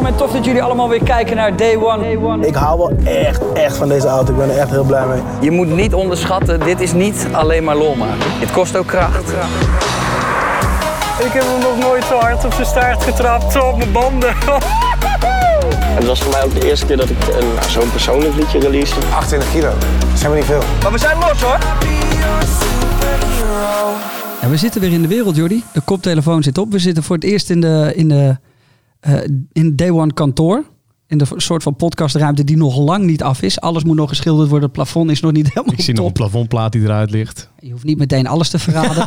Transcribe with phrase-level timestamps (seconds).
[0.00, 2.46] welkom en tof dat jullie allemaal weer kijken naar Day One.
[2.46, 4.32] Ik hou wel echt, echt van deze auto.
[4.32, 5.20] Ik ben er echt heel blij mee.
[5.40, 8.18] Je moet niet onderschatten, dit is niet alleen maar lol maken.
[8.38, 9.28] Het kost ook kracht.
[11.18, 14.34] Ik heb hem nog nooit zo hard op zijn staart getrapt, zo op mijn banden.
[15.98, 18.58] Het was voor mij ook de eerste keer dat ik een- nou, zo'n persoonlijk liedje
[18.58, 18.94] release.
[19.14, 19.68] 28 kilo.
[20.10, 20.62] Dat zijn we niet veel.
[20.82, 21.58] Maar we zijn los hoor.
[24.40, 25.64] Ja, we zitten weer in de wereld, Jordi.
[25.72, 26.72] De koptelefoon zit op.
[26.72, 28.36] We zitten voor het eerst in de, in de
[29.02, 30.64] eh, in Day One kantoor.
[31.10, 33.60] In de soort van podcastruimte die nog lang niet af is.
[33.60, 34.68] Alles moet nog geschilderd worden.
[34.68, 37.50] Het plafond is nog niet helemaal Ik zie nog een plafondplaat die eruit ligt.
[37.58, 39.06] Je hoeft niet meteen alles te verraden.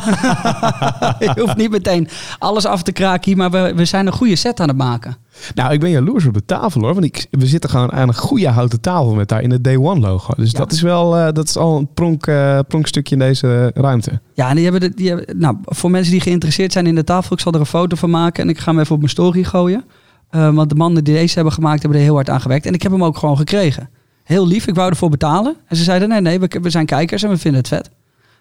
[1.34, 3.36] je hoeft niet meteen alles af te kraken hier.
[3.36, 5.16] Maar we, we zijn een goede set aan het maken.
[5.54, 6.92] Nou, ik ben jaloers op de tafel hoor.
[6.92, 9.76] Want ik, we zitten gewoon aan een goede houten tafel met daar in het Day
[9.76, 10.34] One logo.
[10.36, 10.58] Dus Ja.
[10.58, 14.20] dat is wel eh, dat is al een pronk, eh, pronkstukje in deze ruimte.
[14.34, 17.04] Ja, en die hebben, de, die hebben nou, voor mensen die geïnteresseerd zijn in de
[17.04, 19.10] tafel, ik zal er een foto van maken en ik ga hem even op mijn
[19.10, 19.84] story gooien.
[20.34, 22.66] Eh, want de mannen die deze hebben gemaakt, hebben er heel hard aan gewerkt.
[22.66, 23.90] En ik heb hem ook gewoon gekregen.
[24.24, 25.56] Heel lief, ik wou ervoor betalen.
[25.66, 27.90] En ze zeiden, nee, nee, we, we zijn kijkers en we vinden het vet.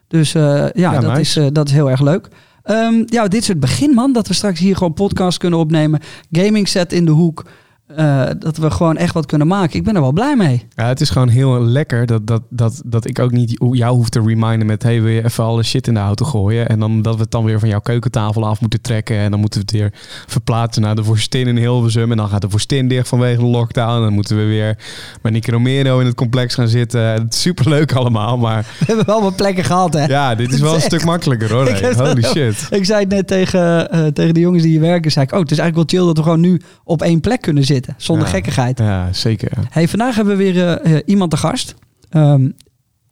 [0.08, 1.20] Dus eh, ja, Ja, dat, nice.
[1.20, 2.28] is, eh, dat is heel erg leuk.
[2.64, 4.14] Ehm, ja, dit is het begin, man.
[4.14, 6.00] Dat we straks hier gewoon podcast kunnen opnemen.
[6.31, 7.45] Gaming set in de hoek.
[7.88, 9.76] Eh, dat we gewoon echt wat kunnen maken.
[9.76, 10.67] Ik ben er wel blij mee.
[10.76, 14.09] Ja, het is gewoon heel lekker dat, dat, dat, dat ik ook niet jou hoef
[14.09, 14.84] te reminden met...
[14.84, 16.70] hey, wil je even alle shit in de auto gooien?
[16.70, 19.17] En dan dat we het dan weer van jouw keukentafel af moeten trekken.
[19.17, 19.94] En dan moeten we het weer
[20.28, 22.12] verplaatsen naar de Vorstin in Hilversum.
[22.12, 23.95] En dan gaat de Vorstin dicht vanwege de lockdown.
[23.95, 24.78] En dan moeten we weer
[25.22, 27.02] bij Nicky Romero in het complex gaan zitten.
[27.02, 30.06] Het is superleuk allemaal, maar We hebben wel wat plekken gehad, hè?
[30.06, 31.68] ja, dit is wel een stuk makkelijker hoor.
[31.73, 31.94] Hey.
[31.94, 32.68] Holy wel- shit.
[32.70, 35.12] Ik zei het net tegen, eh, tegen de jongens die hier werken.
[35.12, 37.42] Zei ik, oh, het is eigenlijk wel chill dat we gewoon nu op één plek
[37.42, 37.73] kunnen zitten.
[37.98, 38.32] Zonder Ja.
[38.34, 38.78] gekkigheid.
[38.78, 39.52] Ja, zeker.
[39.70, 41.76] Hey, vandaag hebben we weer eh, eh, iemand te gast.
[42.10, 42.50] Ehm,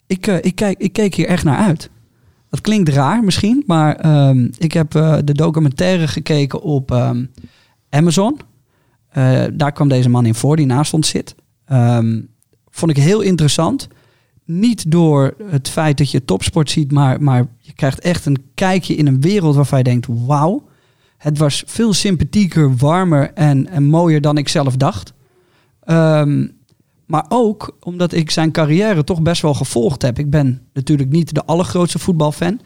[0.08, 1.90] ik, eh, ik, kijk, ik keek hier echt naar uit.
[2.50, 7.26] Dat klinkt raar misschien, maar ehm, ik heb de documentaire gekeken op ehm,
[7.90, 8.40] Amazon.
[9.54, 11.36] Daar kwam deze man in voor, die naast ons zit.
[12.70, 13.88] Vond ik heel interessant.
[14.46, 18.96] Niet door het feit dat je topsport ziet, maar, maar je krijgt echt een kijkje
[18.96, 20.64] in een wereld waarvan je denkt, wauw.
[21.22, 25.14] Het was veel sympathieker, warmer en, en mooier dan ik zelf dacht.
[25.84, 26.48] Ehm,
[27.06, 30.20] maar ook omdat ik zijn carrière toch best wel gevolgd heb.
[30.20, 32.60] Ik ben natuurlijk niet de allergrootste voetbalfan.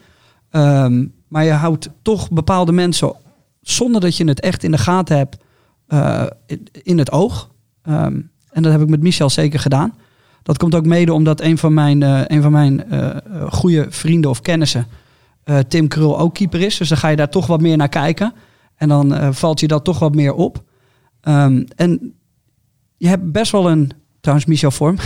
[0.50, 3.14] Ehm, maar je houdt toch bepaalde mensen,
[3.60, 5.36] zonder dat je het echt in de gaten hebt,
[5.86, 6.26] eh,
[6.82, 7.50] in- het oog.
[7.82, 9.94] Ehm, en dat heb ik met Michel zeker gedaan.
[10.42, 13.16] Dat komt ook mede omdat een van mijn, eh, een van mijn eh,
[13.50, 14.86] goede vrienden of kennissen,
[15.68, 16.76] Tim Krul, ook keeper is.
[16.76, 18.32] Dus dan ga je daar toch wat meer naar kijken.
[18.76, 20.62] En dan eh, valt je dat toch wat meer op.
[21.20, 22.14] Ehm, en
[22.96, 23.90] je hebt best wel een...
[24.20, 24.96] Trouwens, Michel Vorm.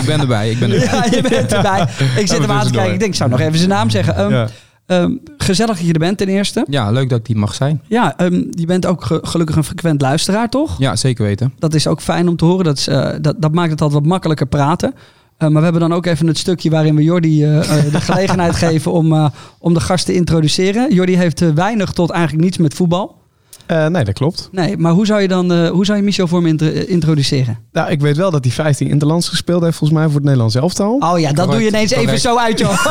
[0.00, 0.88] Ik ben erbij, ik ben erbij.
[0.90, 1.82] ja, je bent erbij.
[2.16, 2.92] Ik zit hem aan te kijken.
[2.92, 4.16] Ik denk, ik zou nog even zijn naam zeggen.
[4.16, 4.46] Ehm, Ja.
[4.86, 6.66] ehm, gezellig dat je er bent ten eerste.
[6.68, 7.82] Ja, leuk dat ik die mag zijn.
[7.86, 10.78] Ja, ehm, je bent ook ge- gelukkig een frequent luisteraar, toch?
[10.78, 11.52] Ja, zeker weten.
[11.58, 12.64] Dat is ook fijn om te horen.
[12.64, 14.94] Dat, is, eh, dat, dat maakt het altijd wat makkelijker praten.
[15.38, 18.00] Eh, maar we hebben dan ook even het stukje waarin we Jordi eh, eh, de
[18.00, 20.94] gelegenheid geven om, om de gast te introduceren.
[20.94, 23.17] Jordi heeft weinig tot eigenlijk niets met voetbal.
[23.68, 24.48] Eh, nee, dat klopt.
[24.52, 27.58] Nee, maar hoe zou je dan eh, hoe zou je Michel voor me eh, introduceren?
[27.72, 30.54] Nou, ik weet wel dat hij 15 interlands gespeeld heeft, volgens mij, voor het Nederlands
[30.54, 30.96] elftal.
[31.00, 32.70] Oh ja, dat Correct, doe je ineens even zo uit, joh.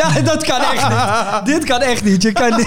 [0.00, 1.54] ja, dat kan echt niet.
[1.54, 2.22] Dit kan echt niet.
[2.22, 2.64] Je kan,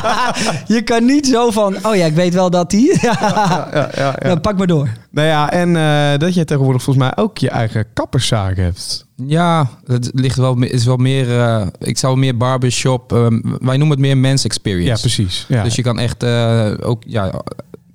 [0.76, 2.98] je kan niet zo van, oh ja, ik weet wel dat die.
[3.00, 4.14] Ja, ja, ja.
[4.20, 4.88] Nou, pak maar door.
[5.10, 9.07] Nou ja, en eh, dat jij tegenwoordig volgens mij ook je eigen kapperszaak hebt.
[9.26, 13.90] Ja, het ligt wel, is wel meer, eh, ik zou meer barbershop, ehm, wij noemen
[13.96, 14.88] het meer mens experience.
[14.88, 15.44] Ja, precies.
[15.48, 15.62] Ja.
[15.62, 17.42] Dus je kan echt eh, ook, ja,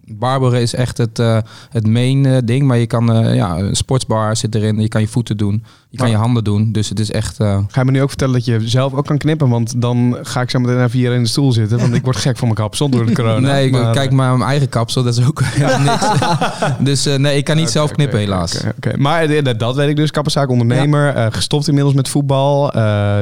[0.07, 1.37] barberen is echt het, eh,
[1.69, 2.67] het main eh, ding.
[2.67, 4.79] Maar je kan, eh, ja, een sportsbar zit erin.
[4.81, 5.63] Je kan je voeten doen.
[5.89, 6.13] Je kan Ja.
[6.13, 6.71] je handen doen.
[6.71, 7.35] Dus het is echt...
[7.37, 9.49] Ga je me nu ook vertellen dat je zelf ook kan knippen?
[9.49, 11.79] Want dan ga ik zo meteen even hier in de stoel zitten.
[11.79, 13.51] Want ik word gek van mijn kapsel door de corona.
[13.53, 15.03] nee, Maar, kijk maar mijn eigen kapsel.
[15.03, 15.41] Dat is ook
[15.83, 16.05] niks.
[17.05, 18.61] dus nee, ik kan niet zelf knippen helaas.
[18.77, 18.97] oké.
[18.97, 20.11] Maar dat, weet ik dus.
[20.11, 21.13] Kapperszaak ondernemer.
[21.15, 22.71] eh, gestopt inmiddels met voetbal.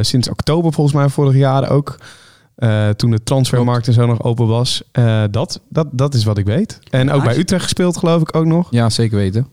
[0.02, 1.98] sinds oktober volgens mij vorig jaar ook.
[2.62, 4.82] Eh, toen de transfermarkt en zo nog open was.
[4.92, 6.80] Eh, dat, dat, dat is wat ik weet.
[6.90, 8.68] En ook bij Utrecht gespeeld geloof ik ook nog.
[8.72, 9.48] Ja, zeker weten.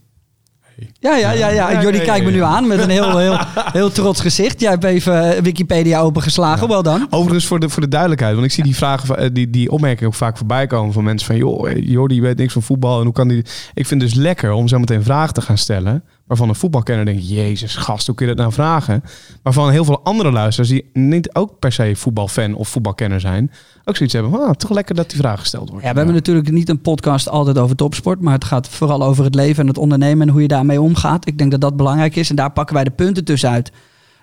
[0.77, 1.49] Ja, ja, ja.
[1.49, 1.71] ja.
[1.71, 2.49] Ja, Jordi ja, kijkt me ja, nu ja.
[2.49, 3.39] aan met een heel, heel,
[3.79, 4.61] heel trots gezicht.
[4.61, 6.69] Jij hebt even eh, Wikipedia opengeslagen.
[6.69, 7.07] Wel dan.
[7.11, 8.35] Overigens voor de, voor de duidelijkheid.
[8.35, 11.27] Want ik zie die vragen, van- die, die opmerkingen ook vaak voorbij komen van mensen
[11.27, 11.37] van...
[11.37, 13.45] joh, Jordi weet niks van voetbal en hoe kan die...
[13.75, 16.05] Ik vind het dus lekker om zo meteen vragen te gaan stellen...
[16.29, 17.29] waarvan een voetbalkenner denkt...
[17.29, 19.03] jezus gast, hoe kun je dat nou vragen?
[19.43, 23.51] Waarvan heel veel andere luisteraars die niet ook per se voetbalfan of voetbalkenner zijn...
[23.85, 25.85] ook zoiets hebben van, ah, toch lekker dat die vraag gesteld wordt.
[25.85, 28.21] Ja, we hebben natuurlijk niet een podcast altijd over topsport.
[28.21, 31.27] Maar het gaat vooral over het leven en het ondernemen en hoe je daarmee omgaat.
[31.27, 32.31] Ik denk dat dat belangrijk is.
[32.31, 33.73] En daar pakken wij de punten tussenuit.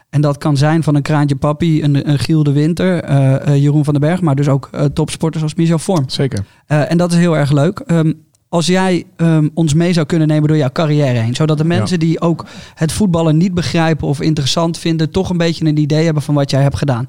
[0.09, 3.61] En dat kan zijn van een Kraantje Papi, een, een Giel de Winter, eh, eh,
[3.61, 6.09] Jeroen van den Berg, maar dus ook eh, topsporters als Michel Vorm.
[6.09, 6.45] Zeker.
[6.67, 7.79] En dat is heel erg leuk.
[7.79, 8.13] Ehm,
[8.55, 11.99] als jij ehm, ons mee zou kunnen nemen door jouw carrière heen, zodat de mensen
[11.99, 16.23] die ook het voetballen niet begrijpen of interessant vinden, toch een beetje een idee hebben
[16.23, 17.05] van wat jij hebt gedaan.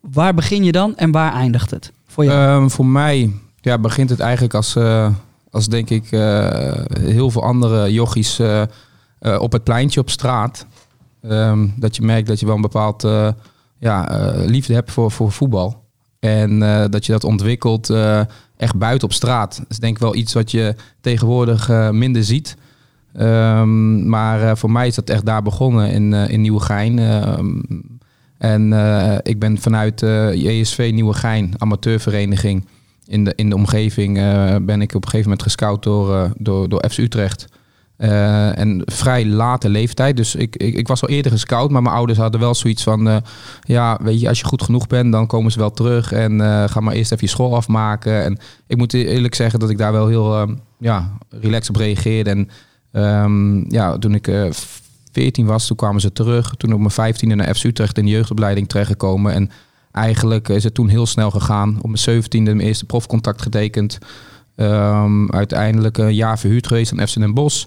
[0.00, 1.92] Waar begin je dan en waar eindigt het?
[2.06, 2.62] Voor jou?
[2.62, 5.08] Ehm, voor mij ja, begint het eigenlijk als, eh,
[5.50, 8.62] als denk ik eh, heel veel andere jochies eh,
[9.38, 10.66] op het pleintje op straat.
[11.22, 13.08] Ehm, dat je merkt dat je wel een bepaald
[13.78, 14.08] ja,
[14.46, 15.82] liefde hebt voor, voor voetbal.
[16.20, 16.58] En
[16.90, 17.86] dat je dat ontwikkelt
[18.56, 19.56] echt buiten op straat.
[19.56, 22.56] Dat is denk ik wel iets wat je tegenwoordig eh, minder ziet.
[23.12, 26.98] Ehm, maar eh, voor mij is dat echt daar begonnen in, eh in Nieuwegein.
[26.98, 27.60] Ehm,
[28.38, 28.72] en
[29.22, 30.00] ik ben vanuit
[30.34, 32.66] JSV Nieuwegein, amateurvereniging,
[33.06, 34.14] in de, in de omgeving,
[34.64, 37.48] ben ik op een gegeven moment gescout door, door, door FC Utrecht.
[37.96, 40.16] Eh, en vrij late leeftijd.
[40.16, 43.08] Dus ik, ik, ik was al eerder gescout, maar mijn ouders hadden wel zoiets van...
[43.08, 43.16] eh,
[43.62, 46.12] ja, weet je, als je goed genoeg bent, dan komen ze wel terug.
[46.12, 48.22] En eh, ga maar eerst even je school afmaken.
[48.24, 50.48] En ik moet eerlijk zeggen dat ik daar wel heel eh,
[50.78, 52.30] ja, relaxed op reageerde.
[52.30, 52.48] En
[52.92, 54.50] ehm, ja, toen ik eh
[55.12, 56.54] 14 was, toen kwamen ze terug.
[56.56, 59.32] Toen op mijn 15e naar FC Utrecht in de jeugdopleiding terechtgekomen.
[59.32, 59.50] En
[59.92, 61.78] eigenlijk is het toen heel snel gegaan.
[61.82, 63.98] Op mijn 17e mijn eerste profcontact getekend.
[64.56, 67.66] Ehm, uiteindelijk een jaar verhuurd geweest aan FC Den Bosch.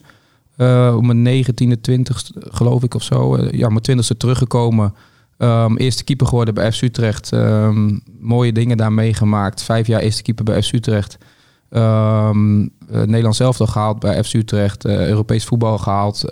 [0.57, 3.35] Eh, op mijn 19e, 20 geloof ik of zo.
[3.35, 4.93] eh, ja, mijn 20e teruggekomen.
[5.37, 7.31] Ehm, eerste keeper geworden bij FC Utrecht.
[7.31, 9.63] Ehm, mooie dingen daar meegemaakt.
[9.63, 11.17] Vijf jaar eerste keeper bij FC Utrecht.
[11.69, 14.85] Ehm eh, Nederlands elftal gehaald bij FC Utrecht.
[14.85, 16.23] Europees voetbal gehaald.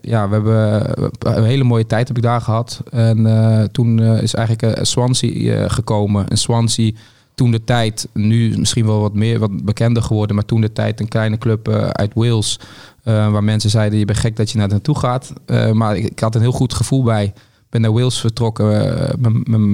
[0.00, 0.84] Ja, we hebben
[1.18, 2.82] een hele mooie tijd heb ik daar gehad.
[2.90, 6.28] En toen is eigenlijk Swansea gekomen.
[6.28, 6.92] En Swansea
[7.40, 11.00] toen de tijd, nu misschien wel wat meer wat bekender geworden, maar toen de tijd
[11.00, 12.60] een kleine club eh, uit Wales.
[13.02, 15.32] eh, waar mensen zeiden, je bent gek dat je naar naartoe gaat.
[15.46, 17.32] Eh, maar ik, had een heel goed gevoel bij.
[17.70, 18.68] Ben naar Wales vertrokken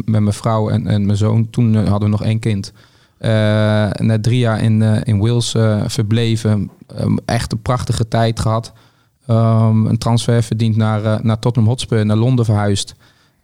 [0.04, 1.50] met, mijn vrouw en, en mijn zoon.
[1.50, 2.72] Toen hadden we nog één kind.
[3.98, 5.54] Na drie jaar in, in Wales
[5.86, 6.70] verbleven.
[6.96, 8.72] Ehm, echt een prachtige tijd gehad.
[9.26, 12.94] Ehm, een transfer verdiend naar, naar Tottenham Hotspur, naar Londen verhuisd.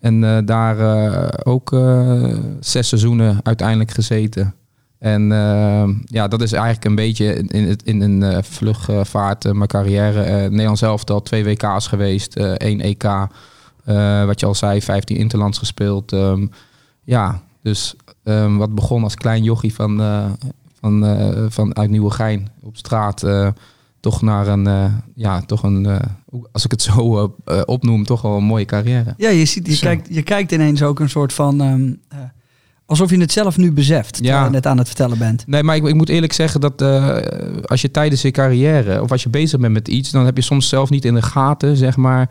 [0.02, 4.54] En eh, daar eh, ook eh, zes seizoenen uiteindelijk gezeten.
[4.98, 5.28] En
[6.04, 10.22] ja, dat is eigenlijk een beetje in, in, een eh, vlugvaart mijn carrière.
[10.22, 13.02] Eh Nederlands elftal, twee WK's geweest, één EK.
[14.26, 16.12] wat je al zei, 15 interlands gespeeld.
[16.12, 16.46] Ehm,
[17.02, 17.94] ja, dus
[18.24, 19.96] ehm, wat begon als klein jochie van,
[20.80, 21.16] van,
[21.50, 23.24] van uit Nieuwegein op straat...
[24.02, 24.84] toch naar een, eh,
[25.14, 26.00] ja, toch een, eh,
[26.52, 29.14] als ik het zo eh, opnoem, toch wel een mooie carrière.
[29.16, 29.86] ja, je, ziet, je, Zo.
[29.86, 31.60] kijkt, je kijkt ineens ook een soort van...
[31.60, 32.18] ehm, eh,
[32.86, 34.44] alsof je het zelf nu beseft, terwijl Ja.
[34.44, 35.46] je net aan het vertellen bent.
[35.46, 36.82] Nee, maar ik, ik moet eerlijk zeggen dat
[37.68, 40.42] als je tijdens je carrière of als je bezig bent met iets, dan heb je
[40.42, 42.30] soms zelf niet in de gaten, zeg maar,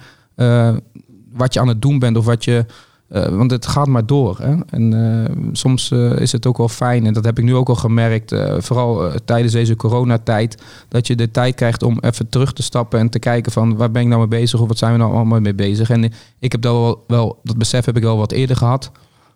[1.34, 2.66] wat je aan het doen bent of wat je.
[3.12, 4.38] Eh, want het gaat maar door.
[4.42, 4.56] Hè?
[4.70, 7.70] En eh, soms eh, is het ook wel fijn, en dat heb ik nu ook
[7.70, 12.64] al gemerkt, vooral tijdens deze coronatijd, dat je de tijd krijgt om even terug te
[12.64, 14.98] stappen en te kijken van waar ben ik nou mee bezig of wat zijn we
[14.98, 15.90] nou allemaal mee bezig.
[15.90, 16.04] En
[16.40, 18.92] ik heb dat wel, wel dat besef heb ik wel wat eerder gehad.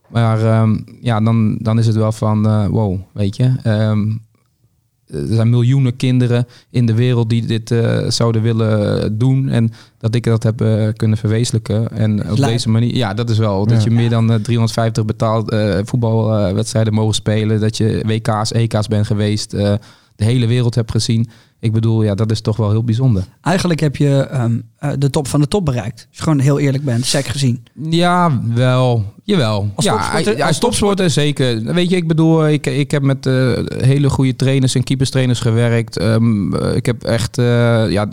[0.08, 3.56] Maar ehm, ja, dan, dan is het wel van, wow, weet je.
[3.64, 4.12] ehm,
[5.08, 9.50] er zijn miljoenen kinderen in de wereld die dit eh, zouden willen doen.
[9.50, 11.92] En dat ik dat heb eh, kunnen verwezenlijken.
[11.92, 12.52] En op Lijp.
[12.52, 13.66] deze manier, ja, dat is wel.
[13.66, 13.84] Dat Ja.
[13.84, 17.60] je meer dan eh, 350 betaald eh, voetbalwedstrijden mogen spelen.
[17.60, 19.54] Dat je WK's, EK's bent geweest.
[19.54, 19.74] eh,
[20.16, 21.28] de hele wereld hebt gezien.
[21.60, 23.24] Ik bedoel, ja, dat is toch wel heel bijzonder.
[23.42, 26.06] Eigenlijk heb je ehm, eh, de top van de top bereikt.
[26.08, 27.66] Als je gewoon heel eerlijk bent, sec gezien.
[27.90, 29.14] Ja, wel.
[29.24, 29.70] Jawel.
[29.76, 31.64] Als ja, topsporter- als als topsporter zeker.
[31.74, 33.34] Weet je, ik bedoel, ik, ik heb met eh,
[33.66, 35.98] hele goede trainers en keeperstrainers gewerkt.
[35.98, 37.36] Ehm, eh, ik heb echt
[37.90, 38.08] ja,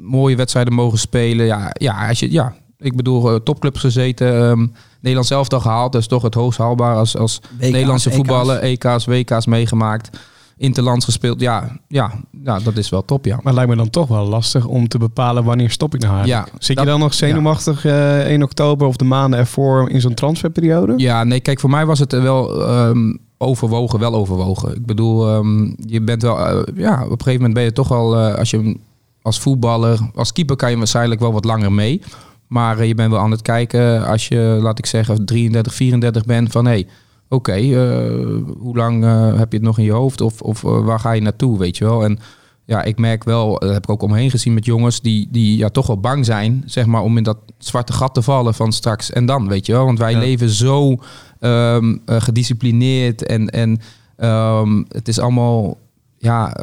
[0.00, 1.46] mooie wedstrijden mogen spelen.
[1.46, 4.34] Ja, ja, als je, ja ik bedoel, topclubs gezeten.
[4.48, 4.66] ehm
[5.00, 5.92] Nederlands elftal gehaald.
[5.92, 8.60] Dat is toch het hoogst haalbaar als, als WK's, Nederlandse voetballen.
[8.62, 10.10] EK's, WK's meegemaakt.
[10.60, 11.40] Interlands gespeeld.
[11.40, 12.12] Ja, ja,
[12.44, 13.34] ja, dat is wel top, ja.
[13.34, 16.14] Maar het lijkt me dan toch wel lastig om te bepalen wanneer stop ik nou
[16.14, 16.48] eigenlijk.
[16.52, 20.14] Ja, Zit je dan nog zenuwachtig eh 1 oktober of de maanden ervoor in zo'n
[20.14, 20.94] transferperiode?
[20.96, 24.74] Ja, nee, kijk, voor mij was het wel ehm, overwogen, wel overwogen.
[24.74, 27.88] Ik bedoel, ehm, je bent wel, eh, ja, op een gegeven moment ben je toch
[27.88, 28.76] wel, eh, als je
[29.22, 32.02] als voetballer, als keeper kan je waarschijnlijk wel wat langer mee.
[32.46, 36.52] Maar je bent wel aan het kijken als je, laat ik zeggen, 33, 34 bent
[36.52, 36.86] van hé, hey,
[37.30, 40.84] oké, eh, hoe lang eh, heb je het nog in je hoofd of, of eh,
[40.84, 42.04] waar ga je naartoe, weet je wel?
[42.04, 42.18] En
[42.64, 45.68] ja, ik merk wel, dat heb ik ook omheen gezien met jongens die, die ja,
[45.68, 49.12] toch wel bang zijn, zeg maar, om in dat zwarte gat te vallen van straks
[49.12, 49.84] en dan, weet je wel?
[49.84, 50.18] Want wij Ja.
[50.18, 50.96] leven zo
[51.40, 53.78] ehm, eh, gedisciplineerd en, en
[54.16, 55.76] ehm, het is allemaal
[56.18, 56.56] ja,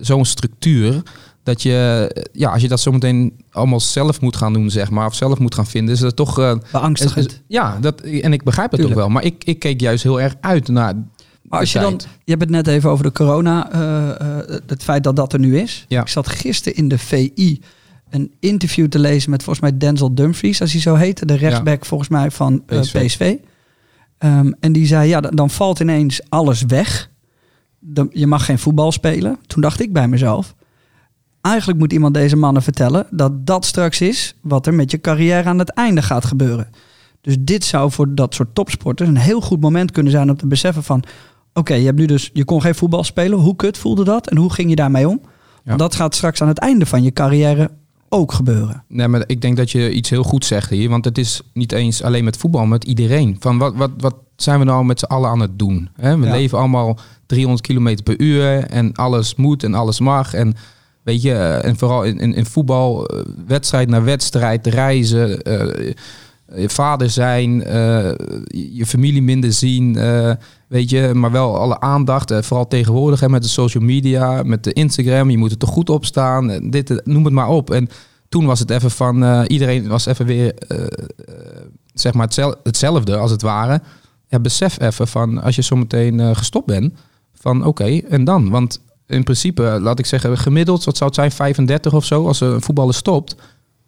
[0.00, 1.02] zo'n structuur
[1.46, 5.14] dat je, ja, als je dat zometeen allemaal zelf moet gaan doen, zeg maar, of
[5.14, 6.38] zelf moet gaan vinden, is dat toch.
[6.38, 7.26] eh, Beangstigend.
[7.26, 9.08] is- is- ja, dat, en ik begrijp het ook wel.
[9.08, 10.94] Maar ik, ik keek juist heel erg uit naar.
[11.42, 14.82] Maar als je dan, je hebt het net even over de corona, eh, eh, het
[14.82, 15.84] feit dat dat er nu is.
[15.88, 16.00] Ja.
[16.00, 17.60] Ik zat gisteren in de VI
[18.10, 21.84] een interview te lezen met volgens mij Denzel Dumfries, als hij zo heette, de rechtsback
[21.84, 23.04] volgens mij van PSV.
[23.06, 23.34] PSV.
[24.18, 27.10] Ehm, en die zei, ja, dan- dan valt ineens alles weg.
[27.80, 29.38] Dan, je mag geen voetbal spelen.
[29.46, 30.54] Toen dacht ik bij mezelf,
[31.46, 35.48] eigenlijk moet iemand deze mannen vertellen dat dat straks is wat er met je carrière
[35.48, 36.68] aan het einde gaat gebeuren.
[37.20, 40.46] Dus dit zou voor dat soort topsporters een heel goed moment kunnen zijn om te
[40.46, 41.02] beseffen van,
[41.54, 43.38] oké, je hebt nu dus, je kon geen voetbal spelen.
[43.38, 45.20] Hoe kut voelde dat en hoe ging je daarmee om?
[45.76, 47.70] Dat gaat straks aan het einde van je carrière
[48.08, 48.84] ook gebeuren.
[48.88, 50.88] Nee, maar ik denk dat je iets heel goed zegt hier.
[50.88, 53.36] Want het is niet eens alleen met voetbal, met iedereen.
[53.40, 55.88] Van wat, wat, wat zijn we nou met z'n allen aan het doen?
[55.96, 56.14] We Ja.
[56.16, 60.34] leven allemaal 300 kilometer per uur en alles moet en alles mag.
[60.34, 60.54] En
[61.06, 65.92] weet je, eh, en vooral in, in, in voetbal, eh, wedstrijd naar wedstrijd, reizen, eh,
[66.56, 68.10] je vader zijn, eh,
[68.72, 70.32] je familie minder zien, eh,
[70.68, 72.30] weet je, maar wel alle aandacht.
[72.30, 75.70] eh, vooral tegenwoordig hè, met de social media, met de Instagram, je moet er toch
[75.70, 76.50] goed op staan.
[76.50, 77.70] eh, Dit, eh, noem het maar op.
[77.70, 77.88] En
[78.28, 80.88] toen was het even van, eh, iedereen was even weer, eh, eh,
[81.94, 83.80] zeg maar hetzel- hetzelfde als het ware.
[84.28, 86.94] Ja, besef even van, als je zometeen eh gestopt bent,
[87.34, 88.50] van oké, en dan?
[88.50, 92.40] Want in principe, laat ik zeggen, gemiddeld, wat zou het zijn, 35 of zo, als
[92.40, 93.36] een voetballer stopt,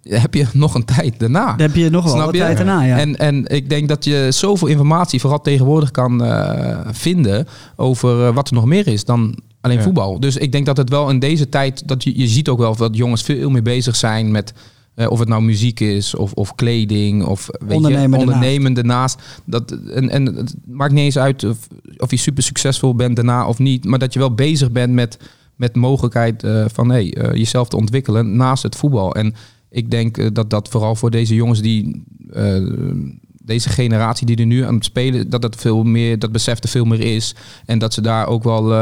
[0.02, 1.46] heb je nog een tijd daarna.
[1.46, 2.38] Dan heb je nog wel je?
[2.38, 2.98] tijd daarna, ja.
[2.98, 7.46] En, en ik denk dat je zoveel informatie, vooral tegenwoordig, kan eh, vinden
[7.76, 9.82] over eh, wat er nog meer is dan alleen Ja.
[9.82, 10.20] voetbal.
[10.20, 12.76] Dus ik denk dat het wel in deze tijd, dat je, je ziet ook wel
[12.76, 14.52] dat jongens veel meer bezig zijn met
[14.98, 19.22] eh, of het nou muziek is of, of kleding of weet Ondernemen je, ondernemen daarnaast.
[19.44, 23.46] Dat, en, en het maakt niet eens uit of, of je super succesvol bent daarna
[23.46, 25.18] of niet, maar dat je wel bezig bent met,
[25.56, 29.14] met mogelijkheid eh, van hey, eh, jezelf te ontwikkelen naast het voetbal.
[29.14, 29.34] En
[29.70, 32.04] ik denk dat dat vooral voor deze jongens die
[33.44, 36.68] deze generatie die er nu aan het spelen, dat dat veel meer, dat besef er
[36.68, 37.34] veel meer is.
[37.64, 38.74] En dat ze daar ook wel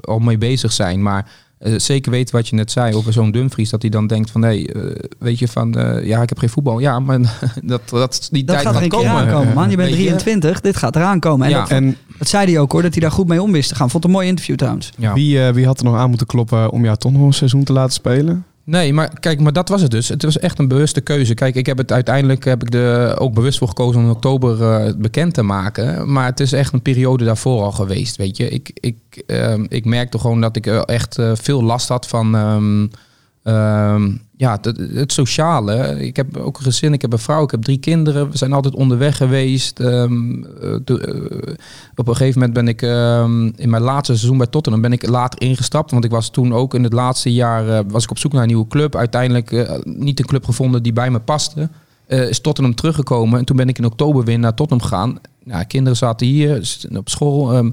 [0.00, 1.02] al mee bezig zijn.
[1.02, 1.30] Maar
[1.62, 4.42] eh, zeker weten wat je net zei over zo'n Dumfries, dat hij dan denkt van
[4.42, 4.82] hé, eh,
[5.18, 6.78] weet je van eh, ja, ik heb geen voetbal.
[6.78, 7.18] Ja, maar
[7.62, 9.10] dat, dat die dat tijd gaat er gaat komen.
[9.10, 9.70] aankomen, man.
[9.70, 10.04] Je bent Weet je?
[10.04, 11.46] 23, dit gaat eraan komen.
[11.46, 11.60] En Ja.
[11.60, 13.74] dat, En dat zei hij ook hoor, dat hij daar goed mee om wist te
[13.74, 13.90] gaan.
[13.90, 14.90] Vond het een mooi interview trouwens.
[14.98, 15.12] Ja.
[15.14, 17.72] wie, wie had er nog aan moeten kloppen om jou toch nog een seizoen te
[17.72, 18.44] laten spelen?
[18.64, 20.08] Nee, maar kijk, maar dat was het dus.
[20.08, 21.34] Het was echt een bewuste keuze.
[21.34, 24.62] Kijk, ik heb het uiteindelijk heb ik er ook bewust voor gekozen om in oktober
[24.62, 26.12] eh, bekend te maken.
[26.12, 28.16] Maar het is echt een periode daarvoor al geweest.
[28.16, 32.06] Weet je, ik, ik, ehm, ik merkte gewoon dat ik echt eh, veel last had
[32.08, 32.34] van.
[32.34, 32.86] ehm,
[33.42, 34.10] ehm,
[34.42, 34.58] ja,
[34.94, 36.04] het, sociale.
[36.04, 38.30] Ik heb ook een gezin, ik heb een vrouw, ik heb drie kinderen.
[38.30, 39.80] We zijn altijd onderweg geweest.
[39.80, 41.54] Ehm, eh, eh,
[41.94, 45.08] op een gegeven moment ben ik ehm, in mijn laatste seizoen bij Tottenham ben ik
[45.08, 45.90] later ingestapt.
[45.90, 48.42] Want ik was toen ook in het laatste jaar eh, was ik op zoek naar
[48.42, 48.96] een nieuwe club.
[48.96, 51.68] Uiteindelijk niet een club gevonden die bij me paste.
[52.06, 53.38] Is Tottenham teruggekomen.
[53.38, 55.20] En toen ben ik in oktober weer naar Tottenham gegaan.
[55.66, 57.72] Kinderen zaten hier op school.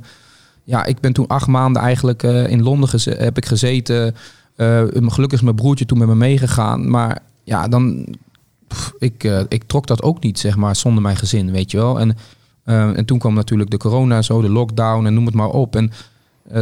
[0.63, 4.15] Ja, ik ben toen acht maanden eigenlijk in Londen heb ik gezeten.
[4.59, 6.89] Eh, gelukkig is mijn broertje toen met me meegegaan.
[6.89, 8.05] Maar ja, dan...
[8.67, 11.77] pff, ik, eh, ik trok dat ook niet, zeg maar, zonder mijn gezin, weet je
[11.77, 11.99] wel.
[11.99, 12.17] En,
[12.63, 15.75] eh, en toen kwam natuurlijk de corona zo, de lockdown en noem het maar op.
[15.75, 15.91] En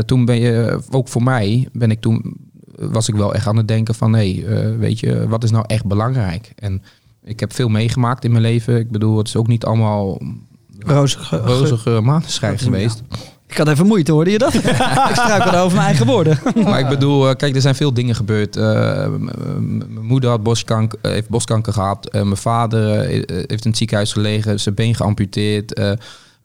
[0.05, 2.37] toen ben je, ook voor mij, ben ik toen,
[2.75, 4.13] was ik wel echt aan het denken van...
[4.13, 6.51] hé, hey, weet je, wat is nou echt belangrijk?
[6.55, 6.83] En
[7.23, 8.79] ik heb veel meegemaakt in mijn leven.
[8.79, 10.21] Ik bedoel, het is ook niet allemaal
[10.79, 13.03] Rozige, rozige maandenschrijf geweest.
[13.47, 14.53] Ik had even moeite, hoorde je dat?
[15.09, 16.39] ik struikelde over mijn eigen woorden.
[16.63, 18.55] Maar ik bedoel, eh, kijk, er zijn veel dingen gebeurd.
[18.55, 18.63] Eh,
[19.59, 22.07] mijn moeder had boskanker, eh, heeft boskanker gehad.
[22.09, 23.07] Eh, mijn vader eh,
[23.47, 25.73] heeft in het ziekenhuis gelegen, zijn been geamputeerd.
[25.73, 25.91] Eh,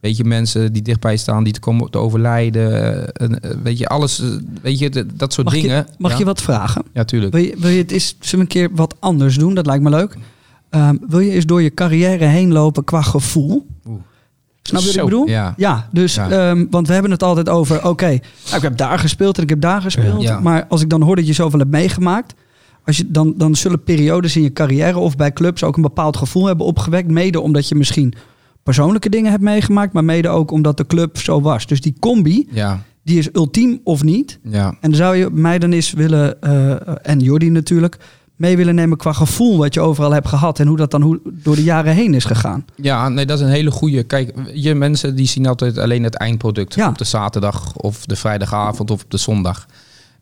[0.01, 3.13] weet je, mensen die dichtbij staan, die te komen te overlijden.
[3.13, 4.23] En, weet je, alles,
[4.63, 5.77] weet je, dat soort Mag, dingen.
[5.77, 6.19] je, mag ja?
[6.19, 6.83] je wat vragen?
[6.93, 7.33] Ja, tuurlijk.
[7.33, 9.55] Wil je, wil je het eens een keer wat anders doen?
[9.55, 10.17] Dat lijkt me leuk.
[10.71, 13.67] Ehm, wil je eens door je carrière heen lopen qua gevoel?
[13.87, 14.01] Oeh.
[14.63, 15.29] Snap je wat ik bedoel?
[15.29, 15.55] ja.
[15.57, 16.31] Ja, dus, Ja.
[16.31, 19.49] ehm, want we hebben het altijd over, oké, nou, ik heb daar gespeeld en ik
[19.49, 20.23] heb daar gespeeld.
[20.23, 20.41] Ja.
[20.41, 22.35] Maar als ik dan hoor dat je zoveel hebt meegemaakt,
[22.85, 26.17] als je, dan, dan zullen periodes in je carrière of bij clubs ook een bepaald
[26.17, 27.11] gevoel hebben opgewekt.
[27.11, 28.15] Mede omdat je misschien
[28.63, 31.67] persoonlijke dingen hebt meegemaakt, maar mede ook omdat de club zo was.
[31.67, 34.39] Dus die combi, Ja, die is ultiem of niet.
[34.43, 34.75] ja.
[34.81, 37.99] En zou je mij dan eens willen, eh, en Jordi natuurlijk,
[38.43, 41.21] mee willen nemen qua gevoel wat je overal hebt gehad en hoe dat dan hoe,
[41.25, 42.65] door de jaren heen is gegaan?
[42.77, 44.03] Ja, nee, dat is een hele goede.
[44.03, 46.89] Kijk, je mensen die zien altijd alleen het eindproduct Ja.
[46.89, 49.67] op de zaterdag of de vrijdagavond of op de zondag.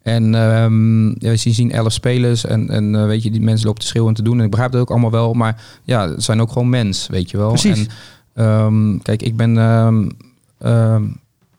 [0.02, 3.80] En ehm ja, ze zien elf spelers en, en eh, weet je, die mensen lopen
[3.80, 4.38] te schreeuwen en te doen.
[4.38, 7.30] En ik begrijp dat ook allemaal wel, maar ja, ze zijn ook gewoon mens, weet
[7.30, 7.48] je wel.
[7.48, 7.86] Precies.
[8.34, 9.58] En, ehm, kijk, ik ben
[10.58, 11.04] ehm,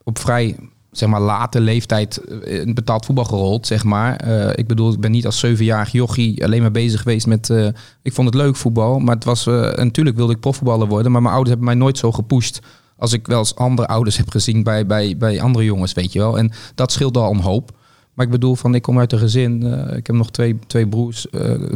[0.04, 0.56] op vrij
[0.92, 4.16] zeg maar late leeftijd eh, betaald voetbal gerold, zeg maar.
[4.16, 7.50] Eh, ik bedoel, ik ben niet als zevenjarig jochie alleen maar bezig geweest met...
[7.50, 7.68] eh,
[8.02, 9.46] ik vond het leuk voetbal, maar het was...
[9.76, 12.60] natuurlijk wilde ik profvoetballer worden, maar mijn ouders hebben mij nooit zo gepusht...
[12.98, 16.20] als ik wel eens andere ouders heb gezien bij, bij, bij andere jongens, weet je
[16.20, 16.38] wel.
[16.38, 17.72] En dat scheelt al een hoop.
[18.14, 19.64] Maar ik bedoel, van ik kom uit een gezin.
[19.96, 21.28] ik heb nog twee, twee broers,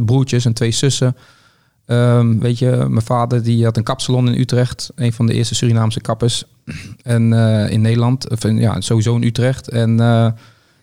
[0.04, 1.16] broertjes en twee zussen.
[1.86, 4.90] Ehm, weet je, mijn vader die had een kapsalon in Utrecht.
[4.94, 6.44] Een van de eerste Surinaamse kappers.
[7.02, 8.26] En eh, in Nederland.
[8.40, 9.68] Ja, sowieso in Utrecht.
[9.68, 10.26] En eh,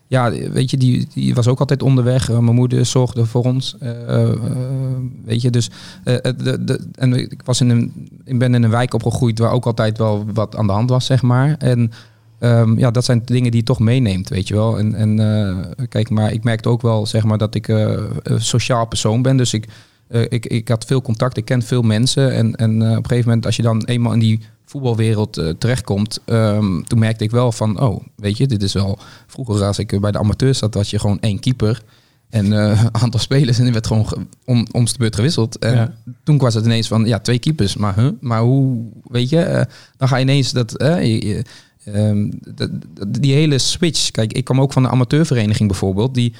[0.08, 2.30] ja, weet je, die, die was ook altijd onderweg.
[2.30, 3.76] Eh, mijn moeder zorgde voor ons.
[5.26, 5.70] Weet je, dus...
[6.04, 9.66] de, de, en ik, was in een, ik ben in een wijk opgegroeid waar ook
[9.66, 11.56] altijd wel wat aan de hand was, zeg maar.
[11.58, 11.92] En
[12.40, 14.80] Ehm, ja, dat zijn dingen die je toch meeneemt, weet je wel.
[14.80, 19.22] En, en kijk, maar ik merkte ook wel, zeg maar, dat ik een sociaal persoon
[19.22, 19.38] ben.
[19.38, 19.68] Dus ik,
[20.22, 22.34] ik, ik had veel contact, ik ken veel mensen.
[22.34, 25.50] En, en eh, op een gegeven moment, als je dan eenmaal in die voetbalwereld eh,
[25.50, 29.00] terechtkomt, ehm, toen merkte ik wel van, oh, weet je, dit is wel...
[29.28, 31.84] Vroeger als ik bij de amateurs zat, was je gewoon één keeper.
[32.30, 35.58] En eh, een aantal spelers en die werd gewoon ge- om, om de beurt gewisseld.
[35.60, 35.94] En Ja.
[36.24, 37.76] toen was het ineens van, ja, twee keepers.
[37.76, 38.10] Maar, huh?
[38.20, 39.66] maar hoe, weet je, eh,
[39.98, 40.78] dan ga je ineens dat...
[40.78, 41.44] eh, je-
[41.84, 42.58] Ehm, d-
[42.96, 44.12] d- die hele switch.
[44.12, 46.14] Kijk, ik kwam ook van een amateurvereniging bijvoorbeeld.
[46.14, 46.34] Die,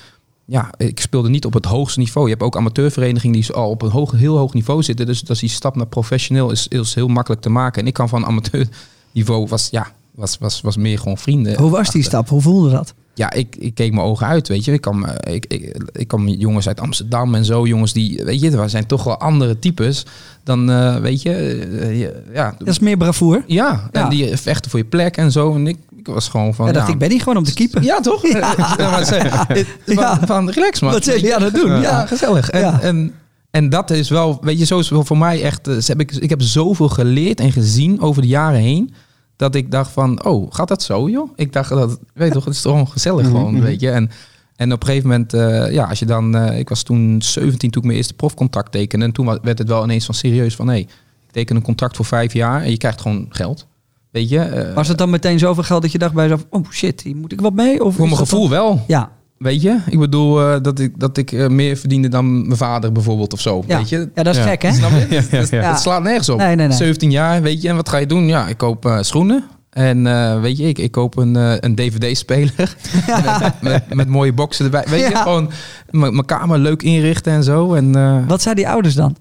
[0.46, 2.26] ja, ik speelde niet op het hoogste niveau.
[2.28, 5.06] Je hebt ook amateurverenigingen die al op een hoog, heel hoog niveau zitten.
[5.06, 7.82] Dus, dus die stap naar professioneel is, is heel makkelijk te maken.
[7.82, 11.58] En ik kan van amateurniveau was, ja, was, was, was meer gewoon vrienden.
[11.60, 12.30] Hoe was die stap?
[12.30, 12.94] Hoe voelde dat?
[13.16, 14.72] Ja, ik, ik keek mijn ogen uit, weet je.
[14.74, 18.42] Ik kwam, eh, ik, ik, ik kwam jongens uit Amsterdam en zo, jongens die, weet
[18.42, 20.06] je, er zijn toch wel andere types
[20.44, 21.32] dan, eh, weet je,
[21.80, 23.44] eh, ja, Dat is meer bravoer.
[23.48, 24.10] ja, en Ja.
[24.10, 25.54] die vechten voor je plek en zo.
[25.56, 27.54] En ik, ik was gewoon van, Ja, ja, dacht ik, ben niet gewoon om te
[27.54, 27.84] keepen.
[27.84, 28.28] ja, toch?
[28.34, 29.46] Ja.
[29.46, 30.18] dit- Ja.
[30.18, 30.92] Van, van relax, man.
[30.92, 31.70] Wat aan het doen?
[31.72, 32.06] Ja, Ja.
[32.06, 32.50] gezellig.
[32.50, 32.82] En, Ja.
[32.82, 33.14] en,
[33.52, 35.68] en dat is wel, weet je, zo is voor mij echt.
[35.68, 38.94] eh, heb ik, ik heb zoveel geleerd en gezien over de jaren heen.
[39.36, 41.32] Dat ik dacht van, oh, gaat dat zo, joh?
[41.36, 43.90] Ik dacht dat, weet je toch, het is toch gewoon gezellig gewoon, weet je.
[43.90, 44.10] En,
[44.56, 47.70] en op een gegeven moment, eh, ja, als je dan, eh, ik was toen 17
[47.72, 49.06] toen ik mijn eerste profcontract tekende.
[49.06, 50.90] En toen werd het wel ineens van serieus van, hé, ik
[51.32, 53.68] teken een contract voor vijf jaar en je krijgt gewoon geld.
[54.14, 54.40] Weet je?
[54.40, 57.16] eh, Was het dan meteen zoveel geld dat je dacht bij jezelf, oh shit, hier
[57.16, 57.84] moet ik wat mee?
[57.84, 58.84] Of voor mijn gevoel dan- wel.
[58.88, 59.78] Ja, Weet je?
[59.90, 63.40] Ik bedoel eh, dat ik, dat ik eh, meer verdiende dan mijn vader bijvoorbeeld of
[63.42, 63.64] zo.
[63.68, 63.78] ja.
[63.78, 64.10] Weet je?
[64.16, 64.48] ja dat is Ja.
[64.48, 64.72] gek hè?
[64.74, 65.48] Snap je?
[65.52, 66.38] Ja, slaat nergens op.
[66.38, 66.78] Nee, nee, nee.
[66.78, 67.70] 17 jaar, weet je.
[67.70, 68.28] En wat ga je doen?
[68.28, 69.44] Ja, ik koop schoenen.
[69.70, 70.04] En
[70.42, 71.36] weet je, ik, ik koop een,
[71.66, 72.76] een DVD-speler.
[73.40, 74.84] met, met, met mooie boxen erbij.
[74.90, 75.52] Weet je, gewoon
[75.92, 77.74] mijn kamer leuk inrichten en zo.
[77.74, 77.92] En
[78.28, 79.16] Wat zeiden die ouders dan?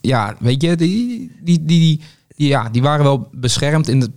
[0.00, 2.00] ja, weet je, die, die, die, die, die-
[2.34, 4.10] ja, die waren wel beschermd in het,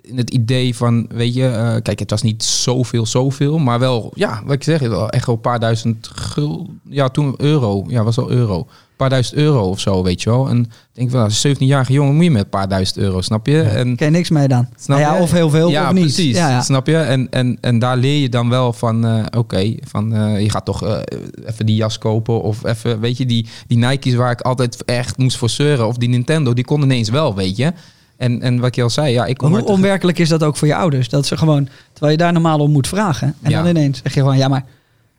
[0.00, 4.12] in het idee van, weet je, eh, kijk, het was niet zoveel, zoveel, maar wel,
[4.14, 8.16] ja, wat ik zeg, echt wel een paar duizend gul, ja, toen euro, ja, was
[8.16, 8.66] wel euro,
[8.96, 10.48] paar duizend euro of zo, weet je wel.
[10.48, 13.62] En denk van, als 17-jarige jongen moet je met een paar duizend euro, snap je?
[13.62, 14.66] En Ken je niks mee dan?
[14.76, 15.22] Snap Nou ja, je?
[15.22, 16.02] of heel veel ja, of niet.
[16.02, 16.36] precies.
[16.36, 16.62] Ja, ja.
[16.62, 16.96] Snap je?
[16.96, 20.64] En, en, en daar leer je dan wel van, eh, oké, van eh, je gaat
[20.64, 20.98] toch eh,
[21.46, 25.18] even die jas kopen of even, weet je, die, die Nike's waar ik altijd echt
[25.18, 27.72] moest voor zeuren of die Nintendo, die kon ineens wel, weet je.
[28.16, 30.68] En, en wat je al zei, ja, ik kom hoe onwerkelijk is dat ook voor
[30.68, 31.08] je ouders?
[31.08, 33.34] Dat ze gewoon, terwijl je daar normaal om moet vragen.
[33.42, 34.64] En dan ineens zeg je gewoon, ja maar,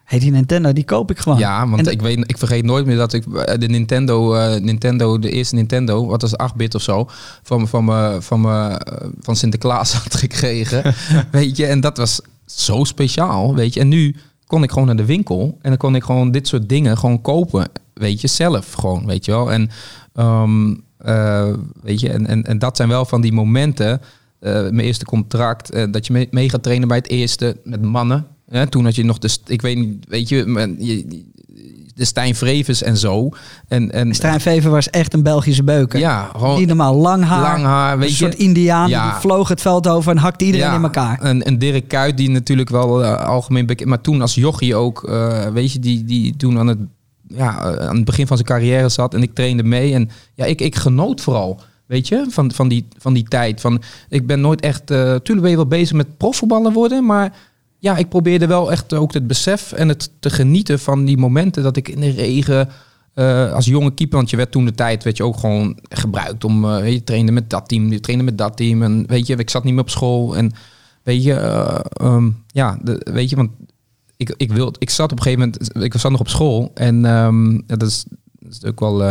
[0.07, 1.37] hey, die Nintendo, die koop ik gewoon.
[1.37, 5.19] Ja, want ik, weet, ik vergeet nooit meer dat ik eh, de Nintendo, eh, Nintendo
[5.19, 7.09] de eerste Nintendo, wat was 8-bit of zo,
[7.43, 10.93] van, van, me, van, me, eh, van Sinterklaas had gekregen.
[11.31, 13.79] weet je, en dat was zo speciaal, weet je.
[13.79, 14.15] En nu
[14.45, 17.21] kon ik gewoon naar de winkel en dan kon ik gewoon dit soort dingen gewoon
[17.21, 19.51] kopen, weet je, zelf gewoon, weet je wel.
[19.51, 19.69] En,
[20.13, 24.01] ehm, eh, weet je, en, en, en dat zijn wel van die momenten,
[24.39, 27.81] eh, mijn eerste contract, eh, dat je mee, mee gaat trainen bij het eerste met
[27.81, 28.27] mannen.
[28.49, 30.43] Hè, toen had je nog de, ik weet niet, weet je,
[31.95, 33.29] de Stijn Vrevens en zo.
[33.67, 35.99] En, en Stijn Vever was echt een Belgische beuker.
[35.99, 38.17] ja, gewoon Die normaal lang haar, lang haar, weet een je.
[38.17, 39.11] soort indiaan, Ja.
[39.11, 41.19] die vloog het veld over en hakte iedereen Ja, in elkaar.
[41.21, 43.89] En, en Dirk Kuyt, die natuurlijk wel eh, algemeen bekend...
[43.89, 46.77] Maar toen als jochie ook, eh, weet je, die, die toen aan het,
[47.27, 49.13] ja, eh, aan het begin van zijn carrière zat.
[49.13, 49.93] En ik trainde mee.
[49.93, 53.61] En ja, ik, ik genoot vooral, weet je, van, van, die, van die tijd.
[53.61, 54.91] Van, ik ben nooit echt...
[54.91, 57.33] eh tuurlijk ben je wel bezig met profvoetballen worden, maar...
[57.87, 61.63] Ja, ik probeerde wel echt ook het besef en het te genieten van die momenten
[61.63, 62.69] dat ik in de regen
[63.13, 66.43] eh, als jonge keeper, want je werd toen de tijd werd je ook gewoon gebruikt
[66.43, 69.35] om eh, je trainde met dat team, je trainde met dat team en weet je,
[69.35, 70.51] ik zat niet meer op school en
[71.03, 73.51] weet je, eh, ehm, ja, de, weet je, want
[74.17, 77.05] ik, ik wil, ik zat op een gegeven moment, ik zat nog op school en
[77.05, 78.05] ehm, dat is
[78.49, 79.03] is ook wel,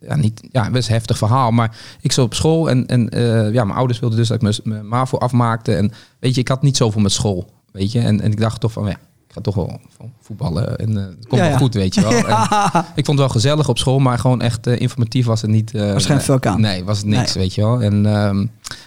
[0.00, 1.50] ja, niet, ja, best een heftig verhaal.
[1.50, 3.08] Maar ik zat op school en, en
[3.52, 5.74] ja, mijn ouders wilden dus dat ik mijn MAVO afmaakte.
[5.74, 8.00] En weet je, ik had niet zoveel met school, weet je.
[8.00, 8.90] En, en ik dacht toch van, ja,
[9.26, 9.80] ik ga toch wel
[10.20, 11.56] voetballen en eh, het komt Ja, wel ja.
[11.56, 12.12] goed, weet je wel.
[12.22, 15.50] En ik vond het wel gezellig op school, maar gewoon echt eh, informatief was het
[15.50, 15.74] niet.
[15.74, 16.60] eh, geen nee, fuck aan.
[16.60, 17.42] Nee, was het niks, Nee.
[17.44, 17.82] weet je wel.
[17.82, 18.46] En, ehm,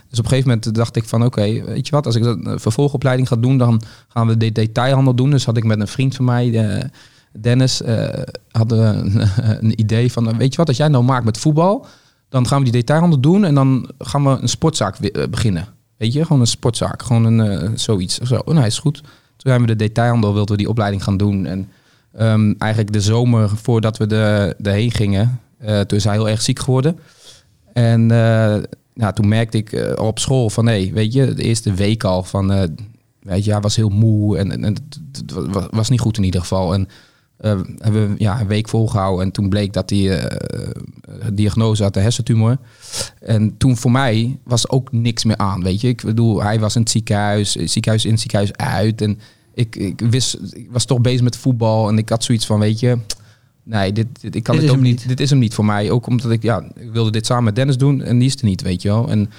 [0.09, 2.37] dus op een gegeven moment dacht ik van oké, weet je wat, als ik dat
[2.45, 5.29] een vervolgopleiding ga doen, dan gaan we de detailhandel doen.
[5.29, 6.83] Dus had ik met een vriend van mij, eh,
[7.39, 8.07] Dennis, eh
[8.51, 9.21] we een,
[9.63, 11.85] een idee van, eh, weet je wat, als jij nou maakt met voetbal,
[12.29, 15.67] dan gaan we die detailhandel doen en dan gaan we een sportzaak eh, beginnen.
[15.97, 18.17] Weet je, gewoon een sportzaak, gewoon een eh, zoiets.
[18.17, 18.97] Zo, oh, nou is goed.
[19.01, 21.45] Toen zijn we de detailhandel, wilden we die opleiding gaan doen.
[21.45, 21.69] En
[22.13, 26.41] ehm, eigenlijk de zomer voordat we er erheen gingen, eh, toen is hij heel erg
[26.41, 26.99] ziek geworden.
[27.73, 28.05] En
[28.93, 32.47] nou, toen merkte ik op school van, nee, weet je, de eerste week al van,
[33.19, 34.81] weet je, hij was heel moe en, en, het,
[35.11, 36.73] het wa- was niet goed in ieder geval.
[36.73, 36.87] En
[37.37, 40.23] eh, hebben we ja, een week volgehouden en toen bleek dat hij
[41.03, 42.57] een diagnose had, een hersentumor.
[43.19, 45.87] En toen voor mij was ook niks meer aan, weet je.
[45.87, 49.01] Ik bedoel, hij was in het ziekenhuis, ziekenhuis in, ziekenhuis uit.
[49.01, 49.19] En
[49.53, 52.79] ik, ik wist, ik was toch bezig met voetbal en ik had zoiets van, weet
[52.79, 52.97] je,
[53.65, 55.07] nee, dit, dit, ik kan Dit dit is ook hem niet.
[55.07, 55.91] Dit is hem niet voor mij.
[55.91, 58.45] Ook omdat ik, ja, ik wilde dit samen met Dennis doen en die is er
[58.45, 59.09] niet, weet je wel.
[59.09, 59.29] En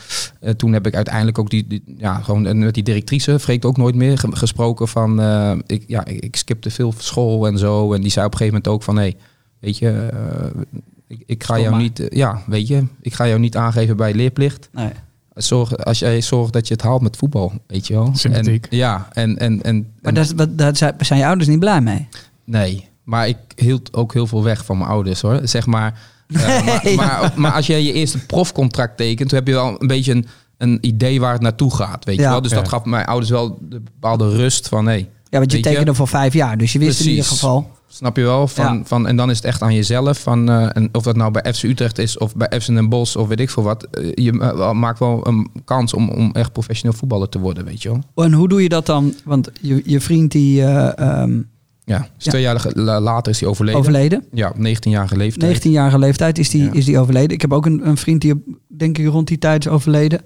[0.41, 3.65] eh, toen heb ik uiteindelijk ook die, die- ja, gewoon en met die directrice, Freek
[3.65, 7.93] ook nooit meer, ge- gesproken van, eh, ik, ja, ik, skipte veel school en zo.
[7.95, 9.11] En die zei op een gegeven moment ook van, hé,
[9.59, 10.61] weet je, eh,
[11.07, 11.83] ik, ik ga Stop jou maar.
[11.83, 14.69] niet, ja, weet je, ik ga jou niet aangeven bij leerplicht.
[14.73, 14.91] Nee.
[15.35, 18.11] Zorg, als jij zorgt dat je het haalt met voetbal, weet je wel.
[18.15, 18.67] Sympathiek.
[18.67, 20.15] En, ja, en, en, en, Maar
[20.57, 22.09] daar, zijn je ouders niet blij mee.
[22.45, 25.41] Nee, maar ik hield ook heel veel weg van mijn ouders hoor.
[25.45, 26.01] Zeg maar.
[26.27, 26.97] eh, maar, Nee.
[26.97, 30.27] maar, maar als jij je eerste profcontract tekent, toen heb je wel een beetje een,
[30.59, 32.05] een idee waar het naartoe gaat.
[32.05, 32.43] Weet je wel?
[32.43, 35.09] Dus dat gaf mijn ouders wel de bepaalde rust van nee.
[35.31, 35.63] Ja, want je je?
[35.63, 36.59] tekende voor vijf jaar.
[36.59, 37.75] Dus je wist in ieder geval...
[37.89, 38.49] Snap je wel?
[38.49, 38.81] Van, Ja.
[38.85, 40.19] van, en dan is het echt aan jezelf.
[40.19, 43.17] Van, eh, en of dat nou bij FC Utrecht is of bij FC Den Bosch
[43.17, 43.85] of weet ik veel wat.
[43.85, 47.83] eh, je ma- maakt wel een kans om, om echt professioneel voetballer te worden, weet
[47.83, 48.25] je wel.
[48.25, 49.15] En hoe doe je dat dan?
[49.25, 51.41] Want je, je vriend die eh, ehm,
[51.89, 52.31] Ja, dus Ja.
[52.31, 53.81] twee jaar later is hij overleden.
[53.81, 54.25] overleden.
[54.33, 55.65] Ja, op 19-jarige leeftijd.
[55.65, 56.73] 19-jarige leeftijd is die, Ja.
[56.73, 57.31] is die overleden.
[57.31, 60.21] Ik heb ook een, een vriend die denk ik rond die tijd is overleden.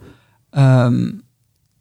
[0.51, 1.11] Ehm,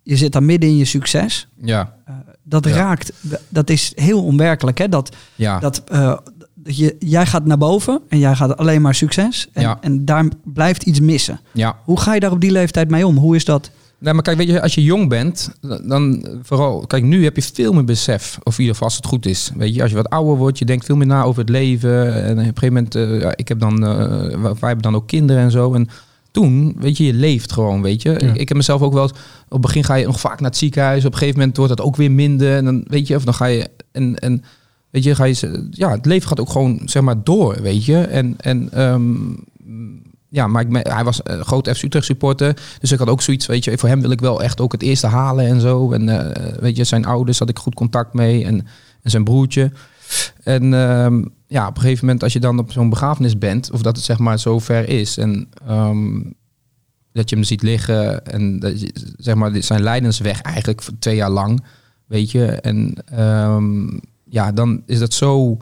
[0.03, 1.47] je zit dan midden in je succes.
[1.61, 2.75] Ja, Eh, dat Ja.
[2.75, 3.11] raakt,
[3.49, 4.77] dat is heel onwerkelijk.
[4.77, 4.89] Hè?
[4.89, 5.59] Dat, ja.
[5.59, 6.17] dat, eh,
[6.55, 9.49] dat je, jij gaat naar boven en jij gaat alleen maar succes.
[9.53, 9.77] En, Ja.
[9.81, 11.39] en daar blijft iets missen.
[11.51, 11.77] ja.
[11.83, 13.17] Hoe ga je daar op die leeftijd mee om?
[13.17, 13.71] Hoe is dat?
[13.99, 15.49] Nee, maar kijk, weet je, als je jong bent,
[15.83, 19.05] dan vooral, kijk, nu heb je veel meer besef, of in ieder geval als het
[19.05, 19.51] goed is.
[19.57, 22.13] Weet je, als je wat ouder wordt, je denkt veel meer na over het leven.
[22.23, 25.07] En op een gegeven moment, eh, ja, ik heb dan, eh, wij hebben dan ook
[25.07, 25.73] kinderen en zo.
[25.73, 25.88] En
[26.31, 28.09] toen, weet je, je leeft gewoon, weet je.
[28.09, 28.17] Ja.
[28.17, 29.12] Ik, ik heb mezelf ook wel, eens-
[29.45, 31.05] op het begin ga je nog vaak naar het ziekenhuis.
[31.05, 32.55] Op een gegeven moment wordt dat ook weer minder.
[32.55, 34.43] En dan, weet je, of dan ga je, en, en
[34.89, 37.97] weet je, ga je, ja, het leven gaat ook gewoon, zeg maar, door, weet je.
[38.01, 39.15] En, en ehm,
[40.29, 42.61] ja, maar hij was een groot FC Utrecht supporter.
[42.79, 44.81] Dus ik had ook zoiets, weet je, voor hem wil ik wel echt ook het
[44.81, 45.91] eerste halen en zo.
[45.91, 48.67] En eh, weet je, zijn ouders had ik goed contact mee en,
[49.01, 49.71] en zijn broertje.
[50.43, 53.81] En ehm, ja, op een gegeven moment als je dan op zo'n begrafenis bent, of
[53.81, 56.21] dat het zeg maar zo ver is en ehm,
[57.13, 58.75] dat je hem ziet liggen en
[59.17, 61.65] zeg maar zijn lijdensweg eigenlijk voor twee jaar lang,
[62.05, 62.45] weet je.
[62.45, 65.57] En ehm, ja, dan is dat zo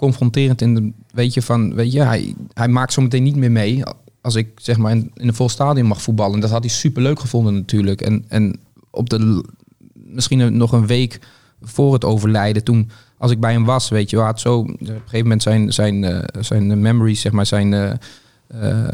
[0.00, 3.50] confronterend in de, weet je, van, weet je, hij, hij maakt zo meteen niet meer
[3.50, 3.82] mee
[4.20, 6.34] als ik zeg maar in, in een vol stadion mag voetballen.
[6.34, 8.00] En dat had hij super leuk gevonden natuurlijk.
[8.00, 8.60] En, en
[8.90, 9.44] op de,
[9.92, 11.18] misschien nog een week
[11.62, 14.86] voor het overlijden, toen als ik bij hem was, weet je, had zo op een
[14.86, 18.88] gegeven moment zijn, zijn, eh, zijn memories, zeg maar, zijn eh,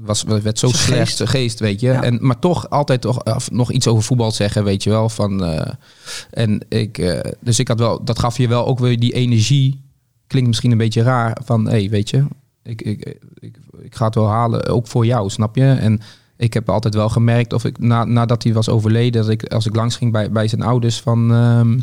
[0.00, 1.30] was, werd zo slecht, geest.
[1.30, 1.86] geest, weet je.
[1.86, 2.02] Ja.
[2.02, 5.08] En, maar toch altijd toch, nog iets over voetbal zeggen, weet je wel.
[5.08, 5.44] Van,
[6.30, 9.86] en ik, dus ik had wel, dat gaf je wel ook weer die energie.
[10.28, 12.24] Klinkt misschien een beetje raar, van hé, hey, weet je,
[12.62, 15.72] ik, ik, ik, ik ga het wel halen, ook voor jou, snap je?
[15.72, 16.00] En
[16.36, 19.66] ik heb altijd wel gemerkt, of ik na, nadat hij was overleden, dat ik als
[19.66, 21.78] ik langs ging bij, bij zijn ouders, van ehm,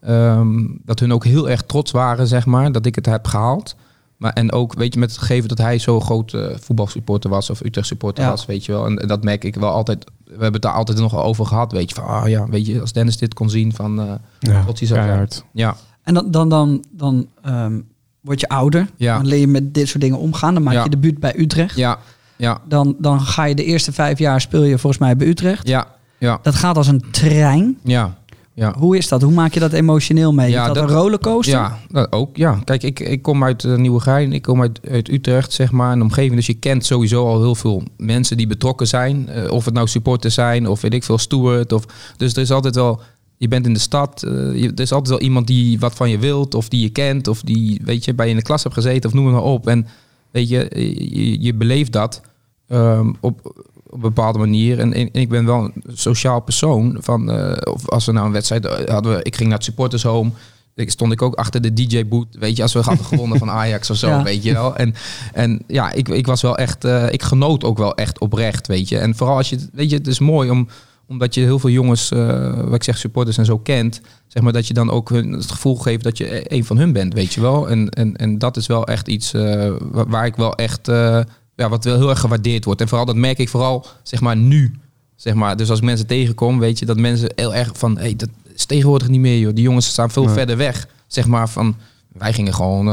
[0.00, 3.76] ehm, dat hun ook heel erg trots waren, zeg maar, dat ik het heb gehaald.
[4.16, 7.50] Maar en ook, weet je, met het gegeven dat hij zo'n groot eh, voetbalsupporter was
[7.50, 8.30] of Utrecht supporter Ja.
[8.30, 8.86] was, weet je wel.
[8.86, 10.04] En, dat merk ik wel altijd.
[10.24, 11.94] We hebben het daar altijd nog over gehad, weet je.
[11.94, 14.88] Van, ah ja, weet je, als Dennis dit kon zien, van eh Ja, trots hij
[14.88, 15.28] zou zijn.
[15.52, 17.80] Ja, En dan, dan, dan, dan ehm,
[18.20, 18.88] word je ouder.
[18.96, 19.16] Ja.
[19.16, 20.54] Dan leer je met dit soort dingen omgaan.
[20.54, 20.84] Dan maak Ja.
[20.84, 21.76] je debuut bij Utrecht.
[21.76, 21.98] ja,
[22.36, 25.68] ja, Dan, dan ga je de eerste vijf jaar speel je volgens mij bij Utrecht.
[25.68, 25.86] ja,
[26.18, 27.78] ja, Dat gaat als een trein.
[27.84, 28.16] ja.
[28.54, 28.74] ja.
[28.78, 29.22] Hoe is dat?
[29.22, 30.50] Hoe maak je dat emotioneel mee?
[30.50, 31.54] Ja, is dat, dat- een rollercoaster?
[31.58, 32.36] Ja, dat ook.
[32.36, 35.92] Ja, kijk, ik, ik kom uit uh, Nieuwegein, ik kom uit, uit Utrecht, zeg maar,
[35.92, 36.34] een omgeving.
[36.34, 39.28] Dus je kent sowieso al heel veel mensen die betrokken zijn.
[39.28, 41.72] Eh, of het nou supporters zijn, of weet ik veel, steward.
[41.72, 41.84] Of,
[42.16, 43.00] dus er is altijd wel,
[43.42, 46.10] je bent in de stad, eh, je, er is altijd wel iemand die wat van
[46.10, 48.62] je wilt, of die je kent, of die, weet je, bij je in de klas
[48.62, 49.66] hebt gezeten, of noem het maar op.
[49.66, 49.86] En
[50.30, 50.68] weet je,
[51.10, 52.20] je, je beleeft dat
[52.68, 54.78] ehm, op, op een bepaalde manier.
[54.78, 56.96] En, en ik ben wel een sociaal persoon.
[57.00, 59.66] Van, eh, of als we nou een wedstrijd eh, hadden, we, ik ging naar het
[59.66, 60.30] supportershome.
[60.74, 62.26] ik, stond ik ook achter de DJ-boot.
[62.38, 64.22] Weet je, als we hadden gewonnen van Ajax of zo, Ja.
[64.22, 64.76] weet je wel.
[64.76, 64.94] En,
[65.32, 68.88] en ja, ik, ik was wel echt, eh, ik genoot ook wel echt oprecht, weet
[68.88, 68.98] je.
[68.98, 70.68] En vooral als je, weet je, het is mooi om,
[71.12, 74.00] omdat je heel veel jongens, eh, wat ik zeg, supporters en zo kent.
[74.26, 76.92] Zeg maar dat je dan ook hun het gevoel geeft dat je een van hun
[76.92, 77.68] bent, weet je wel.
[77.68, 81.20] En, en, en dat is wel echt iets eh, wa- waar ik wel echt, eh,
[81.56, 82.80] ja, wat wel heel erg gewaardeerd wordt.
[82.80, 84.74] En vooral dat merk ik vooral, zeg maar, nu.
[85.16, 88.16] Zeg maar, dus als ik mensen tegenkom, weet je, dat mensen heel erg van, hey,
[88.16, 89.54] dat is tegenwoordig niet meer, joh.
[89.54, 90.88] Die jongens staan veel verder weg.
[91.06, 91.76] Zeg maar van,
[92.12, 92.88] wij gingen gewoon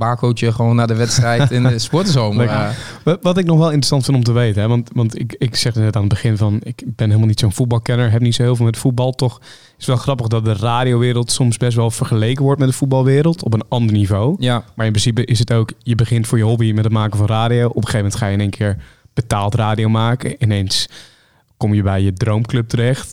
[0.00, 2.48] eh barcootje gewoon naar de wedstrijd in de sportzomer.
[2.48, 2.68] Eh.
[3.04, 5.56] Wat, wat ik nog wel interessant vind om te weten, hè, want, want ik, ik
[5.56, 8.42] zeg net aan het begin van, ik ben helemaal niet zo'n voetbalkenner, heb niet zo
[8.42, 9.12] heel veel met voetbal.
[9.12, 12.74] Toch is het wel grappig dat de radiowereld soms best wel vergeleken wordt met de
[12.74, 14.36] voetbalwereld op een ander niveau.
[14.38, 17.18] ja, Maar in principe is het ook, je begint voor je hobby met het maken
[17.18, 17.66] van radio.
[17.68, 18.76] Op een gegeven moment ga je in één keer
[19.14, 20.34] betaald radio maken.
[20.42, 20.88] Ineens
[21.56, 23.12] kom je bij je droomclub terecht,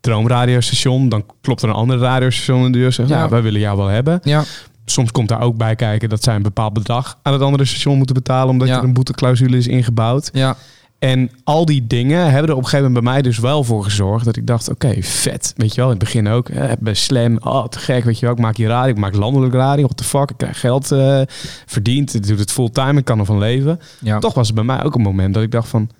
[0.00, 1.08] droomradiostation.
[1.08, 3.18] Dan klopt er een ander radiostation in de deur zegt, Ja.
[3.18, 4.20] ja, wij willen jou wel hebben.
[4.22, 4.44] ja,
[4.84, 7.96] Soms komt daar ook bij kijken dat zij een bepaald bedrag aan het andere station
[7.96, 8.76] moeten betalen, omdat Ja.
[8.78, 10.30] er een boeteclausule is ingebouwd.
[10.32, 10.56] ja,
[10.98, 13.84] En al die dingen hebben er op een gegeven moment bij mij dus wel voor
[13.84, 15.52] gezorgd dat ik dacht, oké, vet.
[15.56, 16.48] Weet je wel, in het begin ook.
[16.52, 18.34] Hè, bij Slam, oh, te gek, weet je wel.
[18.34, 19.84] Ik maak hier radio, ik maak landelijk radio.
[19.84, 21.20] What the fuck, ik krijg geld eh
[21.66, 22.14] verdiend.
[22.14, 23.80] Ik doe het fulltime, ik kan ervan leven.
[24.00, 25.90] ja, Toch was het bij mij ook een moment dat ik dacht van,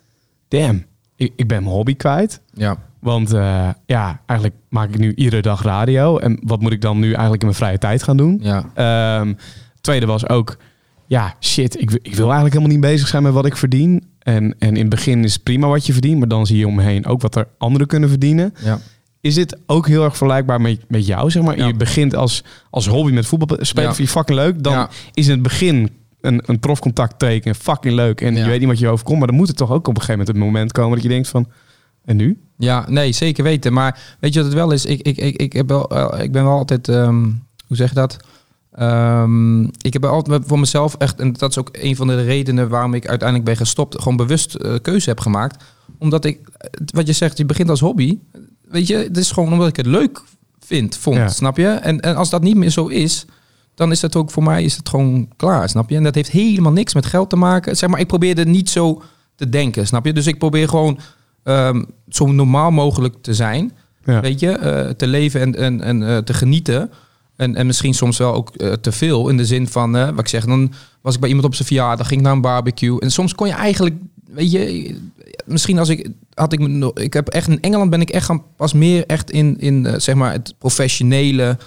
[0.49, 0.85] damn,
[1.17, 2.41] ik, ik ben mijn hobby kwijt.
[2.55, 6.19] ja, Want eh, ja, eigenlijk maak ik nu iedere dag radio.
[6.19, 8.41] En wat moet ik dan nu eigenlijk in mijn vrije tijd gaan doen?
[8.43, 9.33] ja, Ehm,
[9.81, 10.57] tweede was ook,
[11.07, 14.05] ja, shit, ik, wil- ik wil eigenlijk helemaal niet bezig zijn met wat ik verdien.
[14.19, 16.67] En, en in het begin is het prima wat je verdient, maar dan zie je
[16.67, 18.55] om me heen ook wat er anderen kunnen verdienen.
[18.63, 18.79] ja.
[19.21, 21.57] Is dit ook heel erg vergelijkbaar met, met jou, zeg maar?
[21.59, 21.67] Ja.
[21.67, 23.95] Je begint als, als hobby met voetbal spelen, Ja.
[23.95, 24.63] vind je fucking leuk.
[24.63, 25.91] Dan is in het begin
[26.21, 28.21] een, een profcontact tekenen fucking leuk.
[28.21, 30.01] En je weet niet wat je overkomt, maar dan moet het toch ook op een
[30.03, 31.47] gegeven moment het moment komen dat je denkt van,
[32.05, 32.39] en nu?
[32.59, 33.73] Ja, nee, zeker weten.
[33.73, 34.85] Maar weet je wat het wel is?
[34.85, 37.23] Ik, ik, ik, ik, heb wel, eh, ik ben wel altijd, ehm,
[37.67, 38.17] hoe zeg je dat?
[38.73, 42.69] Ehm, ik heb altijd voor mezelf echt, en dat is ook een van de redenen
[42.69, 45.65] waarom ik uiteindelijk ben gestopt, gewoon bewust eh, keuze heb gemaakt.
[45.99, 46.41] Omdat ik,
[46.87, 48.19] wat je zegt, je begint als hobby.
[48.69, 50.23] Weet je, het is gewoon omdat ik het leuk
[50.61, 51.29] vind, vond, Ja.
[51.29, 51.67] snap je?
[51.69, 53.25] En, en als dat niet meer zo is,
[53.75, 55.97] dan is dat ook voor mij is het gewoon klaar, snap je?
[55.97, 57.77] En dat heeft helemaal niks met geld te maken.
[57.77, 59.03] Zeg maar, ik probeerde niet zo
[59.35, 60.13] te denken, snap je?
[60.13, 60.99] Dus ik probeer gewoon
[61.45, 63.73] ehm, zo normaal mogelijk te zijn.
[64.05, 64.21] Ja.
[64.21, 66.91] Weet je, eh, te leven en, en, en eh, te genieten.
[67.37, 69.29] En, en misschien soms wel ook eh, te veel.
[69.29, 71.67] In de zin van, eh, wat ik zeg, dan was ik bij iemand op zijn
[71.69, 73.01] verjaardag, ging ik naar een barbecue.
[73.01, 73.95] En soms kon je eigenlijk,
[74.31, 74.95] weet je,
[75.45, 76.61] misschien als ik had ik,
[76.95, 80.15] ik heb echt in Engeland ben ik echt gaan pas meer echt in, in zeg
[80.15, 81.59] maar het professionele,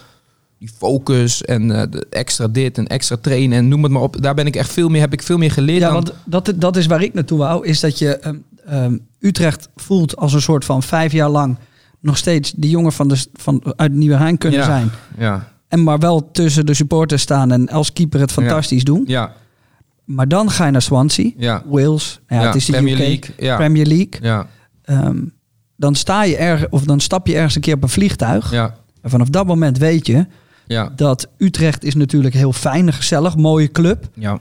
[0.59, 4.21] die focus en eh, de extra dit en extra trainen en noem het maar op.
[4.21, 5.79] Daar ben ik echt veel meer, heb ik veel meer geleerd.
[5.81, 7.65] Ja, dan- want dat, dat is waar ik naartoe wou.
[7.67, 8.35] Is dat je ehm,
[8.67, 11.57] ehm, Utrecht voelt als een soort van vijf jaar lang
[11.99, 14.65] nog steeds die jongen van de, van, uit Nieuwegein kunnen Ja.
[14.65, 14.89] zijn.
[15.17, 19.03] ja, En maar wel tussen de supporters staan en als keeper het fantastisch doen.
[19.07, 19.33] ja,
[20.05, 22.99] Maar dan ga je naar Swansea, ja, Wales, nou ja, het is de Premier UK,
[22.99, 23.55] League, ja.
[23.55, 24.13] Premier League.
[24.21, 24.47] ja,
[24.83, 25.17] Ehm,
[25.75, 28.51] dan sta je erg, of dan stap je ergens een keer op een vliegtuig.
[28.51, 30.25] ja, En vanaf dat moment weet je
[30.67, 34.09] ja, dat Utrecht is natuurlijk heel fijn, gezellig, mooie club.
[34.13, 34.39] ja,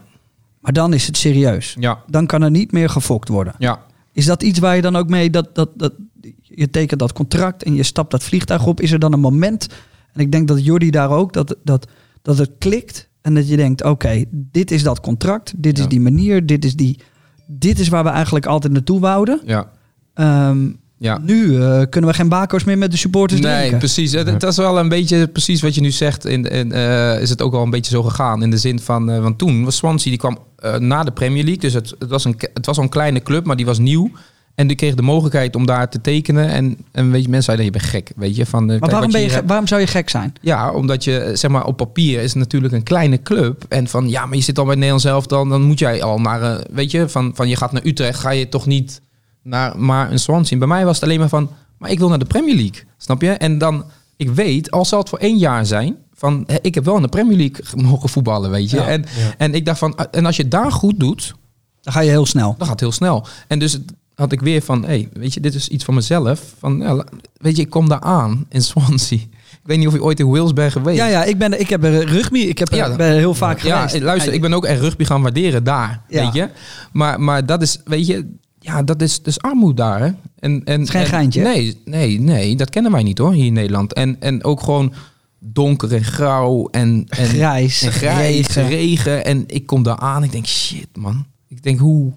[0.61, 1.75] Maar dan is het serieus.
[1.79, 3.53] ja, Dan kan er niet meer gefokt worden.
[3.57, 3.85] ja.
[4.17, 5.93] Is dat iets waar je dan ook mee dat, dat, dat
[6.41, 8.81] je tekent dat contract en je stapt dat vliegtuig op?
[8.81, 9.67] Is er dan een moment?
[10.13, 11.87] En ik denk dat Jordi daar ook dat, dat,
[12.21, 15.99] dat het klikt en dat je denkt: oké, dit is dat contract, dit is die
[15.99, 16.99] manier, dit is die,
[17.47, 19.41] dit is waar we eigenlijk altijd naartoe wouden.
[19.45, 19.71] ja.
[20.13, 21.17] Ehm, Ja.
[21.17, 23.77] Nu eh, kunnen we geen bako's meer met de supporters Nee, drinken.
[23.77, 24.11] precies.
[24.11, 26.25] Het, dat is wel een beetje precies wat je nu zegt.
[26.25, 28.43] In, in, eh, is het ook wel een beetje zo gegaan.
[28.43, 31.43] In de zin van, eh, want toen was Swansea, die kwam eh, na de Premier
[31.43, 31.61] League.
[31.61, 34.11] Dus het, het was een, het was al een kleine club, maar die was nieuw.
[34.55, 36.49] En die kreeg de mogelijkheid om daar te tekenen.
[36.49, 38.11] En, en weet je, mensen zeiden, je bent gek.
[38.15, 40.33] Weet je, van, maar kijk waarom, ben je, waarom zou je gek zijn?
[40.41, 43.65] Ja, omdat je, zeg maar, op papier is het natuurlijk een kleine club.
[43.69, 46.19] En van, ja, maar je zit al bij Nederland zelf, dan, dan moet jij al
[46.19, 49.01] naar, eh, weet je, van, van je gaat naar Utrecht, ga je toch niet
[49.47, 50.57] naar maar een Swansea.
[50.57, 53.21] Bij mij was het alleen maar van, maar ik wil naar de Premier League, snap
[53.21, 53.29] je?
[53.31, 53.85] En dan,
[54.17, 57.07] ik weet, al zal het voor één jaar zijn, van, ik heb wel in de
[57.07, 58.77] Premier League mogen voetballen, weet je.
[58.77, 58.87] Ja.
[58.87, 59.05] En,
[59.37, 61.35] en ik dacht van, en als je het daar goed doet,
[61.81, 62.47] Dan ga je heel snel.
[62.57, 63.27] dan gaat het heel snel.
[63.47, 63.79] En dus
[64.15, 66.41] had ik weer van, hey, weet je, dit is iets van mezelf.
[66.59, 67.03] Van, ja,
[67.37, 69.17] weet je, ik kom daar aan in Swansea.
[69.51, 70.97] Ik weet niet of je ooit in Wales bent geweest.
[70.97, 72.95] Ja, ja, ik, ben, ik heb er rugby, ik heb er Ja.
[72.95, 74.03] ben heel vaak Ja, geweest.
[74.03, 76.23] luister, ik ben ook echt rugby gaan waarderen daar, Ja.
[76.23, 76.49] weet je.
[76.91, 78.33] Maar, maar dat is, weet je,
[78.67, 80.09] ja, dat is, is armoede daar, hè.
[80.39, 81.41] En, en, is geen en- geintje?
[81.43, 83.93] Nee, nee, nee, dat kennen wij niet hoor, hier in Nederland.
[83.93, 84.93] En, en ook gewoon
[85.39, 88.67] donker en grauw en, en Grijs, en grijs, regen.
[88.67, 89.25] regen.
[89.25, 91.25] En ik kom daar aan, ik denk, shit man.
[91.47, 92.11] Ik denk, hoe...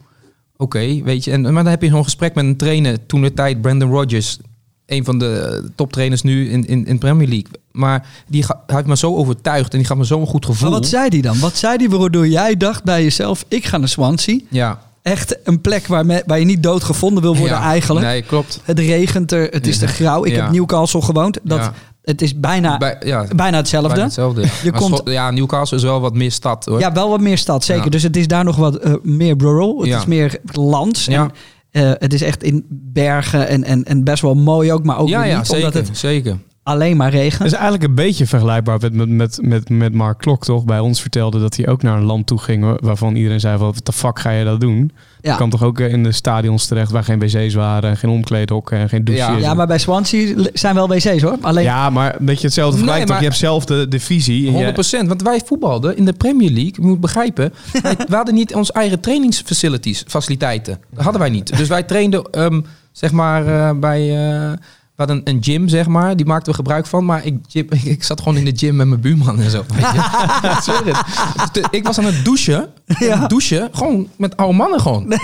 [0.56, 1.30] Oké, weet je.
[1.30, 4.38] En, maar dan heb je zo'n gesprek met een trainer, toen de tijd Brandon Rodgers.
[4.86, 7.50] een van de toptrainers nu in, in, in Premier League.
[7.72, 10.70] Maar die ga- heeft me zo overtuigd en die gaf me zo'n goed gevoel.
[10.70, 11.38] Maar wat zei die dan?
[11.38, 14.38] Wat zei die waardoor jij dacht bij jezelf, ik ga naar Swansea.
[14.48, 14.88] Ja.
[15.02, 17.62] Echt een plek waar, me- waar je niet dood gevonden wil worden Ja.
[17.62, 18.06] eigenlijk.
[18.06, 18.60] Nee, klopt.
[18.64, 20.24] Het regent er, het is te grauw.
[20.24, 21.38] Ik heb Newcastle gewoond.
[21.42, 21.70] Dat.
[22.02, 23.88] Het is bijna, Bij, ja, bijna hetzelfde.
[23.88, 24.40] bijna hetzelfde.
[24.40, 24.46] Ja.
[24.62, 26.78] Je Maar komt- ja, Newcastle is wel wat meer stad hoor.
[26.80, 27.84] Ja, wel wat meer stad, zeker.
[27.84, 27.90] Ja.
[27.90, 29.78] Dus het is daar nog wat eh, meer rural.
[29.78, 29.98] Het Ja.
[29.98, 31.08] is meer lands.
[31.08, 31.30] En,
[31.70, 35.08] eh, het is echt in bergen en, en, en best wel mooi ook, maar ook
[35.08, 36.38] ja, niet, zeker, omdat het zeker.
[36.70, 37.38] Alleen maar regent.
[37.42, 40.64] Het is eigenlijk een beetje vergelijkbaar met, met, met, met, met Mark Klok, toch?
[40.64, 43.56] Bij ons vertelde dat hij ook naar een land toe ging wa- waarvan iedereen zei:
[43.56, 44.90] wat de fuck ga je dat doen?
[45.20, 45.30] Ja.
[45.32, 48.10] Je kan toch ook eh, in de stadions terecht waar geen wc's waren, en geen
[48.10, 49.26] omkleedhokken en geen douches.
[49.26, 49.36] Ja.
[49.36, 51.36] Ja, maar bij Swansea zijn wel wc's hoor.
[51.40, 53.18] Alleen Ja, maar een beetje hetzelfde Nee, vergelijk toch?
[53.18, 54.46] Je hebt zelf de, de visie.
[54.46, 56.72] en 100 je- Want wij voetbalden in de Premier League.
[56.74, 57.52] Je moet begrijpen,
[57.82, 60.78] wij, we hadden niet onze eigen trainingsfacilities, faciliteiten.
[60.90, 61.56] Dat hadden wij niet.
[61.56, 62.60] Dus wij trainden, ehm,
[62.92, 64.30] zeg maar, eh, bij...
[64.42, 64.52] eh,
[65.00, 66.16] we hadden een gym, zeg maar.
[66.16, 67.04] Die maakten we gebruik van.
[67.04, 69.64] Maar ik, gym- ik zat gewoon in de gym met mijn buurman en zo.
[69.74, 70.82] Weet je?
[70.84, 71.52] Ik.
[71.52, 72.68] Dus ik was aan het douchen.
[72.98, 73.26] Ja.
[73.26, 73.68] Douchen.
[73.72, 75.08] Gewoon met oude mannen gewoon.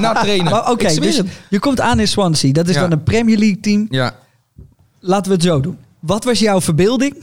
[0.00, 0.70] Na trainen.
[0.70, 2.52] Oké, Ik dus je komt aan in Swansea.
[2.52, 2.80] Dat is Ja.
[2.80, 3.86] dan een Premier League team.
[3.90, 4.14] Ja.
[5.00, 5.78] Laten we het zo doen.
[6.00, 7.14] Wat was jouw verbeelding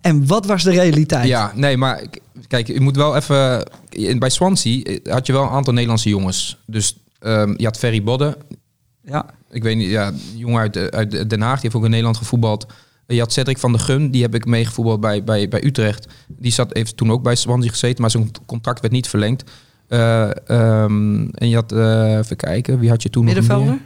[0.00, 1.26] en wat was de realiteit?
[1.28, 2.02] Ja, nee, maar
[2.48, 3.68] kijk, je moet wel even...
[4.18, 6.58] Bij Swansea had je wel een aantal Nederlandse jongens.
[6.66, 8.34] Dus ehm, je had Ferry Bodden.
[9.02, 9.26] Ja.
[9.50, 11.54] Ik weet niet, ja, een jongen uit, eh, uit Den Haag.
[11.54, 12.66] Die heeft ook in Nederland gevoetbald.
[13.06, 14.10] Je had Cedric van der Gun.
[14.10, 16.06] Die heb ik meegevoetbald bij, bij, bij Utrecht.
[16.28, 18.00] Die zat, heeft toen ook bij Swansea gezeten.
[18.00, 19.50] Maar zijn contract werd niet verlengd.
[19.88, 23.80] Eh, ehm, en je had, eh, even kijken, wie had je toen nog Middenvelder?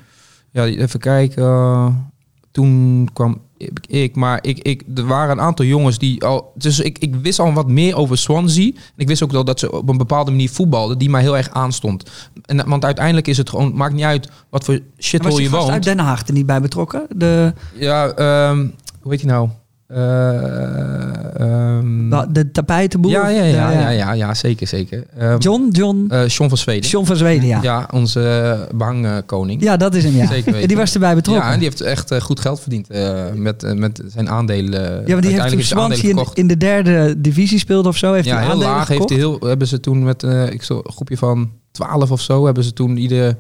[0.51, 0.75] meer?
[0.75, 2.11] Ja, even kijken.
[2.51, 3.41] toen kwam
[3.87, 6.53] ik, maar ik, ik, er waren een aantal jongens die al.
[6.55, 8.67] Dus ik, ik wist al wat meer over Swansea.
[8.67, 11.37] En ik wist ook wel dat ze op een bepaalde manier voetbalden die mij heel
[11.37, 12.11] erg aanstond.
[12.45, 15.63] En, want uiteindelijk is het gewoon, maakt niet uit wat voor was shithole je gast
[15.63, 15.85] uit woont.
[15.85, 17.07] Den Haag er niet bij betrokken?
[17.17, 18.69] De, Ja, ehm,
[19.01, 19.49] hoe heet hij nou?
[19.93, 23.11] Eh, ehm, de, tapijtenboer?
[23.13, 25.05] ja, ja, ja, ja, ja, ja, zeker, zeker.
[25.19, 25.69] Ehm, John?
[25.71, 26.07] John?
[26.09, 26.91] eh, Sean van Zweden.
[26.91, 27.59] John van Zweden, ja.
[27.63, 28.29] Ja, onze
[28.69, 29.63] eh, behangkoning.
[29.63, 30.27] Ja, dat is hem, ja.
[30.27, 30.61] Zeker weten.
[30.61, 31.45] En die was erbij betrokken.
[31.47, 32.89] Ja, en die heeft echt goed geld verdiend
[33.35, 35.03] met, met zijn aandelen.
[35.07, 38.13] Ja, maar die heeft toen Swansea in, in de derde divisie speelde of zo.
[38.13, 40.93] Heeft ja, hij heel laag heeft hij heel, hebben ze toen met ik zo, een
[40.93, 43.37] groepje van 12 of zo, hebben ze toen ieder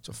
[0.00, 0.14] zo'n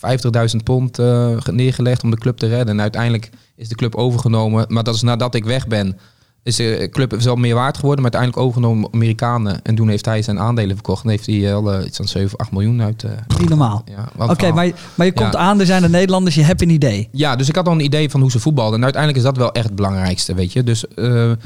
[0.58, 2.68] 50.000 pond ge- neergelegd om de club te redden.
[2.74, 5.98] En uiteindelijk is de club overgenomen, maar dat is nadat ik weg ben.
[6.42, 9.62] Is de club wel meer waard geworden, maar uiteindelijk overgenomen door Amerikanen.
[9.62, 12.38] En toen heeft hij zijn aandelen verkocht en heeft hij al eh, iets van 7,
[12.38, 13.02] 8 miljoen uit.
[13.04, 13.84] eh, Niet normaal.
[13.86, 15.38] ja, Oké, maar, maar je komt Ja.
[15.38, 17.08] aan, er zijn de Nederlanders, je hebt een idee.
[17.12, 18.74] Ja, dus ik had al een idee van hoe ze voetbalden.
[18.78, 20.62] En uiteindelijk is dat wel echt het belangrijkste, weet je.
[20.64, 21.36] Dus eh, eh,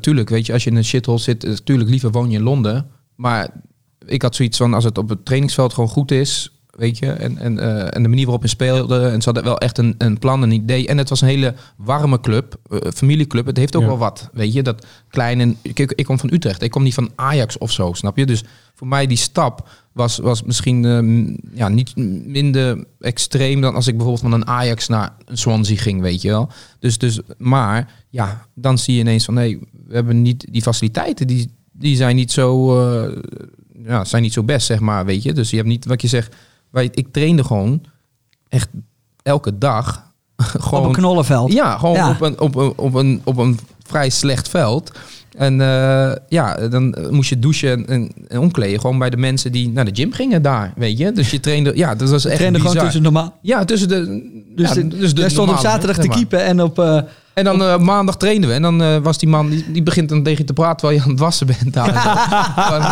[0.00, 2.42] tuurlijk, weet je, als je in een shithole zit, eh, tuurlijk liever woon je in
[2.44, 2.86] Londen.
[3.16, 3.48] Maar
[4.06, 7.38] ik had zoiets van, als het op het trainingsveld gewoon goed is, weet je, en,
[7.38, 10.18] en, eh, en de manier waarop je speelde, en ze hadden wel echt een, een
[10.18, 10.86] plan, een idee.
[10.86, 13.46] En het was een hele warme club, eh, familieclub.
[13.46, 13.88] Het heeft ook Ja.
[13.88, 15.56] wel wat, weet je, dat klein en...
[15.62, 18.26] Ik, ik, kom van Utrecht, ik kom niet van Ajax of zo, snap je?
[18.26, 23.74] Dus voor mij die stap was, was misschien eh, m- ja, niet minder extreem dan
[23.74, 26.48] als ik bijvoorbeeld van een Ajax naar een Swansea ging, weet je wel.
[26.78, 31.26] Dus, dus, maar ja, dan zie je ineens van nee, we hebben niet die faciliteiten,
[31.26, 33.16] die, die zijn niet zo, eh,
[33.84, 35.32] ja, zijn niet zo best, zeg maar, weet je.
[35.32, 36.34] Dus je hebt niet, wat je zegt,
[36.70, 37.80] wij, ik trainde gewoon
[38.48, 38.68] echt
[39.22, 40.04] elke dag.
[40.36, 41.52] gewoon, op een knollenveld.
[41.52, 42.10] ja, gewoon Ja.
[42.10, 44.90] Op, een, op, een, op, een, op een vrij slecht veld.
[45.36, 48.80] En eh, ja, dan moest je douchen en, en, en omkleden.
[48.80, 51.12] Gewoon bij de mensen die naar de gym gingen daar, weet je.
[51.12, 53.38] Dus je trainde, ja, dat was echt trainde gewoon tussen normaal.
[53.42, 54.30] Ja, tussen de...
[54.56, 56.16] Dus, ja, de- dus de stond op zaterdag te maar.
[56.16, 56.78] keepen en op...
[56.78, 57.02] eh,
[57.36, 58.54] En dan eh, maandag trainden we.
[58.54, 60.98] En dan eh, was die man, die, die begint dan tegen je te praten terwijl
[60.98, 61.72] je aan het wassen bent.
[61.72, 61.92] Daar.
[62.70, 62.82] Van,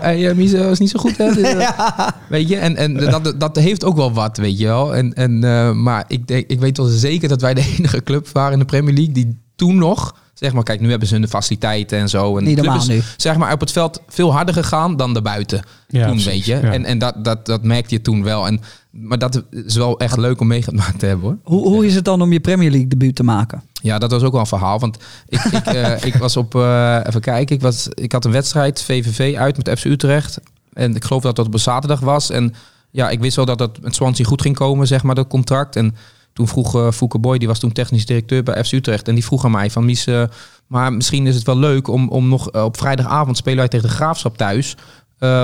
[0.00, 1.24] hey, dat is niet zo goed, hè?
[1.54, 4.94] Eh, Weet je, en, en dat, dat heeft ook wel wat, weet je wel.
[4.94, 8.52] En, en, maar ik, denk, ik weet wel zeker dat wij de enige club waren
[8.52, 10.14] in de Premier League die toen nog...
[10.34, 12.36] Zeg maar, kijk, nu hebben ze hun faciliteiten en zo.
[12.36, 13.12] En Niet de club normaal is, nu.
[13.16, 15.62] Zeg maar, op het veld veel harder gegaan dan daarbuiten.
[15.88, 16.54] Ja, toen, weet je.
[16.54, 16.72] ja.
[16.72, 18.46] En, en dat, dat, dat merkte je toen wel.
[18.46, 21.38] En, maar dat is wel echt leuk om meegemaakt te hebben, hoor.
[21.58, 23.62] hoe, hoe is het dan om je Premier League debuut te maken?
[23.72, 24.78] Ja, dat was ook wel een verhaal.
[24.78, 28.32] Want ik, ik, eh, ik was op, eh, even kijken, ik, was, ik had een
[28.32, 30.40] wedstrijd, VVV uit met FC Utrecht.
[30.72, 32.30] En ik geloof dat dat op een zaterdag was.
[32.30, 32.54] En
[32.90, 35.76] ja, ik wist wel dat dat met Swansea goed ging komen, zeg maar, dat contract.
[35.76, 35.96] En
[36.34, 39.08] toen vroeg Fouke Boy, die was toen technisch directeur bij FC Utrecht.
[39.08, 40.24] En die vroeg aan mij van, eh,
[40.66, 43.88] maar misschien is het wel leuk om, om nog eh, op vrijdagavond spelen wij tegen
[43.88, 44.76] de Graafschap thuis.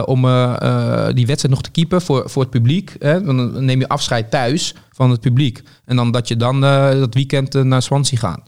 [0.05, 0.21] om
[1.15, 2.97] die wedstrijd nog te keepen voor, voor het publiek.
[2.99, 3.23] Hè?
[3.23, 5.63] Dan neem je afscheid thuis van het publiek.
[5.85, 8.43] En dan dat je dan dat weekend naar Swansea gaat.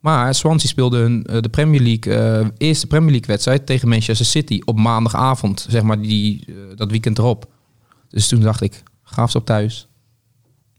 [0.00, 4.78] Maar Swansea speelde de Premier League, eh, eerste Premier League wedstrijd tegen Manchester City op
[4.78, 7.50] maandagavond, zeg maar die, dat weekend erop.
[8.08, 9.88] Dus toen dacht ik, Graafschap thuis,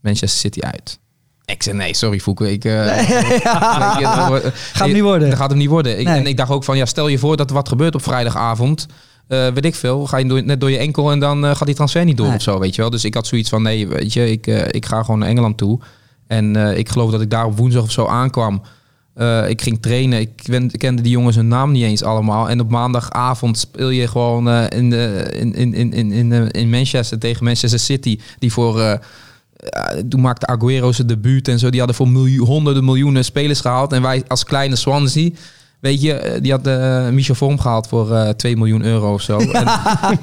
[0.00, 1.00] Manchester City uit.
[1.44, 2.52] Ik zei, nee, sorry Fouke.
[2.52, 2.86] Ik, eh,
[3.46, 5.28] Gaat hem niet worden.
[5.28, 5.98] Dat gaat hem niet worden.
[5.98, 6.18] Ik, Nee.
[6.18, 8.86] En ik dacht ook van, ja, stel je voor dat er wat gebeurt op vrijdagavond.
[9.28, 11.66] Eh, weet ik veel, ga je door, net door je enkel en dan eh, gaat
[11.66, 12.36] die transfer niet door Nee.
[12.36, 12.90] of zo, weet je wel.
[12.90, 15.80] Dus ik had zoiets van, nee, weet je, ik, ik ga gewoon naar Engeland toe.
[16.26, 18.62] En ik geloof dat ik daar op woensdag of zo aankwam.
[19.48, 22.48] Ik ging trainen, ik, ken- ik kende die jongens hun naam niet eens allemaal.
[22.48, 27.18] En op maandagavond speel je gewoon in, de, in, in, in, in, in, in Manchester
[27.18, 28.18] tegen Manchester City.
[28.38, 28.98] Die voor,
[30.08, 31.70] toen maakte Aguero zijn debuut en zo.
[31.70, 33.92] Die hadden voor miljoen, honderden miljoenen spelers gehaald.
[33.92, 35.30] En wij als kleine Swansea,
[35.80, 39.22] weet je, eh, die had eh Michel Vorm gehaald voor eh 2 miljoen euro of
[39.22, 39.38] zo.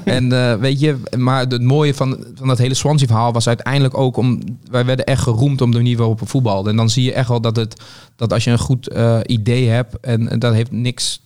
[0.05, 3.97] En, en weet je, maar het mooie van, van dat hele Swansea verhaal was uiteindelijk
[3.97, 4.39] ook om,
[4.71, 6.71] wij werden echt geroemd om de manier waarop we voetbalden.
[6.71, 7.81] En dan zie je echt wel dat het,
[8.15, 8.89] dat als je een goed
[9.23, 11.21] idee hebt, en, en dat heeft niks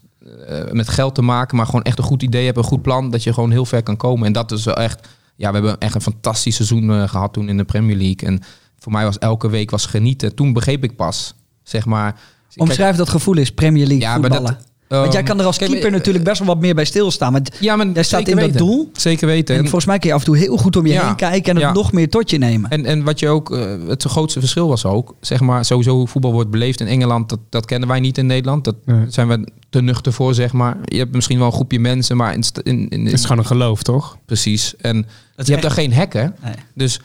[0.71, 3.23] met geld te maken, maar gewoon echt een goed idee hebt, een goed plan, dat
[3.23, 4.27] je gewoon heel ver kan komen.
[4.27, 7.49] En dat is wel echt, ja, we hebben echt een fantastisch seizoen eh, gehad toen
[7.49, 8.27] in de Premier League.
[8.29, 8.41] En
[8.79, 10.35] voor mij was elke week was genieten.
[10.35, 12.19] Toen begreep ik pas, zeg maar.
[12.55, 14.57] Omschrijf dat gevoel is Premier League Ja, maar voetballen.
[14.57, 17.31] dat, Want jij ehm, kan er als keeper natuurlijk best wel wat meer bij stilstaan.
[17.31, 18.89] Maar Ja, maar jij staat in dat doel.
[18.93, 19.53] Zeker weten.
[19.55, 21.05] En En- volgens mij kun je af en toe heel goed om je Ja.
[21.05, 22.69] heen kijken en het nog meer tot je nemen.
[22.69, 26.07] En, en wat je ook, eh, het grootste verschil was ook, zeg maar, sowieso hoe
[26.07, 28.63] voetbal wordt beleefd in Engeland, dat, dat kennen wij niet in Nederland.
[28.63, 29.05] Dat Nee.
[29.09, 30.77] zijn we te nuchter voor, zeg maar.
[30.85, 33.45] Je hebt misschien wel een groepje mensen, maar in, in, in, Het is gewoon een
[33.45, 34.17] geloof, toch?
[34.25, 34.75] precies.
[34.77, 36.35] En Dat je hebt daar geen hekken.
[36.43, 36.53] Nee.
[36.73, 36.99] Dus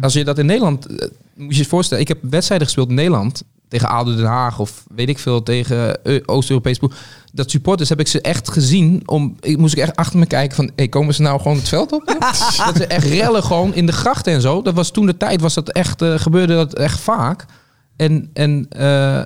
[0.00, 2.94] als je dat in Nederland, eh, moet je je voorstellen, ik heb wedstrijden gespeeld in
[2.94, 6.94] Nederland tegen ADO Den Haag of weet ik veel tegen eh, Oost-Europees ploeg.
[7.32, 9.02] Dat supporters heb ik ze echt gezien.
[9.04, 11.68] Om, ik moest ik echt achter me kijken van, hey, komen ze nou gewoon het
[11.68, 12.06] veld op?
[12.66, 14.62] dat ze echt rellen gewoon in de grachten en zo.
[14.62, 17.44] Dat was toen de tijd, was dat echt, eh, gebeurde dat echt vaak.
[17.96, 19.22] En, en eh,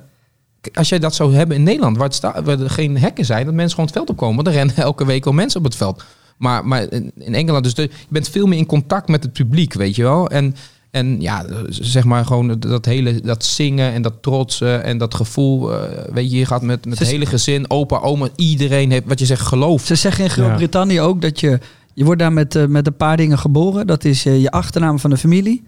[0.74, 3.44] als jij dat zou hebben in Nederland, waar, het sta, waar er geen hekken zijn,
[3.44, 6.04] dat mensen gewoon het veld opkomen, dan rennen elke week wel mensen op het veld.
[6.36, 9.32] Maar, maar in in Engeland, dus de, je bent veel meer in contact met het
[9.32, 10.28] publiek, weet je wel.
[10.28, 10.54] En,
[10.94, 15.72] en ja, zeg maar gewoon dat hele, dat zingen en dat trotsen en dat gevoel.
[15.72, 19.18] eh, weet je, je gaat met, met het hele gezin, opa, oma, iedereen heeft, wat
[19.18, 19.84] je zegt, geloof.
[19.84, 21.58] Ze zeggen in Groot-Brittannië ook dat je...
[21.94, 23.86] Je wordt daar met, eh, met een paar dingen geboren.
[23.86, 25.62] Dat is eh, je achternaam van de familie.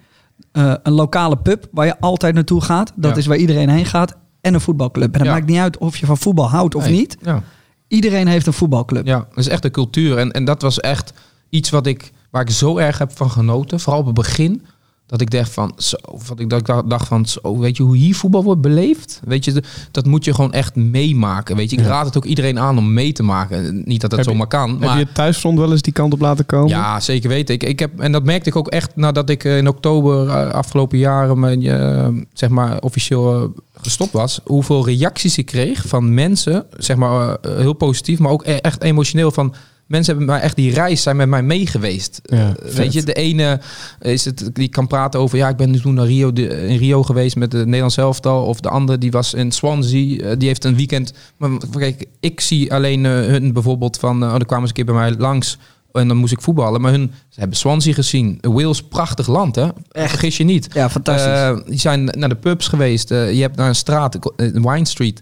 [0.53, 2.93] een lokale pub waar je altijd naartoe gaat.
[2.97, 3.17] Dat Ja.
[3.17, 4.17] is waar iedereen heen gaat.
[4.41, 5.13] En een voetbalclub.
[5.13, 5.35] En het Ja.
[5.35, 6.93] maakt niet uit of je van voetbal houdt of Nee.
[6.93, 7.17] niet.
[7.23, 7.43] Ja.
[7.89, 9.07] Iedereen heeft een voetbalclub.
[9.07, 10.19] Ja, dat is echt de cultuur.
[10.19, 11.13] En, en dat was echt
[11.49, 13.81] iets wat ik, waar ik zo erg heb van genoten.
[13.81, 14.63] Vooral op het begin.
[15.07, 15.97] Dat ik dacht van, zo,
[16.29, 19.21] wat ik dacht- dacht van, zo, weet je hoe hier voetbal wordt beleefd?
[19.25, 21.57] Weet je, dat moet je gewoon echt meemaken.
[21.57, 21.89] Weet je, ik Ja.
[21.89, 23.83] raad het ook iedereen aan om mee te maken.
[23.85, 24.71] Niet dat dat Heb zomaar kan.
[24.71, 26.69] Heb Maar je het thuisfront wel eens die kant op laten komen?
[26.69, 27.55] ja, zeker weten.
[27.55, 30.51] Ik, ik heb, en dat merkte ik ook echt nadat ik eh, in oktober eh,
[30.51, 34.41] afgelopen jaren mijn, eh, zeg maar, officieel gestopt was.
[34.45, 39.31] Hoeveel reacties ik kreeg van mensen, zeg maar heel positief, maar ook e- echt emotioneel
[39.31, 39.55] van...
[39.87, 42.21] Mensen hebben mij echt die reis zijn met mij mee geweest.
[42.23, 43.61] Ja, Eh, weet je, de ene
[44.01, 46.77] is het, die kan praten over, ja, ik ben nu toen naar Rio, de, in
[46.77, 48.45] Rio geweest met het Nederlands elftal.
[48.45, 51.13] Of de andere die was in Swansea, eh, die heeft een weekend.
[51.37, 54.95] Maar kijk, ik zie alleen eh, hun bijvoorbeeld van, oh, dan kwamen ze een keer
[54.95, 55.59] bij mij langs.
[55.93, 56.81] En dan moest ik voetballen.
[56.81, 58.39] Maar hun, ze hebben Swansea gezien.
[58.41, 59.69] Wales, prachtig land, hè?
[59.91, 60.11] Echt.
[60.11, 60.69] Vergis je niet.
[60.75, 61.27] Ja, fantastisch.
[61.33, 63.09] Eh, die zijn naar de pubs geweest.
[63.09, 65.21] Je hebt naar een straat, Wine Street.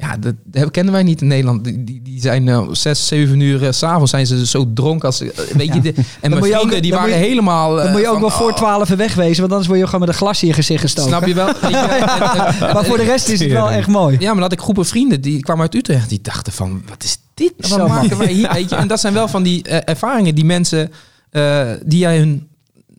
[0.00, 1.64] Ja, dat, dat kennen wij niet in Nederland.
[1.64, 5.16] Die, die, die zijn eh, zes, zeven uur s s'avonds zijn ze zo dronken als...
[5.16, 5.74] ze- Weet Ja.
[5.74, 7.74] je, de, en mijn je ook- vrienden, die waren je- helemaal...
[7.76, 9.40] Dan eh, moet je ook van, wel voor oh, 12 wegwezen.
[9.40, 11.10] Want anders word je gewoon met een glasje in je gezicht gestoken.
[11.10, 11.46] Snap je wel?
[12.74, 14.16] Maar voor de rest is het wel echt mooi.
[14.18, 16.08] Ja, maar dat had ik groepen vrienden die kwamen uit Utrecht.
[16.08, 17.52] Die dachten van, wat is dit?
[17.56, 18.52] Wat Zo maken wij hier?
[18.52, 18.76] Weet je?
[18.76, 20.90] En dat zijn wel van die eh, ervaringen die mensen,
[21.30, 22.48] eh, die jij hun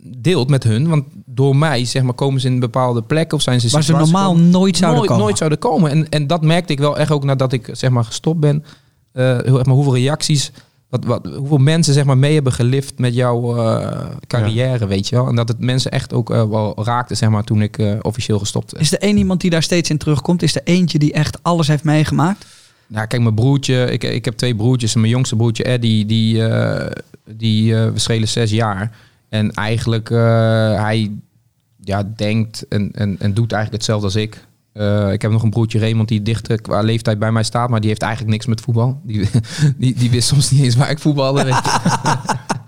[0.04, 0.88] deelt met hun.
[0.90, 3.70] Want door mij, zeg maar, komen ze in een bepaalde plek of zijn ze...
[3.70, 5.26] Waar ze normaal komen- nooit zouden nooit, komen.
[5.26, 5.92] nooit zouden komen.
[5.92, 8.64] En, en dat merkte ik wel echt ook nadat ik, zeg maar, gestopt ben.
[9.12, 10.52] Eh, maar hoeveel reacties...
[10.90, 15.16] Wat, wat, hoeveel mensen zeg maar mee hebben gelift met jouw eh, carrière, weet je
[15.16, 15.28] wel.
[15.28, 18.40] En dat het mensen echt ook eh, wel raakte, zeg maar, toen ik eh, officieel
[18.40, 18.80] gestopt.
[18.80, 20.42] Is er één iemand die daar steeds in terugkomt?
[20.42, 22.46] Is er eentje die echt alles heeft meegemaakt?
[22.88, 24.96] Nou, kijk, mijn broertje, ik, ik heb twee broertjes.
[24.96, 26.92] Mijn jongste broertje Eddie, die, eh,
[27.30, 28.92] die eh, we schelen zes jaar.
[29.32, 30.18] En eigenlijk, eh,
[30.82, 31.12] hij
[31.80, 34.48] ja, denkt en, en, en doet eigenlijk hetzelfde als ik.
[34.74, 37.80] Eh, ik heb nog een broertje Raymond die dichter qua leeftijd bij mij staat, maar
[37.80, 39.00] die heeft eigenlijk niks met voetbal.
[39.04, 39.30] Die,
[39.78, 41.44] die, die wist soms niet eens waar ik voetbalde.
[41.44, 41.80] Weet je.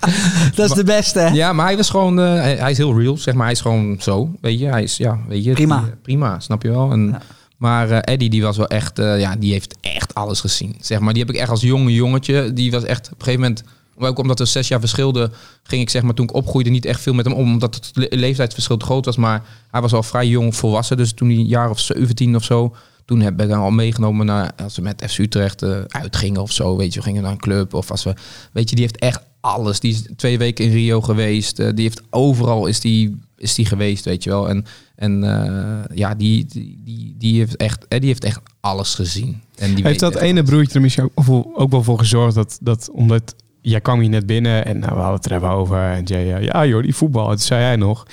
[0.55, 1.27] Dat is de beste, hè?
[1.27, 3.43] Ja, maar hij was gewoon, eh, hij, hij is heel real, zeg maar.
[3.43, 4.65] Hij is gewoon zo, weet je.
[4.65, 5.51] Hij is, ja, weet je.
[5.51, 5.79] Prima.
[5.79, 6.91] die, eh, prima, snap je wel.
[6.91, 7.21] En, Ja.
[7.63, 10.75] Maar eh, Eddie, die was wel echt, eh, ja, die heeft echt alles gezien.
[10.79, 13.41] Zeg maar, die heb ik echt als jonge jongetje, die was echt op een gegeven
[13.41, 13.63] moment,
[13.97, 15.31] ook omdat er zes jaar verschilde,
[15.63, 17.91] ging ik zeg maar toen ik opgroeide niet echt veel met hem om, omdat het
[17.93, 19.17] le- leeftijdsverschil te groot was.
[19.17, 22.43] Maar hij was al vrij jong volwassen, dus toen hij een jaar of 17 of
[22.43, 22.75] zo,
[23.05, 26.51] toen heb ik hem al meegenomen naar, als we met FC Utrecht eh, uitgingen of
[26.51, 28.13] zo, weet je, we gingen naar een club of als we,
[28.51, 29.79] weet je, die heeft echt alles.
[29.79, 31.59] Die is twee weken in Rio geweest.
[31.59, 34.49] eh, die heeft overal is die, is die geweest, weet je wel.
[34.49, 34.65] En,
[34.95, 39.41] en eh, ja, die, die, die, die heeft echt, die heeft echt alles gezien.
[39.55, 42.89] En die Heeft dat ene broertje er misschien ook, ook wel voor gezorgd dat, dat
[42.91, 46.03] omdat jij kwam hier net binnen en nou, we hadden het er even over en
[46.03, 47.23] jij, ja, ja joh, die voetbal.
[47.29, 48.05] En toen zei jij nog,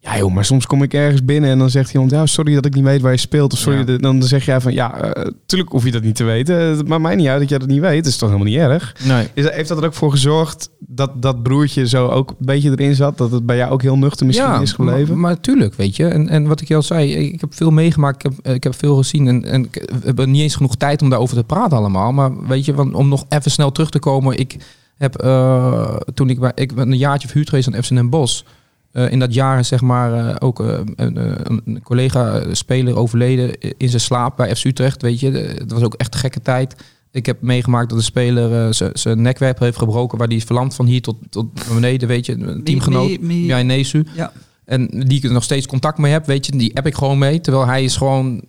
[0.00, 2.64] ja joh, maar soms kom ik ergens binnen en dan zegt iemand, ja sorry dat
[2.64, 3.52] ik niet weet waar je speelt.
[3.52, 3.84] Of sorry, Ja.
[3.84, 6.56] dat- dan zeg jij van, ja, eh, tuurlijk hoef je dat niet te weten.
[6.56, 8.04] Het maakt mij niet uit dat jij dat niet weet.
[8.04, 8.94] Dat is toch helemaal niet erg.
[9.04, 9.28] Nee.
[9.34, 12.94] Is, heeft dat er ook voor gezorgd dat dat broertje zo ook een beetje erin
[12.94, 13.18] zat?
[13.18, 15.08] Dat het bij jou ook heel nuchter misschien is gebleven?
[15.08, 16.06] Maar, maar tuurlijk, weet je.
[16.08, 18.74] En, en wat ik je al zei, ik heb veel meegemaakt, ik heb, ik heb
[18.74, 19.28] veel gezien.
[19.28, 22.12] En, en ik- we hebben niet eens genoeg tijd om daarover te praten allemaal.
[22.12, 24.38] Maar weet je, want om nog even snel terug te komen.
[24.38, 24.56] Ik
[24.96, 28.42] heb eh, toen ik, bij, ik ben een jaartje verhuurd geweest aan FC Den Bosch.
[28.92, 31.16] Eh, in dat jaar is zeg maar eh, ook een, een,
[31.64, 35.02] een collega-speler overleden in zijn slaap bij FC Utrecht.
[35.02, 36.74] Weet je, het was ook echt een gekke tijd.
[37.10, 40.44] Ik heb meegemaakt dat de speler eh, zijn- zijn nekwerp heeft gebroken, waar die is
[40.44, 42.32] verlamd van hier tot, tot naar beneden, weet je.
[42.32, 43.08] Een teamgenoot,
[43.46, 44.06] Jij Nesu.
[44.14, 44.32] Ja.
[44.64, 47.18] En die ik er nog steeds contact mee heb, weet je, die heb ik gewoon
[47.18, 47.40] mee.
[47.40, 48.42] Terwijl hij is gewoon,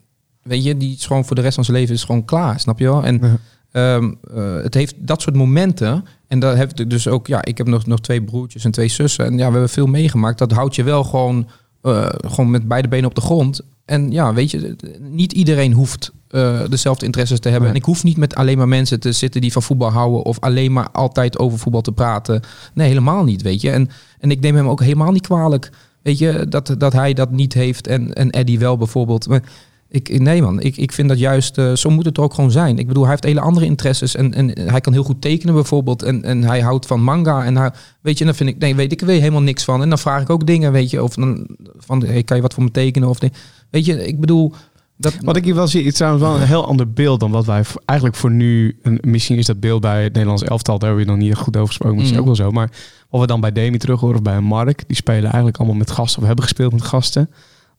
[0.43, 2.79] weet je, die is gewoon voor de rest van zijn leven is gewoon klaar, snap
[2.79, 3.03] je wel?
[3.03, 3.37] En Ja.
[3.75, 6.05] Ehm, eh, het heeft dat soort momenten.
[6.27, 8.87] En daar heb ik dus ook, ja, ik heb nog, nog twee broertjes en twee
[8.87, 9.25] zussen.
[9.25, 10.37] En ja, we hebben veel meegemaakt.
[10.37, 11.47] Dat houdt je wel gewoon,
[11.81, 13.61] eh, gewoon met beide benen op de grond.
[13.85, 17.67] En ja, weet je, niet iedereen hoeft eh, dezelfde interesses te hebben.
[17.69, 17.77] Nee.
[17.77, 20.23] En ik hoef niet met alleen maar mensen te zitten die van voetbal houden.
[20.23, 22.41] Of alleen maar altijd over voetbal te praten.
[22.73, 23.71] Nee, helemaal niet, weet je.
[23.71, 25.69] En, en ik neem hem ook helemaal niet kwalijk.
[26.01, 29.27] Weet je, dat, dat hij dat niet heeft en, en Eddie wel bijvoorbeeld.
[29.27, 29.41] Maar
[29.89, 32.51] ik, nee man, ik, ik vind dat juist, eh, zo moet het er ook gewoon
[32.51, 32.77] zijn.
[32.79, 36.03] Ik bedoel, hij heeft hele andere interesses en, en hij kan heel goed tekenen bijvoorbeeld.
[36.03, 37.71] En, en hij houdt van manga en hij,
[38.01, 39.81] weet je, en dan vind ik, nee, weet ik er weer helemaal niks van.
[39.81, 42.53] En dan vraag ik ook dingen, weet je, of dan, van, hey, kan je wat
[42.53, 43.09] voor me tekenen?
[43.09, 43.31] Of, nee.
[43.69, 44.53] weet je, ik bedoel...
[44.97, 47.45] Dat, Wat ik hier wel zie, is trouwens wel een heel ander beeld dan wat
[47.45, 48.77] wij voor- eigenlijk voor nu.
[48.83, 51.55] En misschien is dat beeld bij het Nederlands elftal, daar hebben we nog niet goed
[51.55, 52.29] over gesproken, misschien Mhm.
[52.29, 52.51] ook wel zo.
[52.51, 52.71] Maar
[53.09, 55.91] wat we dan bij Demi terug horen of bij Mark, die spelen eigenlijk allemaal met
[55.91, 57.29] gasten of hebben gespeeld met gasten,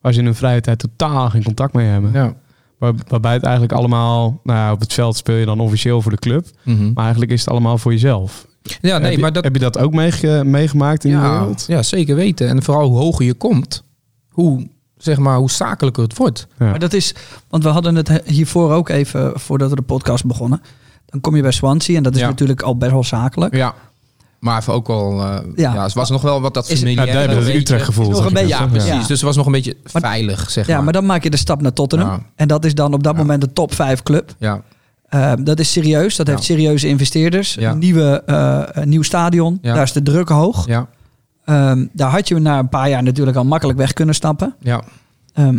[0.06, 2.10] waar ze in hun vrije tijd totaal geen contact mee hebben.
[2.12, 2.34] ja.
[2.78, 6.10] Waar, waarbij het eigenlijk allemaal, nou ja, op het veld speel je dan officieel voor
[6.10, 6.84] de club, Mhm.
[6.94, 8.46] maar eigenlijk is het allemaal voor jezelf.
[8.62, 11.64] ja, heb, nee, je, maar dat, heb je dat ook meege- meegemaakt in de wereld?
[11.66, 12.48] ja, zeker weten.
[12.48, 13.82] En vooral hoe hoger je komt,
[14.28, 16.46] hoe, zeg maar, hoe zakelijker het wordt.
[16.58, 16.66] Ja.
[16.70, 17.14] Maar dat is,
[17.48, 20.60] want we hadden het hiervoor ook even, voordat we de podcast begonnen.
[21.06, 22.26] Dan kom je bij Swansea en dat is Ja.
[22.28, 23.54] natuurlijk al best wel zakelijk.
[23.54, 23.74] Ja.
[24.38, 25.74] Maar even ook wel, eh, Ja.
[25.74, 25.82] ja.
[25.82, 27.06] het was nog wel wat dat Ja, familiaire.
[27.12, 27.60] daar hebben we het weet je.
[27.60, 28.04] Utrecht gevoel.
[28.10, 28.88] Is nog een je beetje- dat, Ja, precies.
[28.90, 28.98] Ja.
[28.98, 30.84] Dus het was nog een beetje Maar- veilig, zeg Ja, maar.
[30.84, 32.08] maar dan maak je de stap naar Tottenham.
[32.10, 32.20] Ja.
[32.36, 33.18] En dat is dan op dat Ja.
[33.20, 34.34] moment de top 5 club.
[34.38, 34.62] Ja,
[35.06, 36.16] Eh, dat is serieus.
[36.16, 36.32] Dat Ja.
[36.32, 37.54] heeft serieuze investeerders.
[37.54, 37.70] Ja.
[37.70, 39.58] Een, nieuwe, eh, een nieuw stadion.
[39.62, 39.74] Ja.
[39.74, 40.66] Daar is de druk hoog.
[40.66, 40.86] ja,
[41.44, 44.54] Ehm, daar had je na een paar jaar natuurlijk al makkelijk weg kunnen stappen.
[44.60, 44.82] ja.
[45.34, 45.58] Ehm,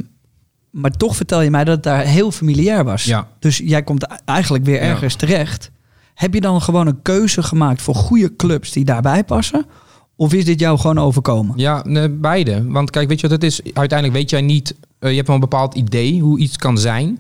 [0.72, 3.04] maar toch vertel je mij dat het daar heel familiair was.
[3.04, 3.28] Ja.
[3.40, 4.90] Dus jij komt eigenlijk weer Ja.
[4.90, 5.72] ergens terecht.
[6.18, 9.66] Heb je dan gewoon een keuze gemaakt voor goede clubs die daarbij passen?
[10.16, 11.58] Of is dit jou gewoon overkomen?
[11.58, 12.68] Ja, nee, beide.
[12.68, 13.62] Want kijk, weet je wat het is?
[13.74, 14.76] Uiteindelijk weet jij niet...
[15.00, 17.20] eh, je hebt wel een bepaald idee hoe iets kan zijn.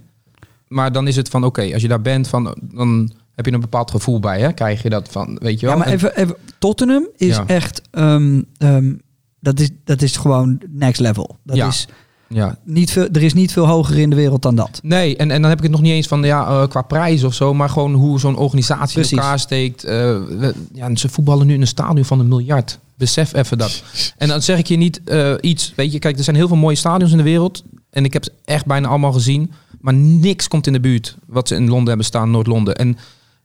[0.67, 3.59] Maar dan is het van, oké, als je daar bent, van, dan heb je een
[3.59, 4.39] bepaald gevoel bij.
[4.39, 4.51] Hè?
[4.53, 5.75] Krijg je dat van, weet je wel?
[5.75, 7.43] Ja, maar En- even, even Tottenham is Ja.
[7.47, 7.81] echt...
[7.91, 8.93] ehm, ehm,
[9.39, 11.37] dat, is, dat is gewoon next level.
[11.43, 11.67] Dat Ja.
[11.67, 11.87] is
[12.29, 12.57] ja.
[12.63, 14.79] niet veel, er is niet veel hoger in de wereld dan dat.
[14.83, 17.23] Nee, en, en dan heb ik het nog niet eens van ja, eh, qua prijs
[17.23, 19.11] of zo, maar gewoon hoe zo'n organisatie Precies.
[19.11, 19.83] in elkaar steekt.
[19.83, 19.93] Eh,
[20.39, 22.79] we- ja, ze voetballen nu in een stadion van een miljard.
[22.95, 23.83] Besef even dat.
[24.17, 26.57] En dan zeg ik je niet eh, iets, weet je, kijk, er zijn heel veel
[26.57, 27.63] mooie stadions in de wereld.
[27.89, 29.51] En ik heb ze echt bijna allemaal gezien.
[29.81, 32.75] Maar niks komt in de buurt wat ze in Londen hebben staan, Noord-Londen.
[32.75, 32.97] En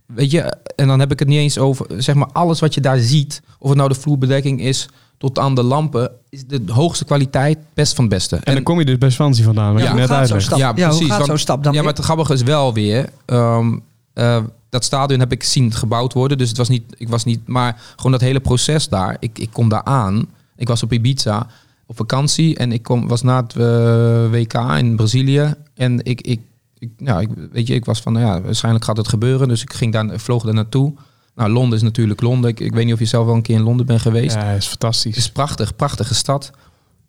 [0.06, 0.40] weet je,
[0.76, 3.42] en dan heb ik het niet eens over, zeg maar, alles wat je daar ziet.
[3.58, 4.88] Of het nou de vloerbedekking is,
[5.22, 8.36] tot aan de lampen, is de hoogste kwaliteit best van het beste.
[8.36, 10.98] En dan kom je dus bij Swansea vandaan, Ja, net gaat stap, Ja, ja, precies,
[10.98, 13.08] hoe gaat want- zo'n stap dan ja, maar het grappige is wel weer.
[13.24, 13.78] ehm,
[14.12, 14.38] eh,
[14.70, 16.38] dat stadion heb ik zien gebouwd worden.
[16.38, 16.82] Dus het was niet.
[16.96, 17.48] Ik was niet.
[17.48, 19.16] Maar gewoon dat hele proces daar.
[19.20, 20.26] Ik, ik kom daar aan.
[20.56, 21.46] Ik was op Ibiza
[21.86, 22.56] op vakantie.
[22.56, 25.54] En ik kom, was na het eh, WK in Brazilië.
[25.74, 26.20] En ik.
[26.20, 26.40] ik,
[26.78, 29.48] ik nou, ik, weet je, ik was van, nou ja, waarschijnlijk gaat het gebeuren.
[29.48, 30.92] Dus ik ging daar, vloog daar naartoe.
[31.34, 32.50] Nou, Londen is natuurlijk Londen.
[32.50, 34.34] Ik, ik weet niet of je zelf wel een keer in Londen bent geweest.
[34.34, 35.16] Ja, is Het fantastisch.
[35.16, 36.50] is prachtig, prachtige stad.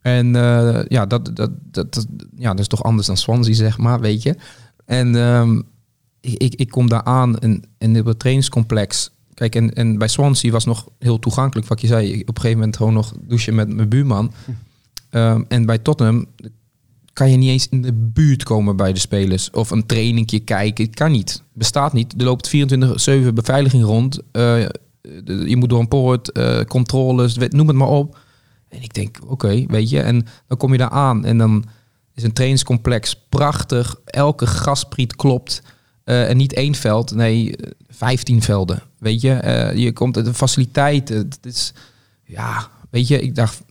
[0.02, 3.78] En eh, ja, dat, dat, dat, dat, ja, dat is toch anders dan Swansea, zeg
[3.78, 4.36] maar, weet je.
[4.86, 5.62] En ehm,
[6.20, 9.12] ik, ik, kom daar aan en, en op het trainingscomplex.
[9.34, 12.22] Kijk, en, en bij Swansea was nog heel toegankelijk, wat je zei.
[12.22, 14.34] Op een gegeven moment gewoon nog douchen met mijn buurman.
[15.10, 16.26] Ehm, en bij Tottenham
[17.14, 19.50] kan je niet eens in de buurt komen bij de spelers.
[19.50, 20.86] Of een trainingje kijken.
[20.86, 21.44] Het kan niet.
[21.54, 22.14] Bestaat niet.
[22.18, 24.20] Er loopt 24-7 beveiliging rond.
[24.32, 24.66] Eh,
[25.46, 28.18] je moet door een poort, eh, controles, noem het maar op.
[28.70, 30.02] En ik denk, oké, weet je.
[30.02, 31.66] En dan kom je daar aan en dan
[32.14, 33.96] is een trainingscomplex prachtig.
[34.06, 35.62] Elke gaspriet klopt.
[36.04, 38.84] Eh, en niet één veld, nee, eh, 15 velden.
[39.00, 41.18] Weet je, je komt de faciliteiten.
[41.18, 41.74] Het is,
[42.24, 43.62] ja, weet je, ik dacht,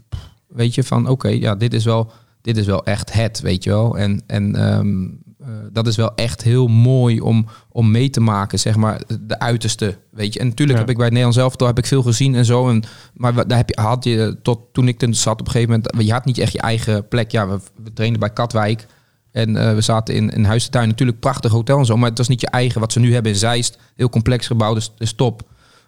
[0.46, 2.12] weet je, van oké, ja, dit is wel,
[2.42, 3.98] dit is wel echt het, weet je wel.
[3.98, 5.02] En, en ehm,
[5.38, 9.38] eh, dat is wel echt heel mooi om, om mee te maken, zeg maar, de
[9.38, 10.40] uiterste, weet je.
[10.40, 10.84] En natuurlijk Ja.
[10.84, 12.68] heb ik bij het Nederlands zelf heb ik veel gezien en zo.
[12.68, 12.82] En,
[13.14, 16.06] maar daar heb je, had je, tot toen ik er zat op een gegeven moment,
[16.06, 17.30] je had niet echt je eigen plek.
[17.30, 18.86] Ja, we, we trainden bij Katwijk.
[19.30, 21.96] En eh, we zaten in, in Huis de Tuin, natuurlijk prachtig hotel en zo.
[21.96, 23.78] Maar het was niet je eigen, wat ze nu hebben in Zeist.
[23.96, 25.42] Heel complex gebouwd, dus is top.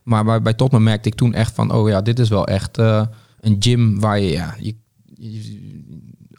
[0.05, 2.79] Maar bij, bij Tottenham merkte ik toen echt van, oh ja, dit is wel echt
[2.79, 3.07] eh,
[3.41, 4.75] een gym waar je, ja, je,
[5.15, 5.63] je-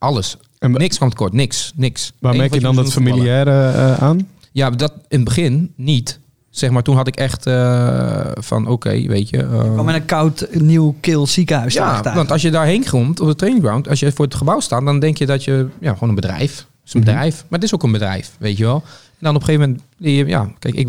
[0.06, 0.38] alles.
[0.60, 2.14] En niks kwam tekort, niks, niks.
[2.20, 4.28] Waar merk je dan dat familiaire eh, aan?
[4.52, 6.20] Ja, dat in het begin niet.
[6.50, 9.38] Zeg maar, toen had ik echt eh, van, oké, weet je.
[9.44, 11.74] eh, Gewoon met een koud, nieuw, kil ziekenhuis.
[11.74, 14.86] ja, want als je daarheen komt op de trainingground, als je voor het gebouw staat,
[14.86, 16.58] dan denk je dat je ja, gewoon een bedrijf.
[16.58, 17.10] Het is een Mhm.
[17.10, 18.84] bedrijf, maar het is ook een bedrijf, weet je wel.
[18.86, 20.88] En dan op een gegeven moment, leer je- ja, kijk, ik,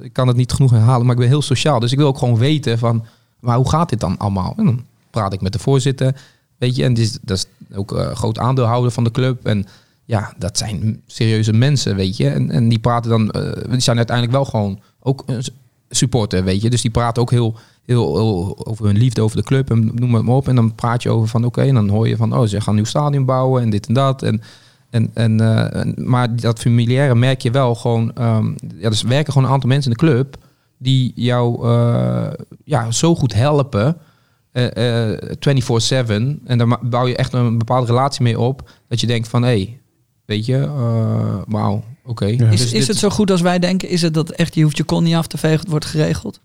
[0.00, 1.80] ik kan het niet genoeg herhalen, maar ik ben heel sociaal.
[1.80, 3.04] Dus ik wil ook gewoon weten van,
[3.40, 4.54] maar hoe gaat dit dan allemaal?
[4.56, 6.14] En dan praat ik met de voorzitter,
[6.58, 9.46] weet je, en dat is ook een groot aandeelhouder van de club.
[9.46, 9.66] En
[10.06, 12.28] ja, dat zijn serieuze mensen, weet je.
[12.28, 15.44] En, en die praten dan, eh, die zijn uiteindelijk wel gewoon ook een
[15.90, 16.70] supporter, weet je.
[16.70, 20.14] Dus die praten ook heel, heel, heel over hun liefde over de club en noem
[20.14, 20.48] het maar op.
[20.48, 22.68] En dan praat je over van oké, en dan hoor je van oh, ze gaan
[22.68, 24.22] een nieuw stadion bouwen en dit en dat.
[24.22, 24.42] En,
[24.90, 28.12] en, en, eh, maar dat familiaire merk je wel gewoon.
[28.14, 30.36] ehm ja, dus werken gewoon een aantal mensen in de club
[30.78, 31.68] die jou
[32.64, 33.96] ja, zo goed helpen.
[34.56, 36.40] Eh, eh, 24-7.
[36.44, 38.70] En daar bouw je echt een bepaalde relatie mee op.
[38.88, 39.80] Dat je denkt van hé, hey,
[40.24, 42.24] weet je, eh, wauw, oké.
[42.26, 42.32] Ja.
[42.32, 43.88] is, Dus is dit- het zo goed als wij denken?
[43.88, 46.40] Is het dat echt, je hoeft je kon niet af te vegen, het wordt geregeld?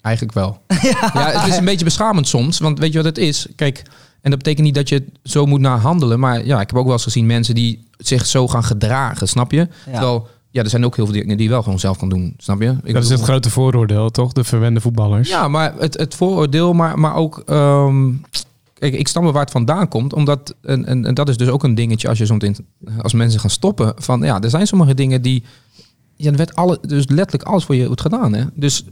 [0.00, 0.62] Eigenlijk wel.
[1.12, 1.12] ja.
[1.40, 2.58] het is een beetje beschamend soms.
[2.58, 3.46] Want weet je wat het is?
[3.56, 3.82] Kijk,
[4.20, 6.20] en dat betekent niet dat je zo moet naar handelen.
[6.20, 9.52] Maar ja, ik heb ook wel eens gezien mensen die zich zo gaan gedragen, snap
[9.52, 9.58] je?
[9.58, 9.68] Ja.
[9.92, 12.34] Terwijl, ja, er zijn ook heel veel dingen die je wel gewoon zelf kan doen,
[12.36, 12.76] snap je?
[12.84, 14.32] Ik Dat is het grote vooroordeel, toch?
[14.32, 15.28] De verwende voetballers.
[15.28, 17.42] Ja, maar het, het vooroordeel, maar, maar ook...
[17.46, 18.10] ehm,
[18.74, 20.12] kijk, ik snap wel waar het vandaan komt.
[20.12, 22.56] Omdat, en, en, en dat is dus ook een dingetje als je meteen,
[23.02, 23.92] als mensen gaan stoppen.
[23.96, 25.42] Van ja, er zijn sommige dingen die...
[26.16, 28.32] Ja, er werd alle, dus letterlijk alles voor je wordt gedaan.
[28.34, 28.44] Hè?
[28.54, 28.84] Dus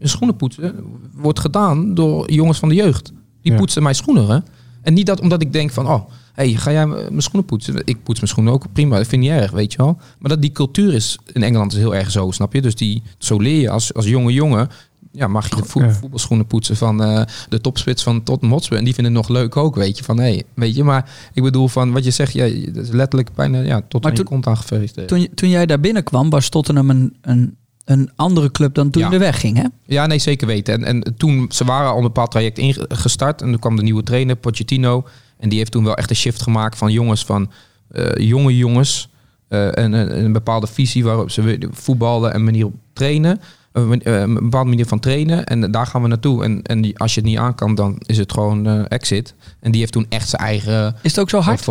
[0.00, 0.74] schoenen poetsen
[1.14, 3.12] wordt gedaan door jongens van de jeugd.
[3.42, 3.58] Die Ja.
[3.58, 4.26] poetsen mijn schoenen.
[4.28, 4.38] Hè?
[4.82, 7.82] En niet dat omdat ik denk van, oh, hey, ga jij mijn schoenen poetsen?
[7.84, 9.98] Ik poets mijn schoenen ook prima, dat vind ik niet erg, weet je wel.
[10.18, 12.60] Maar dat die cultuur is in Engeland is heel erg zo, snap je?
[12.62, 14.68] Dus die, zo leer je als, als jonge jongen,
[15.12, 15.90] ja, mag je de Ja.
[15.92, 18.78] voetbalschoenen poetsen van eh, de topspits van Tottenham Hotspur.
[18.78, 20.04] En die vinden het nog leuk ook, weet je.
[20.04, 23.34] Van, hey, weet je, maar ik bedoel van wat je zegt, ja, dat is letterlijk
[23.34, 25.06] bijna ja, tot Maar aan je toen- kont aangeveegd.
[25.08, 29.02] Toen, je- toen jij daar binnenkwam, was Tottenham een, een, een andere club dan toen
[29.02, 29.08] Ja.
[29.08, 29.64] je er wegging, hè?
[29.86, 30.84] Ja, nee, zeker weten.
[30.84, 33.42] En, en toen, ze waren al een bepaald traject ingestart.
[33.42, 35.04] En toen kwam de nieuwe trainer, Pochettino.
[35.40, 37.50] En die heeft toen wel echt een shift gemaakt van jongens, van
[37.88, 39.08] eh, jonge jongens.
[39.48, 43.40] eh, en, en een bepaalde visie waarop ze voetballen en manier op trainen.
[43.72, 45.46] Een, eh, een bepaalde manier van trainen.
[45.46, 46.44] En daar gaan we naartoe.
[46.44, 49.34] En, en die, als je het niet aan kan, dan is het gewoon exit.
[49.60, 50.96] En die heeft toen echt zijn eigen...
[51.02, 51.66] Is het ook zo hard?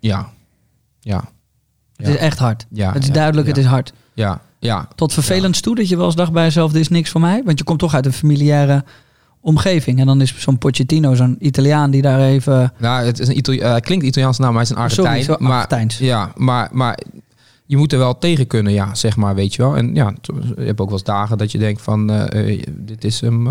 [0.00, 0.32] Ja.
[1.00, 1.24] Ja.
[1.96, 2.66] Het is echt hard.
[2.70, 3.54] Ja, het is ja, duidelijk, ja.
[3.54, 3.92] het is hard.
[4.14, 4.40] Ja.
[4.58, 4.88] Ja.
[4.94, 7.42] Tot vervelend toe dat je wel eens dacht bij jezelf, dit is niks voor mij.
[7.44, 8.84] Want je komt toch uit een familiaire
[9.44, 10.00] omgeving.
[10.00, 12.72] En dan is zo'n Pochettino, zo'n Italiaan die daar even...
[12.78, 15.22] Nou, het is een Itali eh, klinkt Italiaans naam, maar hij is een Argentijn.
[15.22, 15.98] Sorry, zo maar, Argentijns.
[15.98, 16.98] Ja, maar, maar
[17.66, 19.76] je moet er wel tegen kunnen, ja, zeg maar, weet je wel.
[19.76, 20.14] En ja,
[20.56, 23.48] je hebt ook wel eens dagen dat je denkt van, eh, eh, dit is hem,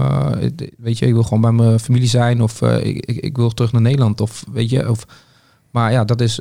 [0.78, 3.82] weet je, ik wil gewoon bij mijn familie zijn of ik, ik, wil terug naar
[3.82, 5.06] Nederland of weet je, of,
[5.72, 6.39] maar ja, dat is,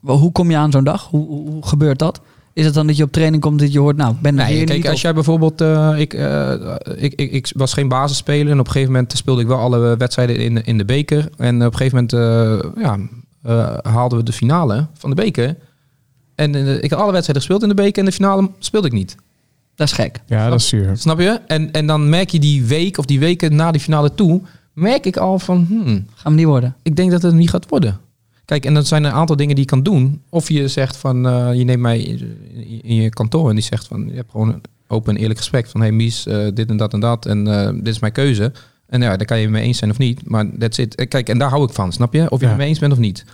[0.00, 1.06] Hoe kom je aan zo'n dag?
[1.06, 2.20] Hoe, hoe gebeurt dat?
[2.54, 4.44] Is het dan dat je op training komt dat je hoort, nou, ik ben er
[4.48, 6.52] Nee, kijk, niet als of- jij bijvoorbeeld, eh, ik, eh,
[6.96, 9.96] ik, ik, ik was geen basisspeler en op een gegeven moment speelde ik wel alle
[9.96, 11.28] wedstrijden in, in de beker.
[11.36, 12.12] En op een gegeven moment
[12.76, 12.98] eh, ja,
[13.42, 15.56] eh, haalden we de finale van de beker.
[16.34, 19.16] En ik had alle wedstrijden gespeeld in de beker en de finale speelde ik niet.
[19.74, 20.20] Dat is gek.
[20.26, 20.96] Ja, dat is zuur.
[20.96, 21.40] Snap je?
[21.46, 24.40] En, en dan merk je die week of die weken na die finale toe,
[24.72, 26.74] merk ik al van, hmm, Gaan we niet worden.
[26.82, 27.98] ik denk dat het niet gaat worden.
[28.44, 30.22] Kijk, en dat zijn een aantal dingen die je kan doen.
[30.28, 32.00] Of je zegt van, eh, je neemt mij
[32.82, 35.66] in, je kantoor en die zegt van, je hebt gewoon een open en eerlijk gesprek
[35.66, 38.52] van, hey Mies, eh, dit en dat en dat en eh, dit is mijn keuze.
[38.86, 41.08] En ja, daar kan je mee eens zijn of niet, maar that's it.
[41.08, 42.30] Kijk, en daar hou ik van, snap je?
[42.30, 42.50] Of je Ja.
[42.50, 43.24] het mee eens bent of niet.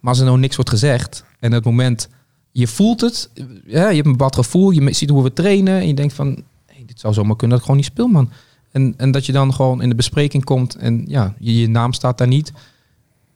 [0.00, 2.08] Maar als er nou niks wordt gezegd en het moment,
[2.52, 3.30] je voelt het,
[3.66, 6.42] ja, je hebt een bepaald gevoel, je ziet hoe we trainen en je denkt van,
[6.66, 8.30] hey, dit zou zomaar kunnen dat ik gewoon niet speel, man.
[8.72, 11.92] En, en dat je dan gewoon in de bespreking komt en ja, je, je naam
[11.92, 12.52] staat daar niet.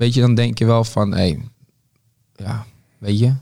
[0.01, 1.39] Weet je, dan denk je wel van, hé, hey,
[2.37, 2.65] ja,
[2.99, 3.33] weet je.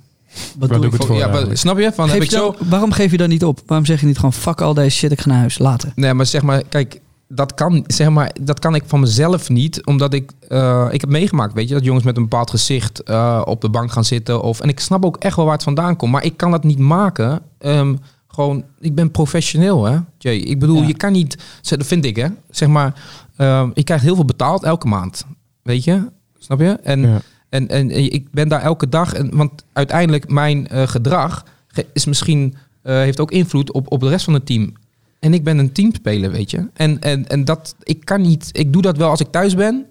[0.58, 1.92] Wat doe doe ik het voor ja, maar, snap je?
[1.92, 2.54] Van, Geef heb ik je zo...
[2.58, 3.60] dan- waarom geef je dan niet op?
[3.66, 5.92] Waarom zeg je niet gewoon, fuck al deze shit, ik ga naar huis, later.
[5.94, 9.84] Nee, maar zeg maar, kijk, dat kan, zeg maar, dat kan ik van mezelf niet,
[9.86, 13.42] omdat ik, eh, ik heb meegemaakt, weet je, dat jongens met een bepaald gezicht eh,
[13.44, 14.42] op de bank gaan zitten.
[14.42, 16.64] Of, en ik snap ook echt wel waar het vandaan komt, maar ik kan dat
[16.64, 17.94] niet maken, ehm,
[18.28, 20.36] gewoon, ik ben professioneel, hè, Jay.
[20.36, 20.86] Ik bedoel, Ja.
[20.86, 22.26] je kan niet, zeg, dat vind ik, hè.
[22.50, 22.94] Zeg maar,
[23.36, 25.26] ehm ik krijg heel veel betaald elke maand.
[25.62, 26.02] Weet je?
[26.48, 26.78] Snap je?
[26.82, 27.20] En, Ja.
[27.48, 31.86] en, en, en ik ben daar elke dag, en, want uiteindelijk mijn eh, gedrag ge-
[31.92, 34.72] is misschien, eh, heeft ook invloed op, op de rest van het team.
[35.18, 36.66] En ik ben een teamspeler, weet je.
[36.74, 39.84] En, en, en dat, ik kan niet, ik doe dat wel als ik thuis ben.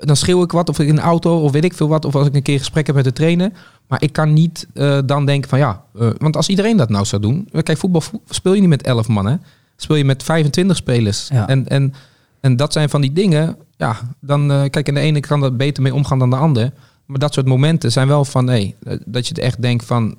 [0.00, 2.04] Dan schreeuw ik wat, of ik in de auto, of weet ik veel wat.
[2.04, 3.50] Of als ik een keer gesprek heb met de trainer.
[3.86, 5.84] Maar ik kan niet eh, dan denken van ja,
[6.18, 7.48] want als iedereen dat nou zou doen.
[7.62, 9.34] Kijk, voetbal vo- speel je niet met 11 man, hè.
[9.76, 11.28] Speel je met 25 spelers.
[11.32, 11.48] Ja.
[11.48, 11.94] En, en,
[12.40, 15.56] en dat zijn van die dingen, ja, dan, eh, kijk, en de ene kan er
[15.56, 16.72] beter mee omgaan dan de ander.
[17.06, 20.16] Maar dat soort momenten zijn wel van, hé, dat je het echt denkt van,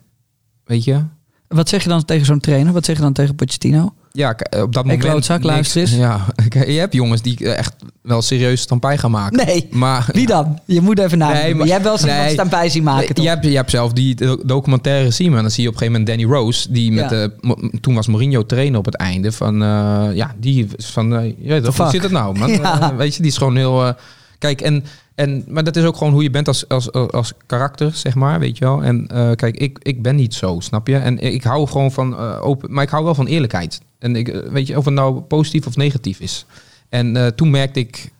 [0.64, 1.04] weet je,
[1.48, 2.74] Wat zeg je dan tegen zo'n trainer?
[2.74, 3.94] Wat zeg je dan tegen Pochettino?
[4.16, 5.04] Ja, k- op dat moment...
[5.04, 5.50] klootzak, niks.
[5.52, 5.96] luister eens.
[5.96, 6.26] Ja,
[6.74, 9.46] je hebt jongens die eh, echt wel serieus stampij gaan maken.
[9.46, 10.60] Nee, Maar wie dan?
[10.66, 11.44] Je moet even nadenken.
[11.46, 12.30] Nee, maar- Jij hebt wel eens nee.
[12.30, 15.42] staan bij zien maken, Nee, je, hebt, je hebt zelf die do- documentaire gezien, maar
[15.42, 17.10] dan zie je op een gegeven moment Danny Rose, die met Ja.
[17.10, 21.26] de, mo- toen was Mourinho trainer op het einde van, eh, ja, die van, eh,
[21.26, 22.50] je weet toch, hoe zit het nou, man?
[22.62, 22.82] Ja.
[22.92, 23.94] Eh, weet je, die is gewoon heel, eh,
[24.40, 24.84] kijk, en,
[25.16, 28.40] en, maar dat is ook gewoon hoe je bent als, als, als, karakter, zeg maar,
[28.40, 28.84] weet je wel.
[28.84, 30.98] En eh, kijk, ik, ik ben niet zo, snap je?
[30.98, 33.82] En ik hou gewoon van eh, open, maar ik hou wel van eerlijkheid.
[34.00, 36.46] En ik, eh, weet je, of het nou positief of negatief is.
[36.90, 38.12] En eh, toen merkte ik,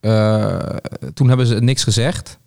[0.00, 0.58] eh,
[1.14, 2.38] toen hebben ze niks gezegd.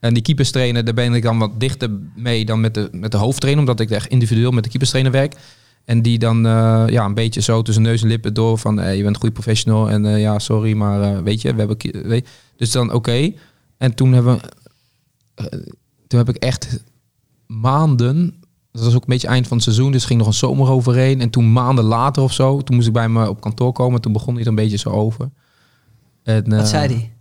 [0.00, 3.16] En die keeperstrainer, daar ben ik dan wat dichter mee dan met de, met de
[3.16, 5.34] hoofdtrainer, omdat ik echt individueel met de keeperstrainer werk.
[5.84, 6.42] En die dan
[6.86, 9.90] ja, een beetje zo tussen neus en lippen door van je bent een goede professional
[9.90, 12.08] en ja, sorry, maar weet je, we hebben.
[12.08, 13.32] Weet, dus dan oké.
[13.78, 14.40] En toen hebben
[16.06, 16.84] toen heb ik echt
[17.46, 18.39] maanden.
[18.72, 21.20] Dat was ook een beetje eind van het seizoen, dus ging nog een zomer overheen.
[21.20, 24.00] En toen maanden later of zo, toen moest ik bij me op kantoor komen.
[24.00, 25.30] Toen begon hij er een beetje zo over.
[26.22, 27.12] En, Wat eh, zei hij?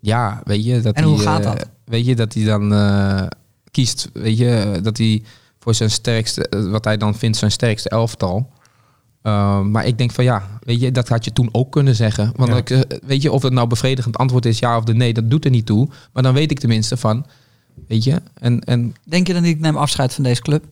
[0.00, 1.68] ja, weet je dat En hoe hij, gaat eh, dat?
[1.84, 3.26] weet je dat hij dan eh,
[3.70, 5.22] kiest, weet je, dat hij
[5.58, 8.50] voor zijn sterkste, wat hij dan vindt zijn sterkste elftal.
[9.22, 12.32] Uh, maar ik denk van ja, weet je, dat had je toen ook kunnen zeggen.
[12.36, 12.56] Want Ja.
[12.56, 15.44] ik, weet je, of het nou bevredigend antwoord is ja of de nee, dat doet
[15.44, 15.88] er niet toe.
[16.12, 17.26] Maar dan weet ik tenminste van,
[17.88, 20.64] weet je, en, en Denk je dan niet, ik neem afscheid van deze club?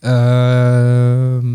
[0.00, 1.46] ehm,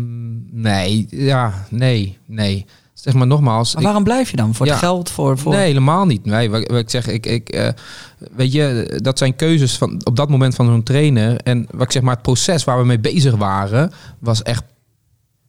[0.60, 2.66] nee, ja, nee, nee.
[2.94, 3.68] Zeg maar nogmaals.
[3.72, 4.54] Maar ik- waarom blijf je dan?
[4.54, 4.72] Voor Ja.
[4.72, 5.10] het geld?
[5.10, 5.52] Voor, voor...
[5.52, 6.24] Nee, helemaal niet.
[6.24, 7.68] Nee, wat, wat ik zeg, ik, ik, eh,
[8.32, 11.36] weet je, dat zijn keuzes van op dat moment van zo'n trainer.
[11.36, 14.64] En wat ik zeg maar, het proces waar we mee bezig waren, was echt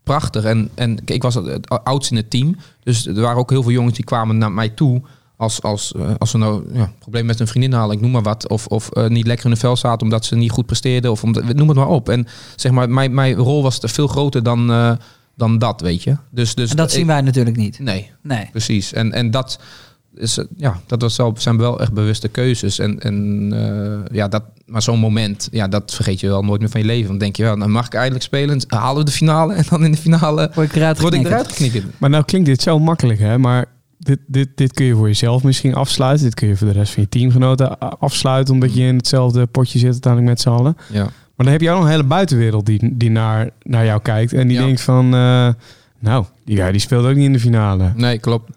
[0.03, 0.43] prachtig.
[0.43, 2.55] En, en ik was het het oudste in het team.
[2.83, 5.01] Dus er waren ook heel veel jongens die kwamen naar mij toe.
[5.37, 8.11] Als, als, eh, als ze nou ja, een probleem met een vriendin halen, ik noem
[8.11, 8.49] maar wat.
[8.49, 11.11] Of, of eh, niet lekker in de vel zaten omdat ze niet goed presteerden.
[11.11, 12.09] Of omdat, noem het maar op.
[12.09, 14.91] En zeg maar, mijn, mijn rol was te veel groter dan, eh,
[15.35, 16.15] dan dat, weet je.
[16.31, 17.79] Dus, dus en dat ik- zien wij natuurlijk niet.
[17.79, 18.47] Nee, Nee.
[18.51, 18.93] Precies.
[18.93, 19.59] En, en dat,
[20.15, 22.79] is, ja, dat was wel, zijn wel echt bewuste keuzes.
[22.79, 26.69] En, en eh, ja, dat, maar zo'n moment, ja, dat vergeet je wel nooit meer
[26.69, 27.07] van je leven.
[27.07, 28.61] Dan denk je, wel, dan mag ik eindelijk spelen.
[28.67, 29.53] Halen we de finale.
[29.53, 31.83] En dan in de finale Word ik eruit word ik eruit.
[31.97, 33.37] Maar nou klinkt dit zo makkelijk, hè?
[33.37, 33.65] Maar
[34.03, 36.25] dit, dit, dit kun je voor jezelf misschien afsluiten.
[36.25, 39.79] Dit kun je voor de rest van je teamgenoten afsluiten, omdat je in hetzelfde potje
[39.79, 40.77] zit uiteindelijk met z'n allen.
[40.91, 41.03] Ja.
[41.03, 44.33] Maar dan heb je ook nog een hele buitenwereld die, die naar, naar jou kijkt.
[44.33, 44.65] En die Ja.
[44.65, 45.49] denkt van, eh,
[45.99, 47.91] nou, die guy die speelt ook niet in de finale.
[47.95, 48.51] Nee, klopt.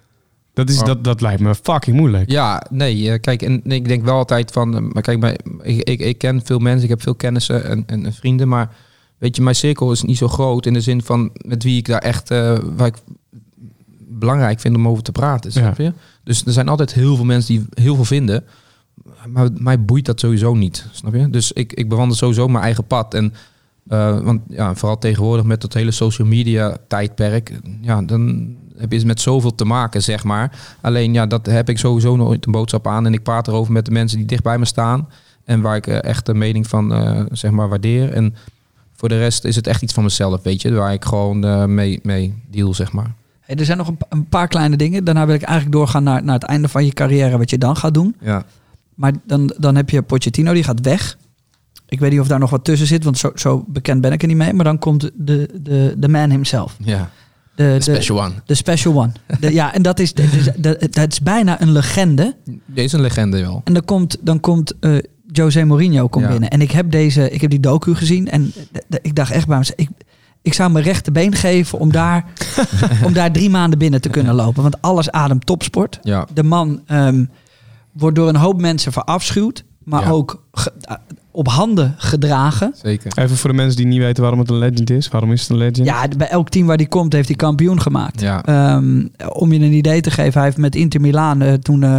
[0.55, 0.85] Dat, is, Oh.
[0.87, 2.31] dat, dat lijkt me fucking moeilijk.
[2.31, 5.83] Ja, nee, eh, kijk, en ik denk wel altijd van, eh, maar kijk, bij, ik,
[5.89, 8.71] ik, ik ken veel mensen, ik heb veel kennissen en, en, en vrienden, maar
[9.19, 11.87] weet je, mijn cirkel is niet zo groot in de zin van met wie ik
[11.87, 12.97] daar echt, eh, waar ik
[14.19, 15.61] belangrijk vind om over te praten, Ja.
[15.61, 15.93] snap je?
[16.25, 18.45] Dus er zijn altijd heel veel mensen die heel veel vinden,
[19.29, 21.31] maar mij boeit dat sowieso niet, snap je?
[21.31, 23.35] Dus ik, ik bewandel sowieso mijn eigen pad en
[23.89, 29.07] eh, want ja, vooral tegenwoordig met dat hele social media tijdperk, ja, dan heb je
[29.07, 30.77] met zoveel te maken, zeg maar.
[30.81, 33.07] Alleen ja, dat heb ik sowieso nooit een boodschap aan.
[33.07, 35.09] En ik praat erover met de mensen die dicht bij me staan.
[35.45, 38.13] En waar ik eh, echt de mening van, eh, zeg maar, waardeer.
[38.13, 38.35] En
[38.93, 40.73] voor de rest is het echt iets van mezelf, weet je.
[40.73, 43.15] Waar ik gewoon mee, mee deal, zeg maar.
[43.47, 45.05] Hey, er zijn nog een, een paar kleine dingen.
[45.05, 47.77] Daarna wil ik eigenlijk doorgaan naar, naar het einde van je carrière, wat je dan
[47.77, 48.17] gaat doen.
[48.21, 48.45] Ja.
[48.95, 51.17] Maar dan, dan heb je Pochettino, die gaat weg.
[51.89, 54.23] Ik weet niet of daar nog wat tussen zit, want zo, zo bekend ben ik
[54.23, 54.53] er niet mee.
[54.53, 56.77] Maar dan komt de, de, de man himself.
[56.85, 57.11] Ja,
[57.55, 58.33] De, de special one.
[58.45, 59.13] De special one.
[59.41, 62.37] De- ja, en dat is, dat is, dat, dat is bijna een legende.
[62.67, 63.61] Deze is een legende wel.
[63.65, 64.97] En dan komt, dan komt eh,
[65.33, 66.31] Jose Mourinho komt Ja.
[66.31, 66.49] binnen.
[66.51, 68.31] En ik heb, deze, ik heb die docu gezien.
[68.31, 68.53] En
[69.03, 69.79] ik dacht echt bij mezelf...
[69.79, 69.89] Ik,
[70.47, 72.25] ik zou mijn rechterbeen geven om daar,
[73.07, 74.63] om daar drie maanden binnen te kunnen lopen.
[74.63, 75.99] Want alles ademt topsport.
[76.03, 77.25] Ja, De man ehm,
[77.93, 79.65] wordt door een hoop mensen verafschuwd.
[79.85, 80.11] Maar Ja.
[80.11, 80.97] ook ge- eh,
[81.31, 82.75] op handen gedragen.
[82.83, 83.13] zeker.
[83.19, 85.09] Even voor de mensen die niet weten waarom het een legend is.
[85.09, 85.87] Waarom is het een legend?
[85.87, 88.21] Ja, bij elk team waar hij komt heeft hij kampioen gemaakt.
[88.21, 88.45] Ja.
[88.45, 91.99] Ehm, om je een idee te geven, hij heeft met Inter Milaan, eh, toen eh,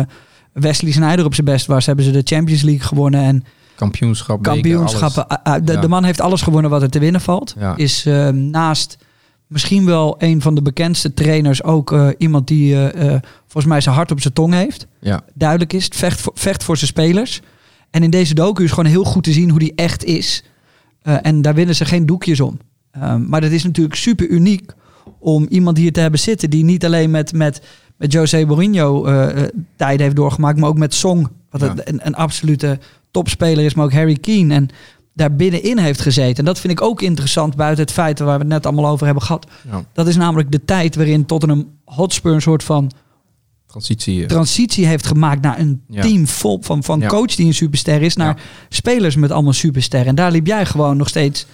[0.53, 3.21] Wesley Sneijder op zijn best was, hebben ze de Champions League gewonnen.
[3.21, 3.43] En
[3.78, 5.28] Kampioenschap, kampioenschappen.
[5.28, 5.80] Ah, ah, de, Ja.
[5.80, 7.55] de man heeft alles gewonnen wat er te winnen valt.
[7.59, 7.75] Ja.
[7.78, 8.97] Is eh, naast
[9.47, 13.82] misschien wel een van de bekendste trainers ook eh, iemand die eh, eh, volgens mij
[13.82, 14.88] zijn hart op zijn tong heeft.
[14.99, 15.21] Ja.
[15.34, 17.41] Duidelijk is, het vecht voor, vecht voor zijn spelers.
[17.89, 20.43] En in deze docu is gewoon heel goed te zien hoe die echt is.
[21.01, 22.59] Eh, en daar winnen ze geen doekjes om.
[22.91, 24.71] Ehm, maar dat is natuurlijk super uniek
[25.19, 27.61] om iemand hier te hebben zitten die niet alleen met, met,
[27.97, 29.43] met José Mourinho eh,
[29.75, 31.73] tijden heeft doorgemaakt, maar ook met Song, wat Ja.
[31.83, 32.79] een, een absolute
[33.11, 34.53] topspeler is, maar ook Harry Keane.
[34.53, 34.69] En
[35.13, 36.37] daar binnenin heeft gezeten.
[36.37, 39.05] En dat vind ik ook interessant buiten het feit waar we het net allemaal over
[39.05, 39.47] hebben gehad.
[39.71, 39.83] Ja.
[39.93, 42.91] Dat is namelijk de tijd waarin Tottenham Hotspur een soort van
[43.67, 44.21] Transitie.
[44.21, 44.27] eh.
[44.27, 46.01] transitie heeft gemaakt naar een Ja.
[46.01, 50.07] team vol van, van coach die een superster is, naar spelers met allemaal supersterren.
[50.07, 51.45] En daar liep jij gewoon nog steeds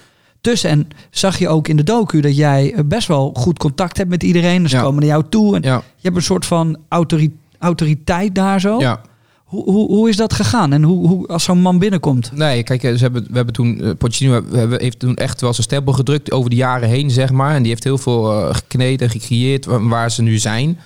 [0.44, 0.70] tussen.
[0.70, 4.10] En zag je ook in de docu dat jij eh, best wel goed contact hebt
[4.10, 4.70] met iedereen.
[4.70, 4.82] Ze Ja.
[4.82, 5.76] komen naar jou toe en ja.
[5.76, 8.80] je hebt een soort van autori- autoriteit daar zo.
[8.80, 9.02] ja.
[9.44, 10.74] Hoe, hoe, hoe is dat gegaan?
[10.74, 12.32] En hoe, hoe als zo'n man binnenkomt?
[12.36, 15.54] Nee, kijk, eh, ze hebben, we hebben toen, Pochettino we hebben, heeft toen echt wel
[15.54, 17.56] zijn stempel gedrukt over de jaren heen, zeg maar.
[17.56, 18.24] En die heeft heel veel
[18.54, 20.80] gekneed en gecreëerd wa- waar ze nu zijn.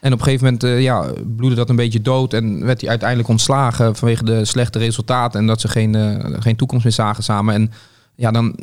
[0.00, 1.04] En op een gegeven moment ja,
[1.36, 5.46] bloedde dat een beetje dood en werd hij uiteindelijk ontslagen vanwege de slechte resultaten en
[5.46, 5.96] dat ze geen,
[6.38, 7.54] geen toekomst meer zagen samen.
[7.54, 7.70] En
[8.14, 8.56] ja, dan,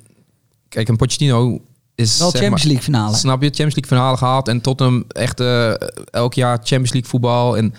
[0.72, 1.62] kijk, een Pochettino
[1.96, 2.18] is...
[2.18, 3.16] Wel Champions maar, League finale.
[3.16, 3.48] Snap je?
[3.48, 5.74] Champions League finale gehaald en Tottenham echt eh,
[6.12, 7.58] elk jaar Champions League voetbal.
[7.58, 7.74] En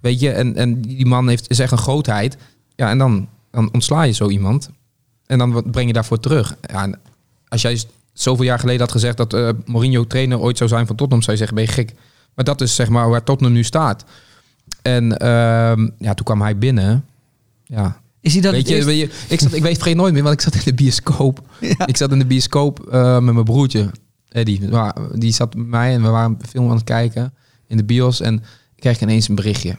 [0.00, 2.36] weet je, en, en die man heeft, is echt een grootheid.
[2.76, 4.70] Ja, en dan, dan ontsla je zo iemand.
[5.26, 6.56] En dan wat breng je daarvoor terug.
[6.62, 6.98] Ja, en
[7.48, 7.82] als jij
[8.12, 11.32] zoveel jaar geleden had gezegd dat eh, Mourinho trainer ooit zou zijn van Tottenham, zou
[11.32, 11.94] je zeggen, ben je gek.
[12.34, 14.04] Maar dat is zeg maar waar Tottenham nu staat.
[14.82, 17.04] En ehm, ja, toen kwam hij binnen.
[17.64, 20.12] Ja, Is hij dat weet je, eerst- weet je, ik, zat, ik weet vergeet nooit
[20.12, 21.42] meer, want ik zat in de bioscoop.
[21.60, 21.86] Ja.
[21.86, 23.90] Ik zat in de bioscoop eh, met mijn broertje,
[24.28, 24.68] Eddie.
[24.68, 27.34] Maar Die zat met mij en we waren een film aan het kijken
[27.66, 28.20] in de bios.
[28.20, 28.34] En
[28.74, 29.76] ik kreeg ineens een berichtje.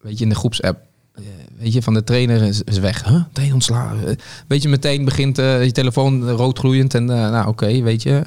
[0.00, 0.80] Weet je, in de groepsapp.
[1.14, 1.22] Eh,
[1.58, 3.04] Weet je, van de trainer is, is weg.
[3.04, 3.22] Huh?
[3.32, 4.08] Trainer ontslagen.
[4.08, 4.14] Eh,
[4.48, 6.94] Weet je, meteen begint eh, je telefoon rood gloeiend.
[6.94, 8.22] En nou, oké, weet je.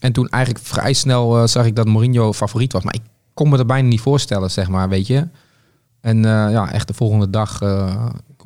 [0.00, 2.82] En toen eigenlijk vrij snel zag ik dat Mourinho favoriet was.
[2.82, 3.02] Maar ik
[3.34, 5.28] kon me er bijna niet voorstellen, zeg maar, weet je.
[6.00, 7.58] En ja, echt de volgende dag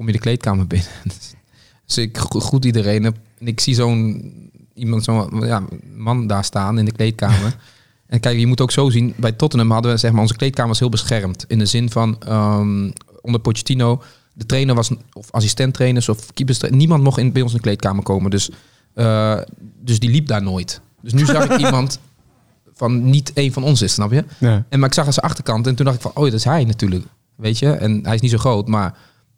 [0.02, 0.88] kom je de kleedkamer binnen.
[1.86, 3.04] dus ik gro- groet iedereen.
[3.04, 4.32] En ik zie zo'n
[4.74, 5.62] iemand, zo'n ja,
[5.94, 7.56] man daar staan in de kleedkamer.
[8.06, 9.14] en kijk, je moet ook zo zien.
[9.16, 11.44] Bij Tottenham hadden we, zeg maar, onze kleedkamer was heel beschermd.
[11.48, 12.90] In de zin van, ehm,
[13.20, 17.56] onder Pochettino, de trainer was, of assistenttrainers of keepers, niemand mocht in, bij ons in
[17.56, 18.30] de kleedkamer komen.
[18.30, 18.50] Dus,
[18.94, 19.38] eh,
[19.80, 20.80] dus die liep daar nooit.
[21.00, 21.98] Dus nu zag ik iemand
[22.74, 24.24] van niet één van ons is, snap je?
[24.38, 24.64] Ja.
[24.68, 26.44] En maar ik zag aan zijn achterkant en toen dacht ik van, oh, dat is
[26.44, 27.04] hij natuurlijk.
[27.36, 27.70] Weet je?
[27.72, 28.94] En hij is niet zo groot, maar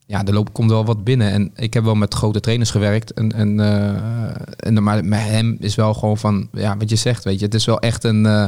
[0.07, 1.31] ja, er loopt, komt wel wat binnen.
[1.31, 3.13] En ik heb wel met grote trainers gewerkt.
[3.13, 7.25] En, en, eh, en maar met hem is wel gewoon van, ja, wat je zegt,
[7.25, 7.45] weet je.
[7.45, 8.47] Het is wel echt een eh,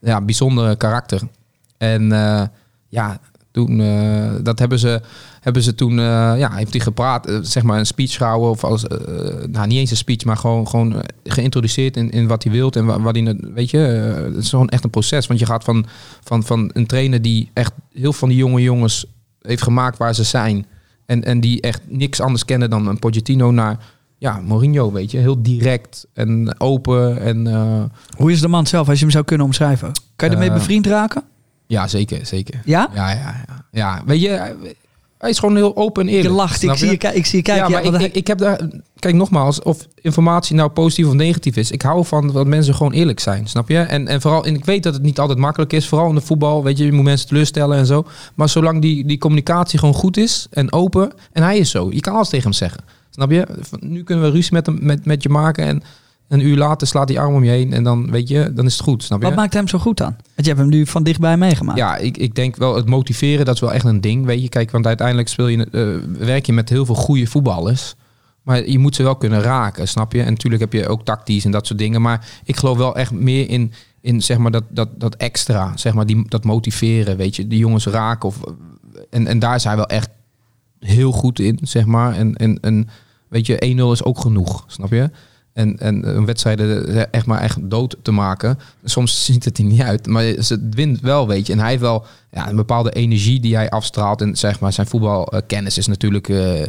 [0.00, 1.22] ja, bijzondere karakter.
[1.78, 2.42] En eh,
[2.88, 3.76] ja, toen,
[4.42, 5.00] dat hebben ze,
[5.40, 8.50] hebben ze toen, ja, heeft hij gepraat, zeg maar een speech gehouden.
[8.50, 8.84] Of als,
[9.50, 12.76] nou, niet eens een speech, maar gewoon, gewoon geïntroduceerd in, in wat hij wilt.
[12.76, 15.26] En wa- wat hij, weet je, het is gewoon echt een proces.
[15.26, 15.86] Want je gaat van,
[16.24, 19.06] van, van een trainer die echt heel van die jonge jongens
[19.42, 20.66] heeft gemaakt waar ze zijn.
[21.08, 23.78] En, en die echt niks anders kennen dan een Pochettino naar,
[24.18, 25.18] ja, Mourinho, weet je.
[25.18, 27.46] Heel direct en open en...
[27.46, 27.82] eh,
[28.16, 29.92] Hoe is de man zelf, als je hem zou kunnen omschrijven?
[30.16, 31.22] Kan je ermee Eh, bevriend raken?
[31.66, 32.60] ja, zeker, zeker.
[32.64, 32.88] Ja?
[32.94, 33.64] Ja, ja, ja.
[33.70, 34.02] ja.
[34.06, 34.54] Weet je,
[35.18, 36.28] hij- is gewoon heel open en eerlijk.
[36.28, 37.64] Je lacht, ik zie je, ik zie je kijken.
[37.64, 38.60] ja, maar ik, hij- ik, ik heb daar...
[38.98, 41.70] Kijk, nogmaals, of informatie nou positief of negatief is.
[41.70, 43.78] Ik hou van dat mensen gewoon eerlijk zijn, snap je?
[43.78, 45.88] En, en vooral, en ik weet dat het niet altijd makkelijk is.
[45.88, 48.04] Vooral in de voetbal, weet je, je moet mensen teleurstellen en zo.
[48.34, 51.12] Maar zolang die, die communicatie gewoon goed is en open...
[51.32, 52.80] En hij is zo, je kan alles tegen hem zeggen.
[53.10, 53.46] Snap je?
[53.80, 55.82] Nu kunnen we ruzie met, hem, met, met je maken en...
[56.28, 58.72] Een uur later slaat hij arm om je heen en dan weet je, dan is
[58.72, 59.26] het goed, snap je?
[59.26, 60.10] Wat maakt hem zo goed dan?
[60.10, 61.78] Want je hebt hem nu van dichtbij meegemaakt.
[61.78, 64.24] Ja, ik, ik denk wel het motiveren, dat is wel echt een ding.
[64.24, 67.94] Weet je, kijk, want uiteindelijk speel je, eh, werk je met heel veel goede voetballers.
[68.42, 70.22] Maar je moet ze wel kunnen raken, snap je?
[70.22, 72.02] En natuurlijk heb je ook tactisch en dat soort dingen.
[72.02, 75.94] Maar ik geloof wel echt meer in, in zeg maar dat, dat, dat extra, zeg
[75.94, 77.46] maar, die, dat motiveren, weet je.
[77.46, 78.28] Die jongens raken.
[78.28, 78.40] Of,
[79.10, 80.08] en, en daar is hij wel echt
[80.80, 82.14] heel goed in, zeg maar.
[82.14, 82.88] En, en, en
[83.28, 85.10] weet je, 1-0 is ook genoeg, snap je?
[85.58, 86.60] En, en een wedstrijd
[87.10, 88.58] echt maar echt dood te maken.
[88.84, 91.52] Soms ziet het er niet uit, maar ze wint wel, weet je.
[91.52, 94.20] En hij heeft wel ja, een bepaalde energie die hij afstraalt.
[94.20, 96.62] En zeg maar, zijn voetbalkennis is natuurlijk eh,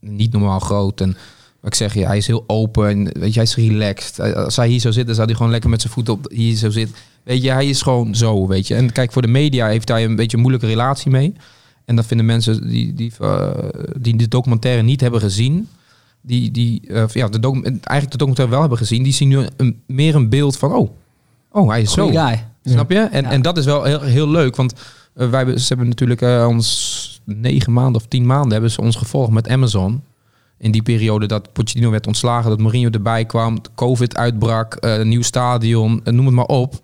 [0.00, 1.00] niet normaal groot.
[1.00, 1.16] En
[1.60, 4.34] wat ik zeg, ja, hij is heel open en weet je, hij is relaxed.
[4.34, 6.70] Als hij hier zou zitten, zou hij gewoon lekker met zijn voet op hier zo
[6.70, 6.96] zitten.
[7.22, 8.74] Weet je, hij is gewoon zo, weet je.
[8.74, 11.34] En kijk, voor de media heeft hij een beetje een moeilijke relatie mee.
[11.84, 13.50] En dat vinden mensen die, die, eh,
[13.98, 15.68] die de documentaire niet hebben gezien
[16.26, 19.82] die, die eh, ja, de eigenlijk de documentaire wel hebben gezien, die zien nu een,
[19.86, 20.90] meer een beeld van, oh,
[21.52, 22.06] oh hij is zo.
[22.06, 22.46] Guy.
[22.62, 22.98] Snap je?
[22.98, 23.30] En, Ja.
[23.30, 24.72] en dat is wel heel, heel leuk, want
[25.14, 28.80] eh, wij hebben, ze hebben natuurlijk eh, ons negen maanden of tien maanden hebben ze
[28.80, 30.02] ons gevolgd met Amazon.
[30.58, 35.22] in die periode dat Pochettino werd ontslagen, dat Mourinho erbij kwam, COVID uitbrak, een nieuw
[35.22, 36.80] stadion, noem het maar op.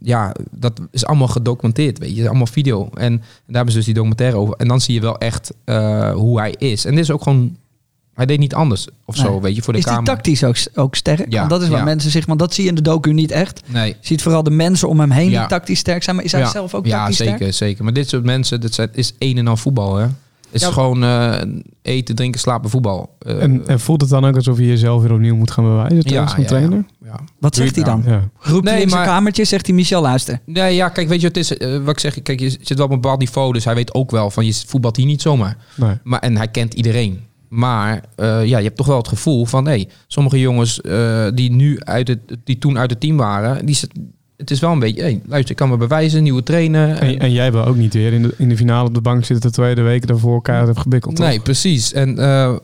[0.00, 2.90] Ja, dat is allemaal gedocumenteerd, weet je, allemaal video.
[2.94, 4.54] En, daar hebben ze dus die documentaire over.
[4.56, 5.52] En dan zie je wel echt
[6.14, 6.84] hoe hij is.
[6.84, 7.56] En dit is ook gewoon,
[8.14, 9.40] hij deed niet anders of zo, Nee.
[9.40, 10.04] weet je, voor de is camera.
[10.04, 11.26] die tactisch ook, ook sterk?
[11.32, 11.84] Ja, Want dat is waar ja.
[11.84, 12.26] mensen zich...
[12.26, 13.60] Want dat zie je in de docu niet echt.
[13.66, 13.88] Nee.
[13.88, 15.38] Je ziet vooral de mensen om hem heen Ja.
[15.40, 16.16] die tactisch sterk zijn.
[16.16, 16.50] Maar is hij ja.
[16.50, 17.52] zelf ook ja, tactisch zeker, sterk?
[17.54, 17.84] zeker.
[17.84, 20.02] Maar dit soort mensen, dat zijn, is een en al voetbal, hè.
[20.04, 20.72] Het is Ja.
[20.72, 21.40] gewoon eh,
[21.82, 23.16] eten, drinken, slapen, voetbal.
[23.18, 26.02] Eh, En, en voelt het dan ook alsof je jezelf weer opnieuw moet gaan bewijzen
[26.04, 26.84] tegen zo'n trainer?
[27.04, 27.20] ja.
[27.38, 28.02] Wat zegt hij dan?
[28.06, 28.28] Ja.
[28.38, 30.40] Roept hij Nee, in zijn maar- kamertje, zegt hij Michel luister.
[30.44, 32.22] Nee, ja, kijk, weet je, het is eh, wat ik zeg.
[32.22, 34.54] Kijk, je zit wel op een bepaald niveau, dus hij weet ook wel van je
[34.66, 35.56] voetbalt hier niet zomaar.
[35.74, 35.94] Nee.
[36.02, 37.20] Maar en hij kent iedereen.
[37.54, 41.50] Maar eh, ja, je hebt toch wel het gevoel van, hé, sommige jongens eh, die
[41.50, 43.90] nu uit het, die toen uit het team waren, die zit,
[44.36, 46.96] het is wel een beetje, hé, luister, ik kan me bewijzen, nieuwe trainer.
[46.98, 49.24] En, en jij wil ook niet weer in de, in de finale op de bank
[49.24, 51.16] zitten de weken daarvoor keihard hebt gebikkeld.
[51.16, 51.26] toch?
[51.26, 51.92] Nee, precies.
[51.92, 52.56] En eh,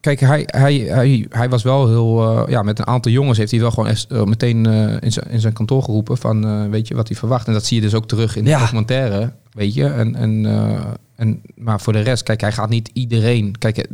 [0.00, 2.38] kijk, hij, hij, hij, hij was wel heel...
[2.46, 5.30] eh, ja, met een aantal jongens heeft hij wel gewoon echt, meteen eh, in, zijn,
[5.30, 6.46] in zijn kantoor geroepen van...
[6.46, 7.46] eh, weet je wat hij verwacht?
[7.46, 8.58] En dat zie je dus ook terug in de Ja.
[8.58, 9.84] documentaire, weet je.
[9.86, 10.80] En, en, eh,
[11.16, 13.86] en, maar voor de rest, kijk, hij gaat niet iedereen kijk,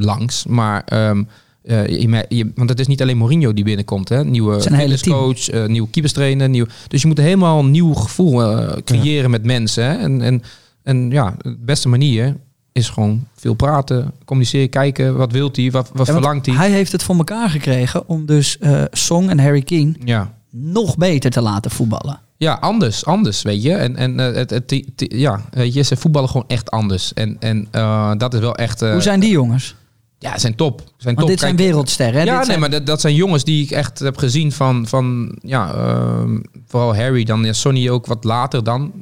[0.00, 0.46] langs.
[0.46, 0.82] Maar...
[0.84, 1.22] ehm,
[1.62, 1.86] eh,
[2.28, 4.24] je, want het is niet alleen Mourinho die binnenkomt, hè?
[4.24, 6.66] Nieuwe coach, uh, nieuwe keeperstrainer, nieuw.
[6.88, 9.84] Dus je moet helemaal een nieuw gevoel eh, creëren met mensen.
[9.84, 9.96] Hè?
[9.96, 10.42] En, en,
[10.82, 12.36] en ja, de beste manier
[12.72, 15.16] is gewoon veel praten, communiceren, kijken.
[15.16, 15.70] Wat wilt hij?
[15.70, 16.54] Wat, wat Ja, verlangt hij?
[16.54, 20.34] Hij heeft het voor elkaar gekregen om dus eh, Song en Harry Kane Ja.
[20.50, 22.20] nog beter te laten voetballen.
[22.36, 23.74] Ja, anders, anders, weet je.
[23.74, 27.12] En, en eh, het, het, ja, weet je, ze voetballen gewoon echt anders.
[27.14, 28.82] En, en eh, dat is wel echt...
[28.82, 29.74] eh, Hoe zijn die jongens?
[30.22, 30.82] Ja, zijn top.
[30.96, 31.28] Zijn top.
[31.28, 32.14] dit zijn Kijk, wereldsterren.
[32.20, 32.20] Hè?
[32.20, 34.86] ja, Dit nee, zijn- maar dat, dat zijn jongens die ik echt heb gezien van,
[34.88, 38.92] van ja, ehm, vooral Harry dan, ja, Sonny ook wat later dan,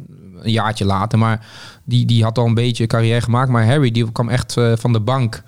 [0.41, 1.47] een jaartje later, maar
[1.85, 4.93] die, die had al een beetje carrière gemaakt, maar Harry die kwam echt eh, van
[4.93, 5.43] de bank,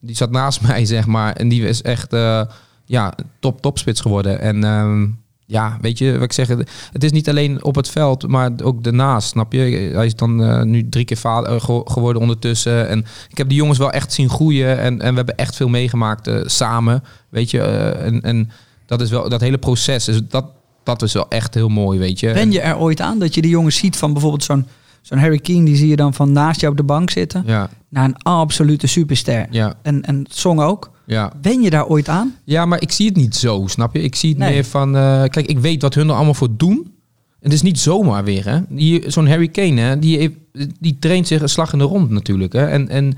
[0.00, 2.42] die zat naast mij zeg maar, en die is echt, eh,
[2.84, 5.06] ja, top topspits geworden en ehm,
[5.46, 6.48] ja, weet je wat ik zeg,
[6.92, 9.90] het is niet alleen op het veld, maar ook daarnaast, snap je?
[9.94, 12.88] Hij is dan eh, nu drie keer vader eh, ge- geworden ondertussen.
[12.88, 15.68] En ik heb die jongens wel echt zien groeien en, en we hebben echt veel
[15.68, 17.60] meegemaakt eh, samen, weet je?
[17.62, 18.50] en, en
[18.86, 20.44] dat is wel dat hele proces, dus dat,
[20.82, 22.32] dat is wel echt heel mooi, weet je?
[22.32, 24.66] Ben je er ooit aan dat je die jongens ziet van bijvoorbeeld zo'n
[25.02, 27.68] zo'n Harry Kane, die zie je dan van naast jou op de bank zitten, Ja,
[27.88, 29.46] naar een absolute superster.
[29.50, 30.90] ja, En, en Song ook.
[31.06, 31.32] Ja.
[31.40, 32.34] Ben je daar ooit aan?
[32.44, 34.02] Ja, maar ik zie het niet zo, snap je?
[34.02, 34.52] Ik zie het Nee.
[34.52, 34.96] meer van...
[34.96, 36.94] eh, kijk, ik weet wat hun er allemaal voor doen.
[37.40, 38.60] En het is niet zomaar weer, hè.
[38.68, 40.34] Die- Zo'n Harry Kane, hè, die, heeft,
[40.80, 42.66] die traint zich een slag in de rond natuurlijk, hè.
[42.66, 43.14] En, en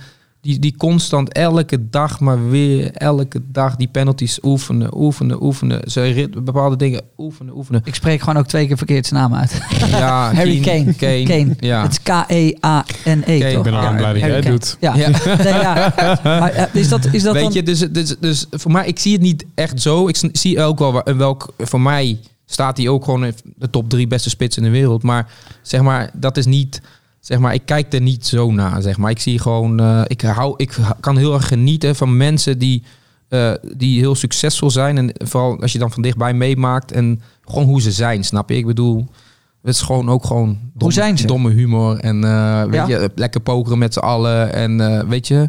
[0.49, 5.91] die, die constant elke dag maar weer, elke dag die penalties oefenen, oefenen, oefenen.
[5.91, 7.81] Ze bepaalde dingen oefenen, oefenen.
[7.85, 9.61] Ik spreek gewoon ook twee keer verkeerd zijn naam uit.
[9.91, 10.95] Ja, Harry Kane.
[10.95, 11.23] Kane.
[11.23, 11.57] Kane.
[11.61, 11.83] Ja.
[11.83, 13.53] Het is K-E-A-N-E, Kane.
[13.53, 13.57] toch?
[13.57, 14.77] Ik ben al Ja, blij dat jij het doet.
[14.81, 14.95] Ja.
[14.97, 15.09] Ja.
[15.37, 15.93] Nee, ja.
[16.25, 17.53] Maar, eh, is dat, is dat Weet dan...
[17.53, 20.09] je, dus, dus, dus voor mij, ik zie het niet echt zo.
[20.09, 23.89] Ik zie ook wel wa- welk, voor mij staat hij ook gewoon in de top
[23.91, 25.03] drie beste spits in de wereld.
[25.03, 25.27] Maar
[25.63, 26.81] zeg maar, dat is niet,
[27.29, 29.11] zeg maar, ik kijk er niet zo naar, zeg maar.
[29.11, 32.83] Ik zie gewoon, eh, ik hou, ik kan heel erg genieten van mensen die,
[33.29, 34.99] eh, die heel succesvol zijn.
[34.99, 38.57] En vooral als je dan van dichtbij meemaakt en gewoon hoe ze zijn, snap je?
[38.57, 39.07] Ik bedoel,
[39.63, 41.27] het is gewoon ook gewoon domme, zijn ze?
[41.27, 42.87] domme humor en eh, weet Ja.
[42.87, 45.49] je, lekker pokeren met z'n allen en weet je.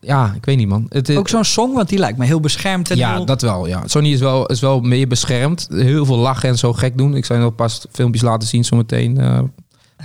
[0.00, 0.86] ja, ik weet niet man.
[0.88, 2.90] Het, Ook zo'n song, want die lijkt me heel beschermd.
[2.90, 3.66] En ja, heel- dat wel.
[3.66, 3.82] Ja.
[3.86, 5.68] Sony is wel, is wel meer beschermd.
[5.70, 7.14] Heel veel lachen en zo gek doen.
[7.16, 9.18] Ik zou je nog pas filmpjes laten zien zometeen.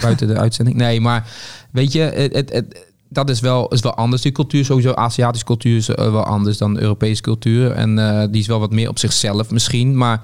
[0.02, 0.78] Buiten de uitzending.
[0.78, 1.28] Nee, maar
[1.72, 4.22] weet je, het, het, het- dat is wel, is wel anders.
[4.22, 7.72] Die cultuur sowieso, Aziatische cultuur is eh, wel anders dan de Europese cultuur.
[7.72, 9.98] En eh, die is wel wat meer op zichzelf misschien.
[9.98, 10.22] Maar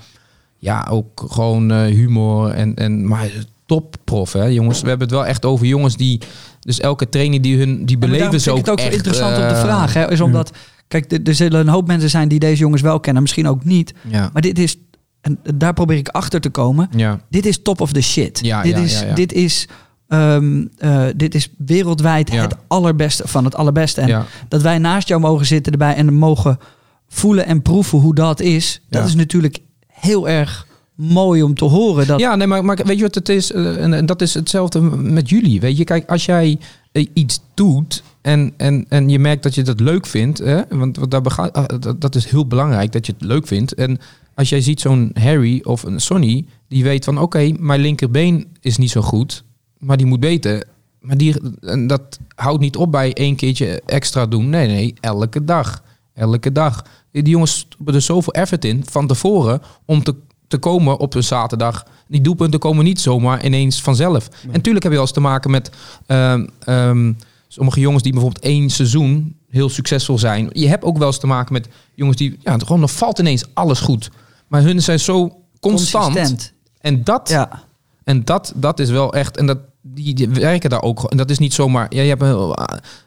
[0.57, 3.29] ja, ook gewoon eh, humor en, en maar
[3.65, 4.81] topprof, hè, jongens.
[4.81, 6.21] We hebben het wel echt over jongens die...
[6.59, 7.85] Dus elke trainer die hun...
[7.85, 8.93] Die beleven ze vind ook het ook echt...
[8.93, 10.01] interessant te eh, vragen.
[10.01, 10.51] Hè, is omdat,
[10.87, 13.63] kijk, er- er zullen een hoop mensen zijn die deze jongens wel kennen, misschien ook
[13.63, 13.93] niet.
[14.09, 14.77] Ja, Maar dit is,
[15.23, 16.89] en daar probeer ik achter te komen.
[16.95, 17.19] ja.
[17.29, 18.39] Dit is top of the shit.
[18.41, 19.67] Ja, dit, ja, is, dit is,
[20.07, 22.41] ehm, eh, dit is wereldwijd Ja.
[22.41, 24.01] het allerbeste van het allerbeste.
[24.01, 24.25] En ja.
[24.47, 26.59] dat wij naast jou mogen zitten erbij en mogen
[27.07, 28.81] voelen en proeven hoe dat is.
[28.89, 32.07] Dat is natuurlijk heel erg mooi om te horen.
[32.07, 33.51] Dat, Ja, nee, maar, maar weet je wat het is?
[33.51, 35.59] Eh, en, en dat is hetzelfde met jullie.
[35.59, 36.59] Weet je, kijk, als jij
[36.91, 40.97] eh, iets doet en, en, en je merkt dat je dat leuk vindt, hè, want,
[40.97, 43.73] want daar dat, dat is heel belangrijk dat je het leuk vindt.
[43.73, 43.99] En
[44.35, 48.77] als jij ziet zo'n Harry of een Sonny, die weet van oké, mijn linkerbeen is
[48.77, 49.43] niet zo goed,
[49.77, 50.63] maar die moet beter.
[50.99, 54.49] Maar die, en dat houdt niet op bij één keertje extra doen.
[54.49, 55.83] Nee, nee, elke dag.
[56.13, 56.85] Elke dag.
[57.11, 60.15] Die jongens stoppen er zoveel effort in van tevoren om te,
[60.47, 61.85] te komen op een zaterdag.
[62.07, 64.27] Die doelpunten komen niet zomaar ineens vanzelf.
[64.27, 65.71] En natuurlijk heb je wel eens te maken met
[66.05, 67.13] ehm, ehm,
[67.47, 70.49] sommige jongens die bijvoorbeeld één seizoen heel succesvol zijn.
[70.51, 73.45] Je hebt ook wel eens te maken met jongens die, ja, gewoon dan valt ineens
[73.53, 74.11] alles goed.
[74.53, 76.13] Maar hun zijn zo constant.
[76.13, 76.53] Consistent.
[76.81, 77.63] En dat, Ja.
[78.03, 81.03] en dat, dat is wel echt, en dat, die, die werken daar ook.
[81.03, 82.53] En dat is niet zomaar, ja, je hebt een,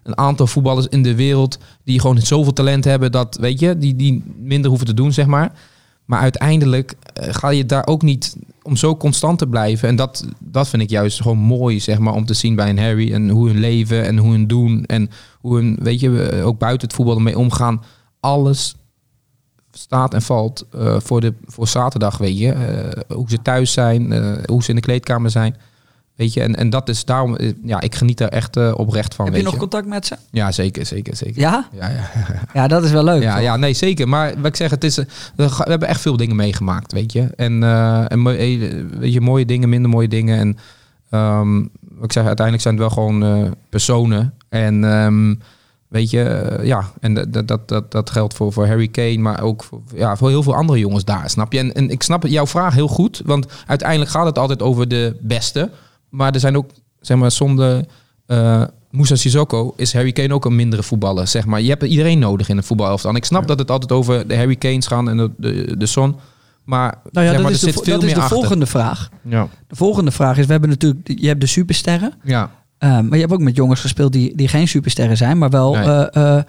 [0.02, 3.96] een aantal voetballers in de wereld die gewoon zoveel talent hebben dat, weet je, die,
[3.96, 5.52] die minder hoeven te doen, zeg maar.
[6.04, 9.88] Maar uiteindelijk eh, ga je daar ook niet om zo constant te blijven.
[9.88, 12.78] En dat, dat vind ik juist gewoon mooi, zeg maar, om te zien bij een
[12.78, 13.12] Harry.
[13.12, 14.84] En hoe hun leven en hoe hun doen.
[14.84, 17.82] En hoe hun, weet je, eh, ook buiten het voetbal ermee omgaan.
[18.20, 18.74] Alles
[19.78, 22.52] staat en valt eh, voor, de, voor zaterdag, weet je.
[22.52, 25.56] Eh, hoe ze thuis zijn, eh, hoe ze in de kleedkamer zijn.
[26.14, 29.24] Weet je, en, en dat is daarom, ja, ik geniet daar echt oprecht van.
[29.24, 30.16] Heb weet je nog contact met ze?
[30.30, 31.40] Ja, zeker, zeker, zeker.
[31.40, 31.68] Ja?
[31.72, 32.10] Ja, ja,
[32.60, 33.22] Ja, dat is wel leuk.
[33.22, 33.42] ja, toch?
[33.42, 34.08] ja, nee, zeker.
[34.08, 34.96] Maar wat ik zeg, het is,
[35.36, 37.22] we hebben echt veel dingen meegemaakt, weet je.
[37.22, 37.62] En,
[38.08, 40.38] en weet je, mooie dingen, minder mooie dingen.
[40.38, 40.58] En
[41.10, 44.34] ehm, wat ik zeg, uiteindelijk zijn het wel gewoon personen.
[44.48, 45.34] En ehm,
[45.88, 49.42] weet je, eh, ja, en dat, dat- dat, dat, geldt voor, voor Harry Kane, maar
[49.42, 51.58] ook voor, ja, voor heel veel andere jongens daar, snap je?
[51.58, 55.16] En, en ik snap jouw vraag heel goed, want uiteindelijk gaat het altijd over de
[55.20, 55.70] beste.
[56.08, 56.70] Maar er zijn ook,
[57.00, 57.84] zeg maar, zonder
[58.26, 61.60] eh Moussa Sissoko is Harry Kane ook een mindere voetballer, zeg maar.
[61.60, 63.10] Je hebt iedereen nodig in een voetbalelftal.
[63.10, 65.86] En ik snap dat het altijd over de Harry Kanes gaan en de, de, de
[65.86, 66.16] Son.
[66.64, 68.20] Maar, Nou ja, zeg maar dat er is de, zit vo- veel dat is de
[68.20, 68.36] achter.
[68.36, 69.08] volgende vraag.
[69.22, 69.48] Ja.
[69.68, 72.12] De volgende vraag is, we hebben natuurlijk, je hebt de supersterren.
[72.22, 72.50] Ja.
[72.78, 75.74] Eh, maar je hebt ook met jongens gespeeld die, die geen supersterren zijn, maar wel
[75.74, 75.84] Nee.
[75.84, 76.42] eh, eh,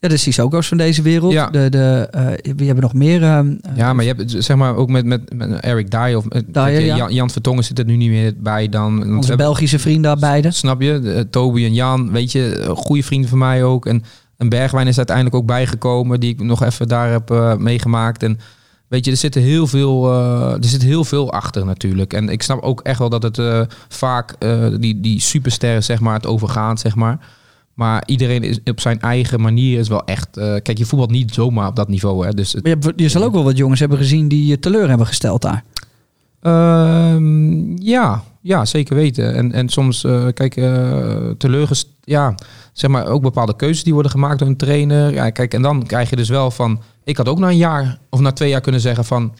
[0.00, 1.32] ja, de Sissoko's van deze wereld.
[1.32, 1.50] Ja.
[1.50, 3.22] De, de, eh, we hebben nog meer.
[3.22, 6.24] ehm, eh, Ja, maar je hebt zeg maar ook met, met, met Eric Dyer of
[6.46, 7.08] Dyer, je, ja.
[7.10, 9.16] Jan, Vertongen zit er nu niet meer bij dan.
[9.16, 10.50] Onze Belgische vrienden beide.
[10.50, 11.00] Snap je?
[11.00, 13.86] De, Toby en Jan, weet je, goede vrienden van mij ook.
[13.86, 14.02] En,
[14.36, 18.22] en Bergwijn is uiteindelijk ook bijgekomen, die ik nog even daar heb meegemaakt.
[18.22, 18.38] En
[18.88, 22.12] weet je, er zit heel veel, eh, er zit heel veel achter natuurlijk.
[22.12, 26.00] En ik snap ook echt wel dat het eh, vaak eh, die, die supersterren, zeg
[26.00, 27.18] maar, het overgaat, zeg maar.
[27.74, 30.28] Maar iedereen is op zijn eigen manier is wel echt.
[30.32, 32.32] kijk, je voetbalt niet zomaar op dat niveau, hè?
[32.32, 34.88] Dus het, je, hebt- je zal ook wel wat jongens hebben gezien die je teleur
[34.88, 35.64] hebben gesteld daar.
[36.40, 39.34] Ehm, ja, ja, zeker weten.
[39.34, 41.88] En, en soms, eh, kijk, eh teleurgest...
[42.00, 42.34] Ja,
[42.72, 45.12] zeg maar, ook bepaalde keuzes die worden gemaakt door een trainer.
[45.12, 46.80] Ja, kijk, en dan krijg je dus wel van...
[47.04, 49.32] Ik had ook na een jaar of na twee jaar kunnen zeggen van...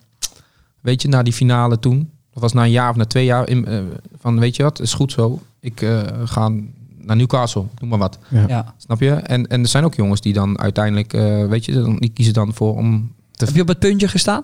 [0.80, 2.11] Weet je, na die finale toen...
[2.32, 3.48] Dat was na een jaar of na twee jaar...
[3.48, 3.78] In, eh,
[4.18, 5.40] van, weet je wat, is goed zo.
[5.61, 6.52] Ik eh, ga
[6.98, 8.18] naar Newcastle, noem maar wat.
[8.28, 8.44] Ja.
[8.48, 8.74] Ja.
[8.78, 9.11] Snap je?
[9.11, 11.12] En, en er zijn ook jongens die dan uiteindelijk...
[11.12, 14.09] eh, weet je, dan- die kiezen dan voor om te Heb je op het puntje
[14.09, 14.42] gestaan?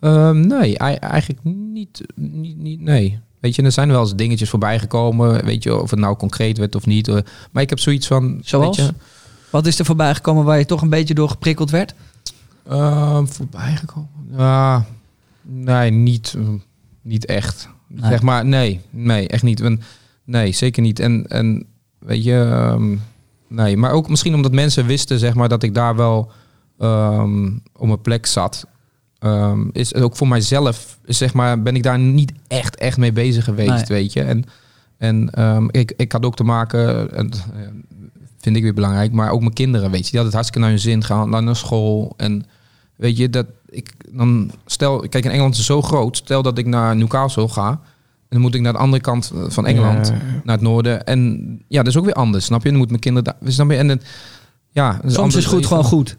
[0.00, 2.80] Ehm, nee, ei- eigenlijk niet, niet, niet.
[2.80, 3.18] Nee.
[3.40, 5.44] Weet je, er zijn wel eens dingetjes voorbij gekomen.
[5.44, 7.08] Weet je, of het nou concreet werd of niet.
[7.08, 7.16] eh,
[7.52, 8.38] Maar ik heb zoiets van.
[8.44, 8.76] Zoals?
[8.76, 8.94] Weet je,
[9.50, 11.94] Wat is er voorbij gekomen waar je toch een beetje door geprikkeld werd?
[12.68, 14.08] ehm, voorbij gekomen.
[14.36, 14.84] Ja,
[15.42, 16.42] nee, niet, eh,
[17.02, 17.68] niet echt.
[17.86, 18.10] Nee.
[18.10, 19.62] Zeg maar, nee, nee, echt niet.
[20.24, 21.00] Nee, zeker niet.
[21.00, 21.64] En, en
[21.98, 22.96] weet je, ehm,
[23.48, 23.76] nee.
[23.76, 26.30] Maar ook misschien omdat mensen wisten, zeg maar, dat ik daar wel
[26.78, 28.66] ehm, op mijn plek zat.
[29.18, 33.44] Ehm, is ook voor mijzelf, zeg maar, ben ik daar niet echt, echt mee bezig
[33.44, 33.84] geweest, Nee.
[33.98, 34.22] weet je.
[34.22, 34.44] En,
[34.98, 37.60] en ehm, ik, ik had ook te maken, en, eh,
[38.40, 40.10] vind ik weer belangrijk, maar ook mijn kinderen, weet je.
[40.10, 42.14] Die hadden het hartstikke naar hun zin gaan, naar school.
[42.16, 42.46] En
[42.96, 46.16] weet je, dat ik dan, stel, kijk, in Engeland is het zo groot.
[46.16, 47.78] Stel dat ik naar Newcastle ga, en
[48.28, 50.14] dan moet ik naar de andere kant eh, van Engeland, Ja.
[50.44, 51.04] naar het noorden.
[51.06, 52.68] En ja, dat is ook weer anders, snap je?
[52.68, 53.76] Dan moeten mijn kinderen daar, snap je?
[53.76, 54.04] En het,
[54.70, 55.36] ja, Soms anders.
[55.36, 56.16] is goed gewoon goed.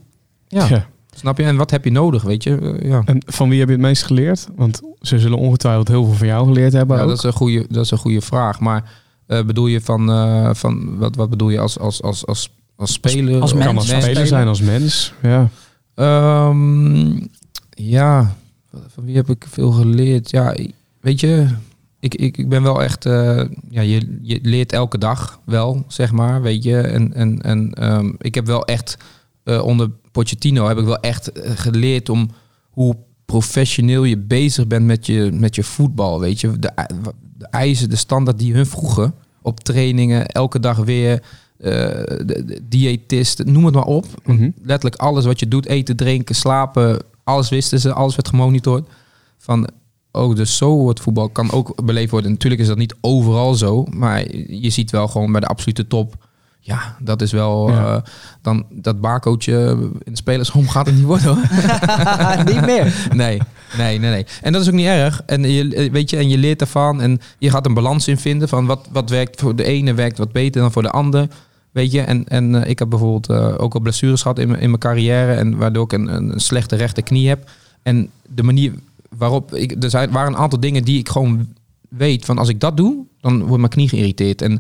[0.48, 0.88] Ja, Ja.
[1.20, 1.44] Snap je?
[1.44, 2.58] En wat heb je nodig, weet je?
[2.58, 3.02] Eh, ja.
[3.06, 4.48] En van wie heb je het meest geleerd?
[4.56, 6.96] Want ze zullen ongetwijfeld heel veel van jou geleerd hebben.
[6.96, 7.10] Ja, ook.
[7.10, 8.60] dat is een goede, dat is een goede vraag.
[8.60, 8.92] Maar
[9.26, 12.94] eh, bedoel je van, eh, van wat, wat bedoel je als, als, als, als, als
[12.94, 13.42] speler?
[13.42, 13.66] als mens.
[13.66, 15.14] kan als speler zijn, als mens.
[15.22, 15.50] Ja.
[15.96, 17.10] Ehm,
[17.70, 18.36] ja,
[18.72, 20.30] van wie heb ik veel geleerd?
[20.30, 20.56] Ja,
[21.02, 21.48] weet je,
[22.00, 23.04] ik, ik, ik ben wel echt,
[23.70, 26.78] ja, je, je leert elke dag wel, zeg maar, weet je.
[26.78, 28.98] En, en, en ehm, ik heb wel echt,
[29.50, 32.30] eh, onder Pochettino heb ik wel echt eh, geleerd om
[32.70, 32.96] hoe
[33.26, 36.60] professioneel je bezig bent met je, met je voetbal, weet je.
[36.60, 36.72] De,
[37.38, 41.24] de eisen, de standaard die hun vroegen op trainingen, elke dag weer,
[41.58, 44.50] de, de diëtist, noem het maar op Mhm.
[44.62, 48.90] letterlijk alles wat je doet, eten, drinken, slapen, alles wisten ze, alles werd gemonitord.
[49.38, 49.68] Van,
[50.12, 52.32] oh, dus zo wordt voetbal kan ook beleefd worden.
[52.32, 56.28] Natuurlijk is dat niet overal zo, maar je ziet wel gewoon bij de absolute top.
[56.62, 57.96] Ja, dat is wel Ja.
[57.96, 58.02] eh,
[58.42, 61.38] dan dat barcootje in de spelersrom gaat het niet worden hoor.
[62.54, 63.08] Niet meer.
[63.16, 63.42] Nee,
[63.78, 64.26] nee, nee, nee.
[64.42, 65.22] En dat is ook niet erg.
[65.26, 68.48] En je, weet je, en je leert ervan en je gaat een balans in vinden
[68.50, 71.28] van wat, wat werkt voor de ene werkt wat beter dan voor de ander.
[71.72, 74.60] Weet je, en, en eh, ik heb bijvoorbeeld eh, ook al blessures gehad in, mijn-
[74.62, 77.50] in mijn carrière en waardoor ik een, een slechte rechterknie heb.
[77.84, 78.74] En de manier
[79.18, 81.48] waarop ik, er zijn, waren een aantal dingen die ik gewoon
[81.90, 84.42] weet van als ik dat doe, dan wordt mijn knie geïrriteerd.
[84.42, 84.60] En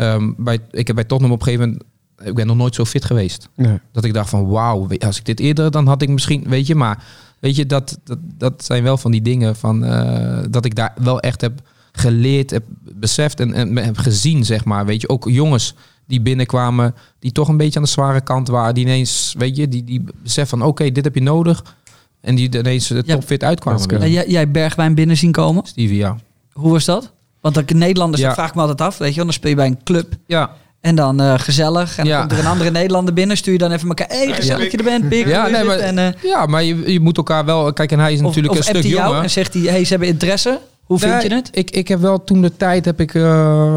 [0.00, 1.84] ehm, bij, ik heb bij Tottenham op een gegeven moment
[2.24, 3.48] ik ben nog nooit zo fit geweest.
[3.56, 3.78] Nee.
[3.92, 6.74] Dat ik dacht van wauw, als ik dit eerder, dan had ik misschien, weet je,
[6.74, 7.04] maar
[7.38, 10.94] weet je, dat, dat, dat zijn wel van die dingen van eh, dat ik daar
[11.02, 11.60] wel echt heb
[11.92, 12.64] geleerd, heb
[12.94, 14.86] beseft en, en heb gezien, zeg maar.
[14.86, 15.74] Weet je, ook jongens
[16.06, 19.68] die binnenkwamen, die toch een beetje aan de zware kant waren, die ineens, weet je,
[19.68, 21.76] die, die besef van oké, dit heb je nodig.
[22.20, 23.02] En die ineens Ja.
[23.02, 24.10] topfit uitkwamen.
[24.10, 25.66] Jij, jij Bergwijn binnen zien komen.
[25.66, 26.16] Stevie, ja.
[26.52, 27.12] Hoe was dat?
[27.40, 28.34] Want de Nederlanders, Ja.
[28.34, 28.98] vraag ik me altijd af.
[28.98, 30.12] Weet je wel, dan speel je bij een club.
[30.26, 30.50] Ja,
[30.80, 31.90] En dan eh, gezellig.
[31.98, 32.18] En dan Ja.
[32.20, 33.36] komt er een andere Nederlander binnen.
[33.36, 34.08] Stuur je dan even elkaar.
[34.08, 35.08] Hé, hey, gezellig dat je er bent.
[35.08, 37.72] Pik, Ja, nee, maar- En, eh, ja maar je, je moet elkaar wel...
[37.72, 39.22] Kijk, en hij is of natuurlijk of een stuk jou jonger.
[39.22, 40.58] en zegt hij, hey, ze hebben interesse.
[40.82, 41.48] Hoe vind Nee, je het?
[41.52, 43.14] Ik, ik heb wel toen de tijd heb ik.
[43.14, 43.22] eh,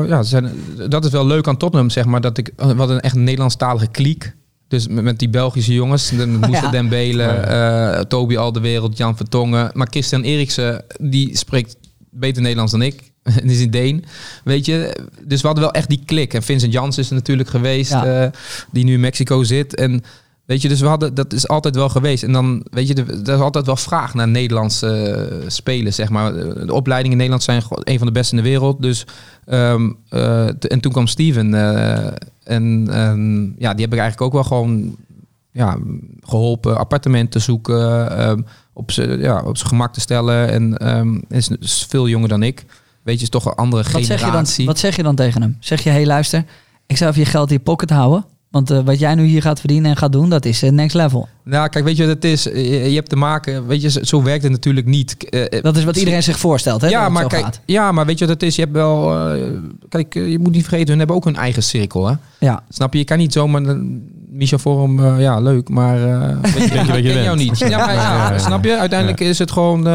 [0.07, 0.51] ja, zijn,
[0.89, 2.21] dat is wel leuk aan Tottenham, zeg maar.
[2.21, 4.35] Dat ik hadden een echt Nederlandstalige kliek.
[4.67, 6.09] Dus met, met die Belgische jongens.
[6.09, 6.71] De- Met Moussa Ja.
[6.71, 9.69] Dembele, eh Toby Alderwereld, Jan Vertongen.
[9.73, 11.75] Maar Christian Eriksen, die spreekt
[12.11, 13.11] beter Nederlands dan ik.
[13.43, 14.05] Is een Deen.
[14.43, 16.33] Weet je, dus we hadden wel echt die klik.
[16.33, 18.23] En Vincent Jans is er natuurlijk geweest, Ja.
[18.23, 18.29] eh,
[18.71, 19.75] die nu in Mexico zit.
[19.75, 20.01] En
[20.45, 22.23] weet je, dus we hadden, dat is altijd wel geweest.
[22.23, 26.33] En dan, weet je, er is altijd wel vraag naar Nederlandse eh, spelers, zeg maar.
[26.33, 28.81] De opleidingen in Nederland zijn een van de beste in de wereld.
[28.81, 29.05] Dus,
[29.45, 31.53] ehm, eh, en toen kwam Steven.
[32.43, 32.85] en
[33.57, 34.95] ja, die heb ik eigenlijk ook wel gewoon
[35.51, 35.77] ja,
[36.21, 38.17] geholpen appartementen zoeken.
[38.17, 38.41] ehm,
[38.73, 40.49] op zijn ja, op gemak te stellen.
[40.49, 42.65] En ehm, is veel jonger dan ik.
[43.03, 45.41] Weet je, is toch een andere Wat zeg, je dan, wat zeg je dan tegen
[45.41, 45.57] hem?
[45.59, 46.43] Zeg je, hé hey, luister,
[46.87, 48.25] ik zou even je geld in je pocket houden.
[48.49, 50.95] Want eh, wat jij nu hier gaat verdienen en gaat doen, dat is eh, next
[50.95, 51.27] level.
[51.43, 52.43] Nou, kijk, weet je wat het is?
[52.43, 55.29] Je, je hebt te maken, weet je, zo- werkt het natuurlijk niet.
[55.29, 56.87] Eh, Dat is wat iedereen zich voorstelt, hè?
[56.87, 57.59] ja, maar kijk, gaat.
[57.65, 58.55] ja, maar weet je wat het is?
[58.55, 59.27] Je hebt wel,
[59.89, 62.13] kijk, je moet niet vergeten, hun hebben ook hun eigen cirkel, hè?
[62.39, 62.63] Ja.
[62.69, 62.99] Snap je?
[62.99, 67.11] Je kan niet zomaar een Michel Forum, ja, leuk, maar eh weet je, Weet je
[67.13, 67.57] ken jou niet.
[67.57, 68.37] Ja, maar, ja, Ja, ja, ja.
[68.39, 68.77] snap je?
[68.77, 69.87] Uiteindelijk is het gewoon.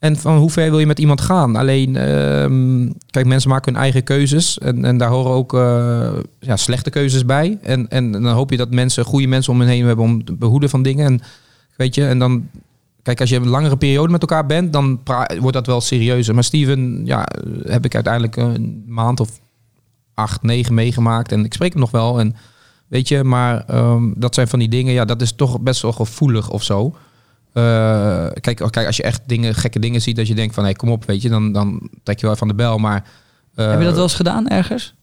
[0.00, 1.56] En van hoe ver wil je met iemand gaan?
[1.56, 4.58] Alleen, ehm, kijk, mensen maken hun eigen keuzes.
[4.58, 7.58] En, en daar horen ook eh, ja, slechte keuzes bij.
[7.62, 10.32] En, en dan hoop je dat mensen, goede mensen om hen heen hebben om te
[10.32, 11.06] behoeden van dingen.
[11.06, 11.20] En
[11.76, 12.48] weet je, en dan.
[13.02, 15.00] Kijk, als je een langere periode met elkaar bent, dan
[15.38, 16.34] wordt dat wel serieuzer.
[16.34, 17.28] Maar Steven, ja,
[17.62, 19.40] heb ik uiteindelijk een maand of
[20.14, 21.32] acht, negen meegemaakt.
[21.32, 22.20] En ik spreek hem nog wel.
[22.20, 22.36] En
[22.88, 25.92] weet je, maar ehm, dat zijn van die dingen, ja, dat is toch best wel
[25.92, 26.94] gevoelig of zo.
[27.52, 30.72] Eh, kijk, kijk, als je echt dingen, gekke dingen ziet, dat je denkt van, hé,
[30.72, 32.78] kom op, weet je, dan, dan trek je wel even aan de bel.
[32.78, 33.04] Maar
[33.54, 34.94] eh, Heb je dat wel eens gedaan ergens?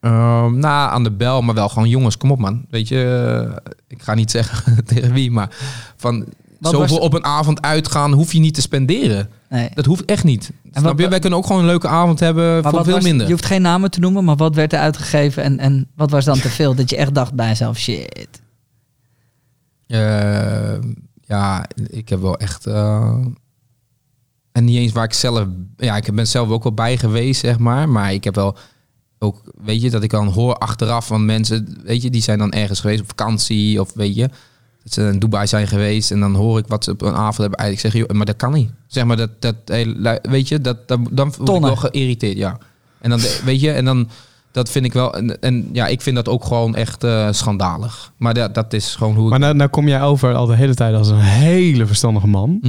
[0.00, 2.64] Ehm, nou, aan de bel, maar wel gewoon jongens, kom op man.
[2.70, 3.04] Weet je,
[3.64, 5.50] eh, ik ga niet zeggen tegen wie, maar
[5.96, 6.18] van
[6.60, 9.28] Wat zoveel was- op een avond uitgaan hoef je niet te spenderen.
[9.48, 9.68] Nee.
[9.74, 10.50] Dat hoeft echt niet.
[10.70, 11.08] Snap wat- je?
[11.08, 13.26] Wij kunnen ook gewoon een leuke avond hebben Maar voor veel was- minder.
[13.26, 16.24] Je hoeft geen namen te noemen, maar wat werd er uitgegeven en, en wat was
[16.24, 16.74] dan te veel?
[16.74, 18.40] Dat je echt dacht bij jezelf, shit.
[21.26, 22.66] Ja, ik heb wel echt.
[22.66, 23.24] eh,
[24.52, 25.46] en niet eens waar ik zelf.
[25.76, 27.88] Ja, ik ben zelf ook wel bij geweest, zeg maar.
[27.88, 28.56] Maar ik heb wel
[29.18, 32.52] ook, weet je, dat ik dan hoor achteraf van mensen, weet je, die zijn dan
[32.52, 34.28] ergens geweest op vakantie of weet je.
[34.82, 37.36] Dat ze in Dubai zijn geweest en dan hoor ik wat ze op een avond
[37.36, 37.58] hebben.
[37.58, 38.70] Eigenlijk zeg je, joh, maar dat kan niet.
[38.86, 39.56] Zeg maar dat, dat
[40.22, 42.58] weet je, dat, dat dan word ik wel geïrriteerd, ja.
[42.98, 44.08] En dan, weet je, en dan
[44.56, 45.14] dat vind ik wel.
[45.14, 48.12] En, en ja, ik vind dat ook gewoon echt eh, schandalig.
[48.16, 49.30] Maar dat, dat is gewoon hoe ik.
[49.30, 52.60] Maar nou, nou kom jij over al de hele tijd als een hele verstandige man.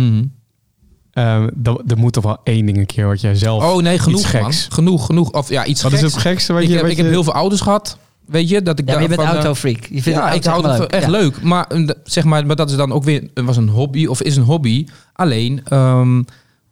[1.53, 3.63] Dan- er moet toch wel één ding een keer wat jij zelf...
[3.63, 4.43] Oh nee, genoeg iets man.
[4.43, 4.67] geks.
[4.71, 5.31] Genoeg, genoeg.
[5.31, 6.73] Of ja, iets Wat is het gekste wat ik je...
[6.73, 7.97] heb, wat ik heb heel veel ouders gehad.
[8.25, 9.85] Weet je, dat ik Ja, maar je daar bent van, eh, autofreak.
[9.85, 11.09] Je vindt ja, het ik hou het echt Ja.
[11.09, 11.41] leuk.
[11.41, 14.35] Maar eh, zeg maar, maar dat is dan ook weer was een hobby of is
[14.35, 14.85] een hobby.
[15.13, 16.21] Alleen, ehm,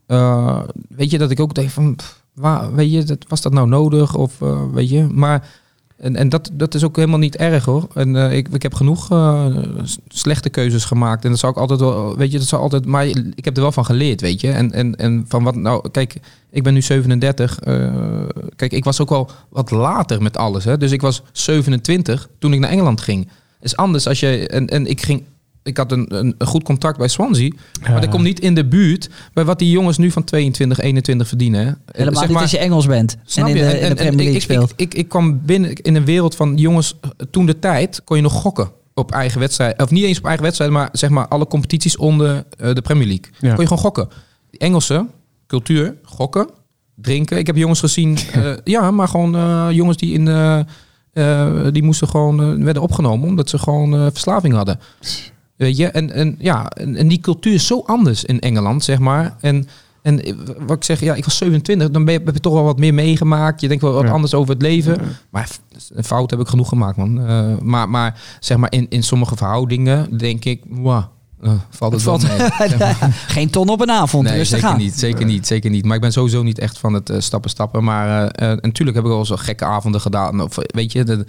[0.06, 3.52] eh, weet je, dat ik ook denk van, pff, waar, weet je, dat, was dat
[3.52, 5.48] nou nodig of eh, weet je, maar
[5.96, 7.86] en, en dat, dat is ook helemaal niet erg hoor.
[7.94, 9.56] En eh, ik, ik heb genoeg eh,
[10.08, 11.24] slechte keuzes gemaakt.
[11.24, 13.62] En dat zou ik altijd wel, weet je, dat zou altijd, maar ik heb er
[13.62, 14.50] wel van geleerd, weet je.
[14.50, 16.16] En, en, en van wat, nou, kijk,
[16.50, 17.60] ik ben nu 37.
[17.60, 17.94] eh,
[18.56, 20.64] kijk, ik was ook al wat later met alles.
[20.64, 20.76] Hè?
[20.76, 23.28] Dus ik was 27 toen ik naar Engeland ging.
[23.60, 25.24] Is anders als je, en, en ik ging,
[25.66, 27.50] ik had een, een, een goed contact bij Swansea.
[27.90, 31.28] Maar dat komt niet in de buurt bij wat die jongens nu van 22, 21
[31.28, 31.60] verdienen.
[31.66, 31.72] hè.
[31.92, 33.62] Helemaal Zeg niet maar- als je Engels bent Snap en in je?
[33.64, 34.70] de, En- in de en- en Premier League ik, speelt.
[34.70, 36.94] Ik, ik, ik kwam binnen in een wereld van jongens.
[37.00, 39.82] eh, Toen de tijd kon je nog gokken op eigen wedstrijd.
[39.82, 43.06] Of niet eens op eigen wedstrijd, maar zeg maar alle competities onder eh, de Premier
[43.06, 43.26] League.
[43.40, 43.48] Ja.
[43.54, 44.08] Kon je gewoon gokken.
[44.50, 45.06] Engelse
[45.46, 46.48] cultuur, gokken,
[46.94, 47.38] drinken.
[47.38, 50.64] Ik heb jongens gezien, eh, ja, maar gewoon eh, jongens die in de,
[51.12, 54.78] eh, die moesten gewoon eh, werden opgenomen omdat ze gewoon eh, verslaving hadden.
[55.56, 58.98] Weet je, en, en ja, en, en die cultuur is zo anders in Engeland, zeg
[58.98, 59.36] maar.
[59.40, 59.68] En,
[60.02, 60.22] en
[60.66, 62.78] wat ik zeg, ja, ik was 27, dan ben je, heb je toch wel wat
[62.78, 63.60] meer meegemaakt.
[63.60, 64.10] Je denkt wel wat Ja.
[64.10, 64.98] anders over het leven.
[65.30, 65.48] Maar
[65.94, 67.26] een fout heb ik genoeg gemaakt, man.
[67.26, 71.02] Eh, maar, maar zeg maar, in, in sommige verhoudingen denk ik, wow,
[71.42, 73.10] eh, valt het, Het wel valt- mee.
[73.36, 75.84] Geen ton op een avond, Nee, rustig zeker niet, zeker niet, zeker niet.
[75.84, 77.84] Maar ik ben sowieso niet echt van het eh, stappen stappen.
[77.84, 80.40] Maar natuurlijk heb ik wel zo gekke avonden gedaan.
[80.40, 81.24] Of, weet je, de,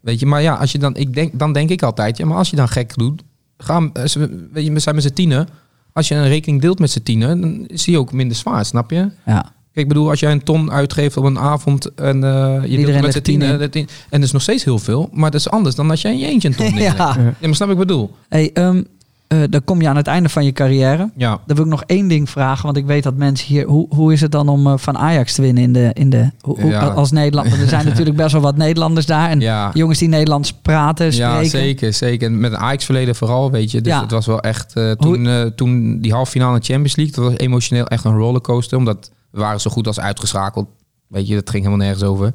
[0.00, 2.36] Weet je, maar ja, als je dan, ik denk, dan denk ik altijd, ja, maar
[2.36, 3.22] als je dan gek doet,
[3.58, 5.48] ga, eh, ze- weet je, we zijn met z'n tienen.
[5.92, 8.90] Als je een rekening deelt met z'n tienen, dan is die ook minder zwaar, snap
[8.90, 9.10] je?
[9.26, 9.40] Ja.
[9.72, 13.00] Kijk, ik bedoel, als jij een ton uitgeeft op een avond en eh, je deelt
[13.00, 15.74] met z'n tien tienen, en dat is nog steeds heel veel, maar dat is anders
[15.74, 16.96] dan als jij in je eentje een ton neerlegt.
[16.96, 17.16] Ja.
[17.18, 17.34] ja.
[17.40, 18.14] maar snap ik bedoel?
[18.28, 18.82] Hey, ehm,
[19.28, 21.10] eh, dan kom je aan het einde van je carrière.
[21.16, 21.40] Ja.
[21.46, 23.66] Dan wil ik nog één ding vragen, want ik weet dat mensen hier...
[23.66, 26.30] Hoe, hoe is het dan om eh, van Ajax te winnen in de, in de,
[26.40, 26.86] hoe, Ja.
[26.86, 27.48] als Nederland?
[27.48, 29.30] Want er zijn natuurlijk best wel wat Nederlanders daar.
[29.30, 29.70] En Ja.
[29.74, 31.34] jongens die Nederlands praten, spreken.
[31.42, 32.26] Ja, zeker, zeker.
[32.28, 33.80] En met een Ajax-verleden vooral, weet je.
[33.80, 34.00] Dus Ja.
[34.00, 34.72] het was wel echt...
[34.72, 38.78] eh, toen, toen die halve finale Champions League, dat was emotioneel echt een rollercoaster.
[38.78, 40.68] Omdat we waren zo goed als uitgeschakeld.
[41.08, 42.32] Weet je, dat ging helemaal nergens over.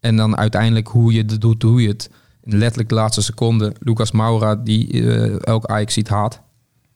[0.00, 2.10] En dan uiteindelijk hoe je het doet, hoe je het.
[2.50, 6.40] Letterlijk de laatste seconde, Lucas Moura, die eh, elk Ajax ziet haat.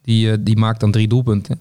[0.02, 1.60] Die, eh, die maakt dan drie doelpunten.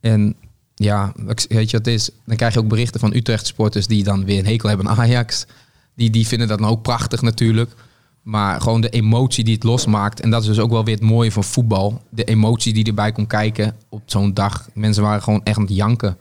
[0.00, 0.34] En
[0.74, 1.12] ja,
[1.48, 2.10] weet je wat het is?
[2.24, 4.98] Dan krijg je ook berichten van Utrecht sporters die dan weer een hekel hebben aan
[4.98, 5.46] Ajax.
[5.94, 7.74] Die, die vinden dat dan ook prachtig natuurlijk.
[8.22, 10.20] Maar gewoon de emotie die het losmaakt.
[10.20, 12.02] En dat is dus ook wel weer het mooie van voetbal.
[12.10, 14.68] De emotie die erbij komt kijken op zo'n dag.
[14.74, 16.16] Mensen waren gewoon echt aan het janken.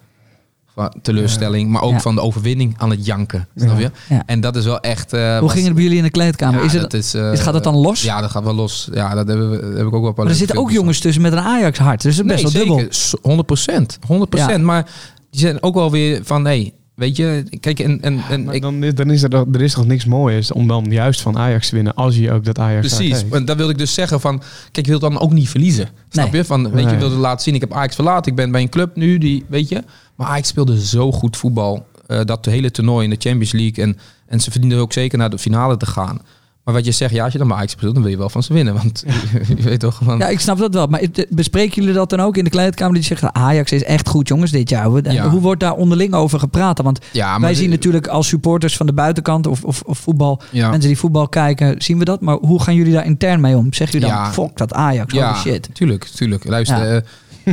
[0.78, 1.70] Van teleurstelling.
[1.70, 2.00] Maar ook Ja.
[2.00, 3.48] van de overwinning aan het janken.
[3.56, 3.92] Snap je?
[4.10, 4.24] Ja.
[4.26, 5.14] En dat is wel echt...
[5.14, 6.60] eh, Hoe was- ging het bij jullie in de kleedkamer?
[6.60, 8.02] Ja, is het, dat is, eh, is- gaat het dan los?
[8.02, 8.90] Ja, dat gaat wel los.
[8.94, 11.00] Ja, dat, hebben we, heb ik ook wel een paar maar er zitten ook jongens
[11.00, 12.02] tussen met een Ajax-hart.
[12.02, 12.78] Dus dat is best wel dubbel.
[12.78, 12.94] zeker.
[12.94, 14.00] S- 100 procent.
[14.08, 14.52] 100 procent.
[14.52, 14.58] Ja.
[14.66, 14.84] Maar
[15.30, 18.62] die zijn ook wel weer van, nee, weet je, kijk, en, en, en Maar ik,
[18.62, 21.38] dan, is, dan is er, toch- er is toch niks moois om dan juist van
[21.38, 23.24] Ajax te winnen als je ook dat Ajax hart precies.
[23.32, 24.42] En dat wilde ik dus zeggen van,
[24.72, 25.90] kijk, je wilt dan ook niet verliezen.
[26.10, 26.42] Snap Nee.
[26.42, 26.48] je?
[26.48, 26.94] Van, weet je, Nee.
[26.94, 29.46] je wilde laten zien, ik heb Ajax verlaten, ik ben bij een club nu, die,
[29.50, 29.84] weet je.
[30.18, 33.84] Maar Ajax speelde zo goed voetbal, eh, dat hele toernooi in de Champions League.
[33.84, 36.22] En, en ze verdienden ook zeker naar de finale te gaan.
[36.64, 38.30] Maar wat je zegt, ja, als je dan bij Ajax speelt, dan wil je wel
[38.30, 38.74] van ze winnen.
[38.74, 39.04] Want
[39.58, 40.18] je weet toch van...
[40.18, 40.88] Ja, ik snap dat wel.
[40.88, 42.94] Maar bespreken jullie dat dan ook in de kleedkamer?
[42.94, 45.12] Die zeggen, Ajax is echt goed jongens dit jaar.
[45.14, 45.30] Ja.
[45.30, 46.82] Hoe wordt daar onderling over gepraat?
[46.82, 50.42] Want Ja, wij de- zien natuurlijk als supporters van de buitenkant of, of, of voetbal,
[50.52, 52.22] mensen die voetbal kijken, zien we dat.
[52.22, 53.74] Maar hoe gaan jullie daar intern mee om?
[53.74, 54.32] Zeggen jullie dan, Ja.
[54.32, 55.70] fuck dat Ajax, Ja, shit.
[55.74, 56.46] tuurlijk, tuurlijk.
[56.48, 57.04] Luister,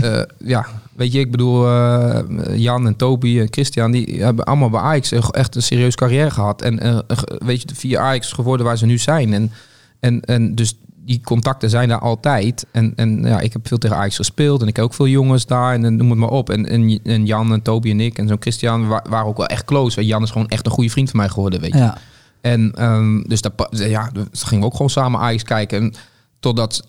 [0.01, 0.27] Ja.
[0.45, 2.19] ja, weet je, ik bedoel, eh,
[2.57, 6.62] Jan en Toby en Christian, die hebben allemaal bij Ajax echt een serieuze carrière gehad.
[6.62, 6.99] En eh,
[7.39, 9.33] weet je, via Ajax geworden waar ze nu zijn.
[9.33, 9.53] En,
[10.01, 10.75] en, en dus
[11.07, 12.66] die contacten zijn daar altijd.
[12.71, 15.47] En, en ja, ik heb veel tegen Ajax gespeeld en ik heb ook veel jongens
[15.47, 16.51] daar en, noem het maar op.
[16.51, 19.47] En, en, en Jan en Toby en ik en zo'n Christian wa- waren ook wel
[19.47, 20.07] echt close.
[20.07, 21.79] Jan is gewoon echt een goede vriend van mij geworden, weet je.
[21.79, 21.99] Ja.
[22.41, 25.81] En dus dus dat, pa- ja, dus gingen we ook gewoon samen Ajax kijken.
[25.83, 25.95] En
[26.41, 26.89] totdat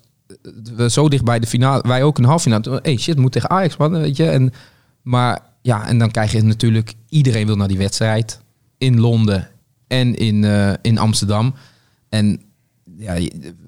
[0.75, 2.79] we zo dicht bij de finale, wij ook de halve finale.
[2.83, 4.29] Hey shit, moet tegen Ajax man, weet je.
[4.29, 4.53] En,
[5.01, 8.39] maar ja, en dan krijg je natuurlijk, iedereen wil naar die wedstrijd.
[8.77, 9.47] In Londen
[9.87, 11.53] en in, eh, in Amsterdam.
[12.09, 12.41] En
[12.97, 13.13] ja,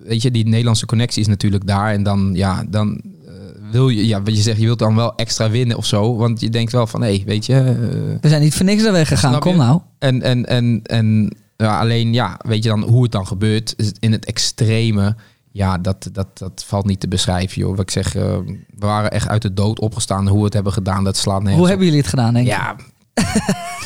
[0.03, 1.93] weet je, die Nederlandse connectie is natuurlijk daar.
[1.93, 3.31] En dan, ja, dan eh,
[3.71, 6.15] wil je, ja, wat je zegt, je wilt dan wel extra winnen of zo.
[6.15, 7.53] Want je denkt wel van, hé, hey, weet je...
[7.53, 9.57] eh, We zijn niet voor niks daar weggegaan, kom je?
[9.57, 9.81] nou.
[9.99, 13.73] en, en, en, en ja, alleen, ja, weet je dan hoe het dan gebeurt?
[13.77, 15.15] Is het in het extreme,
[15.57, 17.69] ja, dat, dat, dat valt niet te beschrijven, joh.
[17.69, 18.37] Wat ik zeg, eh,
[18.79, 20.27] we waren echt uit de dood opgestaan.
[20.27, 22.47] Hoe we het hebben gedaan, dat slaat nergens Hoe hebben jullie het gedaan, denk?
[22.47, 22.75] Ja,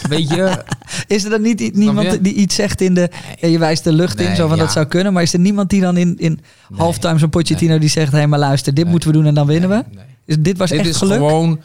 [0.10, 0.64] weet je,
[1.08, 1.72] Is er dan niet i- je?
[1.74, 3.10] niemand die iets zegt in de...
[3.40, 4.64] Je wijst de lucht in, zo van ja.
[4.64, 5.14] dat zou kunnen.
[5.14, 6.40] Maar is er niemand die dan in, in
[6.76, 8.12] halftime zo'n Pochettino die zegt...
[8.12, 9.84] Hé, hey, maar luister, dit moeten we doen en dan winnen we?
[9.96, 10.06] nee.
[10.26, 11.18] Is, dit was Dit echt is geluk?
[11.18, 11.60] gewoon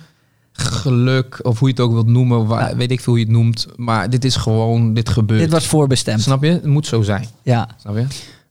[0.52, 2.46] geluk, of hoe je het ook wilt noemen.
[2.46, 3.66] Waar, Weet ik veel hoe je het noemt.
[3.76, 5.40] Maar dit is gewoon, dit gebeurt.
[5.40, 6.20] Dit was voorbestemd.
[6.22, 6.50] Snap je?
[6.50, 7.26] Het moet zo zijn.
[7.42, 7.68] Ja.
[7.80, 8.06] Snap je?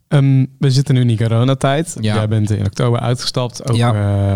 [0.08, 1.98] Ehm, we zitten nu in coronatijd.
[2.02, 2.16] Ja.
[2.16, 3.70] Jij bent in oktober uitgestapt.
[3.70, 3.94] Ook, Ja.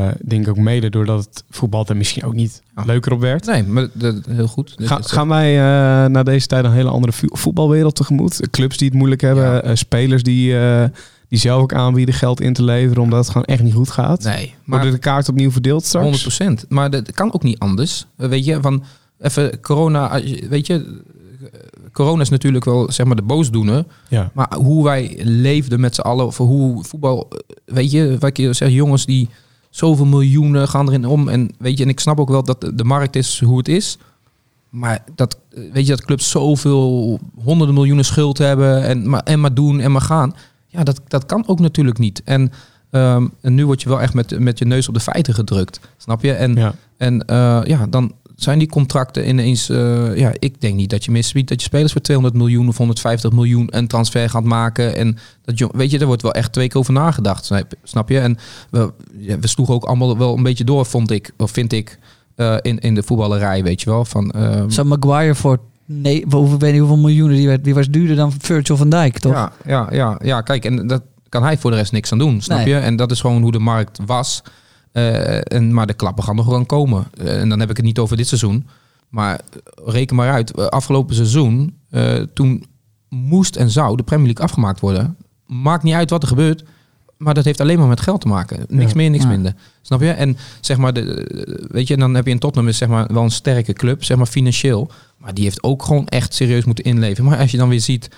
[0.08, 3.46] eh, denk ik ook mede doordat het voetbal er misschien ook niet leuker op werd.
[3.46, 4.74] Nee, maar dat, heel goed.
[4.78, 8.48] Ga- gaan wij eh na deze tijd een hele andere vo- voetbalwereld tegemoet?
[8.52, 9.62] Clubs die het moeilijk hebben, Ja.
[9.62, 10.56] eh, spelers die,
[11.28, 14.24] die zelf ook aanbieden geld in te leveren omdat het gewoon echt niet goed gaat.
[14.24, 16.06] Nee, maar Worden de kaart opnieuw verdeeld straks?
[16.06, 16.66] 100%.
[16.70, 18.06] Maar dat kan ook niet anders.
[18.16, 18.84] Weet je, van
[19.20, 21.02] even corona, weet je,
[21.91, 23.86] corona is natuurlijk wel zeg maar de boosdoener.
[24.10, 24.32] Ja.
[24.34, 27.38] Maar hoe wij leefden met z'n allen, of hoe voetbal, eh,
[27.76, 29.30] weet je, wat ik zeg, jongens die
[29.70, 31.28] zoveel miljoenen gaan erin om.
[31.28, 33.98] En weet je, en ik snap ook wel dat de- markt is hoe het is.
[34.70, 39.40] Maar dat, eh, weet je, dat clubs zoveel honderden miljoenen schuld hebben en maar, en
[39.40, 40.36] maar doen en maar gaan.
[40.68, 42.22] Ja, dat, dat kan ook natuurlijk niet.
[42.24, 42.52] En,
[42.90, 45.80] ehm, en nu word je wel echt met, met je neus op de feiten gedrukt.
[45.98, 46.32] Snap je?
[46.34, 46.74] En, Ja.
[46.98, 48.11] en eh, ja, dan
[48.44, 49.70] zijn die contracten ineens...
[49.70, 52.78] eh, ja, ik denk niet dat je misbiedt dat je spelers voor 200 miljoen of
[52.78, 54.95] 150 miljoen een transfer gaat maken.
[54.95, 57.52] En dat je, weet je, daar wordt wel echt twee keer over nagedacht.
[57.84, 58.20] Snap, je?
[58.20, 58.38] En
[58.70, 58.91] we,
[59.40, 61.99] we sloegen ook allemaal wel een beetje door, vond ik, of vind ik,
[62.36, 64.06] eh, in, in de voetballerij, weet je wel.
[64.06, 65.60] Van, ehm, Zo Maguire voor...
[65.86, 67.64] Nee, ik weet niet hoeveel miljoenen die werd.
[67.64, 69.34] Die was duurder dan Virgil van Dijk, toch?
[69.34, 72.41] Ja, ja, ja, ja, kijk, en dat kan hij voor de rest niks aan doen,
[72.41, 72.68] snap Nee.
[72.68, 72.76] je?
[72.76, 74.41] En dat is gewoon hoe de markt was.
[74.91, 77.07] Eh, en, maar de klappen gaan nog wel komen.
[77.18, 78.68] Eh, en dan heb ik het niet over dit seizoen.
[79.10, 79.41] Maar
[79.86, 81.78] reken maar uit, eh, afgelopen seizoen,
[82.34, 82.66] toen
[83.10, 85.16] moest en zou de Premier League afgemaakt worden.
[85.45, 86.64] Maakt niet uit wat er gebeurt.
[87.18, 88.66] Maar dat heeft alleen maar met geld te maken.
[88.68, 88.98] Niks Ja.
[88.98, 89.30] meer, niks Ja.
[89.30, 89.53] minder.
[89.82, 90.10] Snap je?
[90.10, 93.24] En zeg maar, de, weet je, dan heb je in Tottenham is zeg maar wel
[93.24, 94.91] een sterke club, zeg maar financieel.
[95.18, 97.24] Maar die heeft ook gewoon echt serieus moeten inleven.
[97.24, 98.10] Maar als je dan weer ziet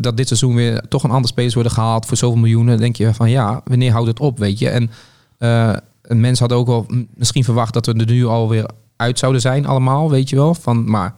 [0.00, 2.96] dat dit seizoen weer toch een ander spelers worden gehaald voor zoveel miljoenen, dan denk
[2.96, 4.68] je van ja, wanneer houdt het op, weet je?
[4.68, 4.90] En
[5.38, 9.66] een mens had ook wel misschien verwacht dat we er nu alweer uit zouden zijn
[9.66, 10.54] allemaal, weet je wel?
[10.54, 11.14] Van, maar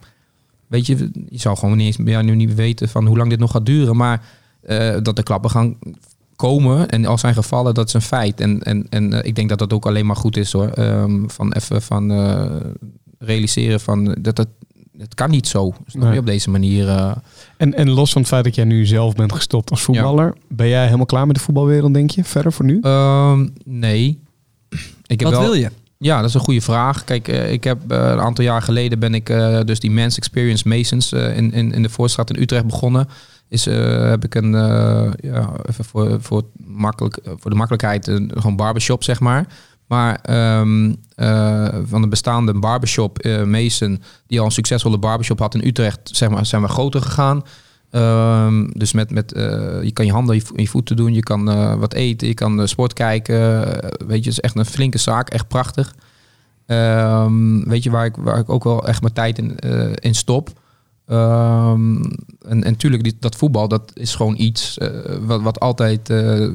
[0.67, 3.39] weet je, je zou gewoon niet eens ja, nu niet weten van hoe lang dit
[3.39, 4.23] nog gaat duren, maar
[4.61, 5.77] eh, dat de klappen gaan
[6.35, 8.39] komen en als zijn gevallen, dat is een feit.
[8.39, 10.67] En, en, en eh, ik denk dat dat ook alleen maar goed is hoor.
[10.67, 12.55] Ehm, van even van eh,
[13.19, 14.47] realiseren van dat het,
[15.01, 15.73] het kan niet zo.
[15.87, 16.19] Snap je Nee.
[16.19, 16.87] op deze manier?
[16.89, 17.11] eh.
[17.57, 20.67] En, en los van het feit dat jij nu zelf bent gestopt als voetballer, ben
[20.67, 22.23] jij helemaal klaar met de voetbalwereld, denk je?
[22.23, 22.79] Verder voor nu?
[22.81, 24.19] Ehm, nee.
[25.05, 25.69] Ik heb Wat wel, wil je?
[25.97, 27.03] Ja, dat is een goede vraag.
[27.03, 30.17] Kijk, eh, ik heb eh, een aantal jaar geleden ben ik eh, dus die Men's
[30.17, 33.07] Experience Masons eh, in, in, in de Voorstraat in Utrecht begonnen.
[33.47, 38.31] Is, eh, heb ik een, eh, ja, even voor, voor, makkelijk, voor de makkelijkheid, een,
[38.35, 39.45] gewoon barbershop zeg maar.
[39.91, 45.55] Maar ehm, eh, van de bestaande barbershop eh Mason, die al een succesvolle barbershop had
[45.55, 47.43] in Utrecht, zeg maar, zijn we groter gegaan.
[47.89, 51.45] Ehm, dus met, met eh, je kan je handen in je, voeten doen, je kan
[51.79, 53.61] wat eten, je kan sport kijken.
[54.07, 55.95] Weet je, het is echt een flinke zaak, echt prachtig.
[56.65, 59.55] Ehm, weet je waar ik, waar ik ook wel echt mijn tijd in,
[59.95, 60.49] in stop.
[61.11, 62.03] Ehm,
[62.47, 64.89] en, en tuurlijk, die, dat voetbal, dat is gewoon iets eh,
[65.21, 66.47] wat, wat altijd eh,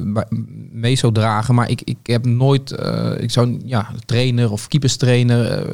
[0.71, 1.55] mee zou dragen.
[1.55, 5.65] Maar ik, ik heb nooit, eh, ik zou, ja, trainer of keeperstrainer,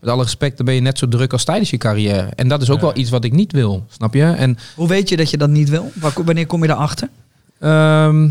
[0.00, 2.28] met alle respect, dan ben je net zo druk als tijdens je carrière.
[2.34, 4.24] En dat is ook wel iets wat ik niet wil, snap je?
[4.24, 5.90] En Hoe weet je dat je dat niet wil?
[5.94, 7.08] Waar- Wanneer kom je erachter?
[7.58, 8.28] Ehm,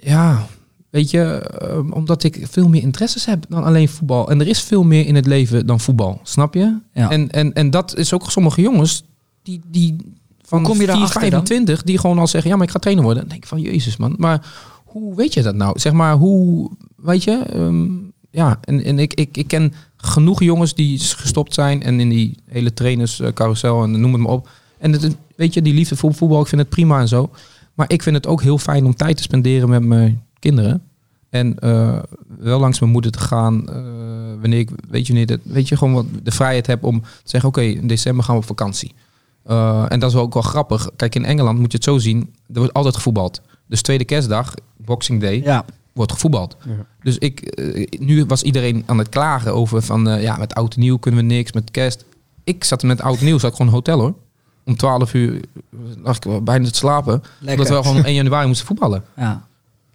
[0.00, 0.46] ja,
[0.90, 1.50] weet je,
[1.90, 4.30] omdat ik veel meer interesses heb dan alleen voetbal.
[4.30, 6.78] En er is veel meer in het leven dan voetbal, snap je?
[6.94, 7.10] Ja.
[7.10, 9.04] En, en, en dat is ook sommige jongens
[9.42, 9.96] die, die
[10.42, 11.30] van Hoe kom je 4, daarachter dan?
[11.30, 13.22] 25, die gewoon al zeggen, ja, maar ik ga trainer worden.
[13.22, 14.46] Dan denk ik van, jezus man, maar
[14.84, 15.78] hoe weet je dat nou?
[15.78, 17.88] Zeg maar, hoe, weet je, ehm,
[18.30, 22.36] ja, en, en ik, ik, ik ken genoeg jongens die gestopt zijn en in die
[22.46, 24.48] hele trainerscarousel en noem het maar op.
[24.78, 27.30] En het, weet je, die liefde voor voetbal, ik vind het prima en zo.
[27.74, 30.82] Maar ik vind het ook heel fijn om tijd te spenderen met mijn kinderen.
[31.30, 31.98] En eh,
[32.38, 33.68] wel langs mijn moeder te gaan.
[33.68, 33.74] eh,
[34.40, 37.08] wanneer ik, weet je, wanneer dat, weet je, gewoon wat de vrijheid heb om te
[37.24, 38.92] zeggen: Oké, in december gaan we op vakantie.
[39.50, 40.88] Eh, en dat is ook wel grappig.
[40.96, 43.40] Kijk, in Engeland moet je het zo zien: er wordt altijd gevoetbald.
[43.66, 45.64] Dus tweede kerstdag, Boxing Day, Ja.
[45.92, 46.56] wordt gevoetbald.
[46.66, 46.72] Ja.
[47.02, 50.74] Dus ik, eh, nu was iedereen aan het klagen over van eh, ja, met oud
[50.74, 52.04] en nieuw kunnen we niks, met kerst.
[52.44, 54.14] Ik zat met oud en nieuw, zat ik gewoon in een hotel hoor.
[54.64, 55.40] Om 12 uur
[56.02, 57.22] lag ik bijna te slapen.
[57.38, 57.64] Lekker.
[57.64, 59.04] Omdat we gewoon op 1 januari moesten voetballen.
[59.16, 59.48] Ja.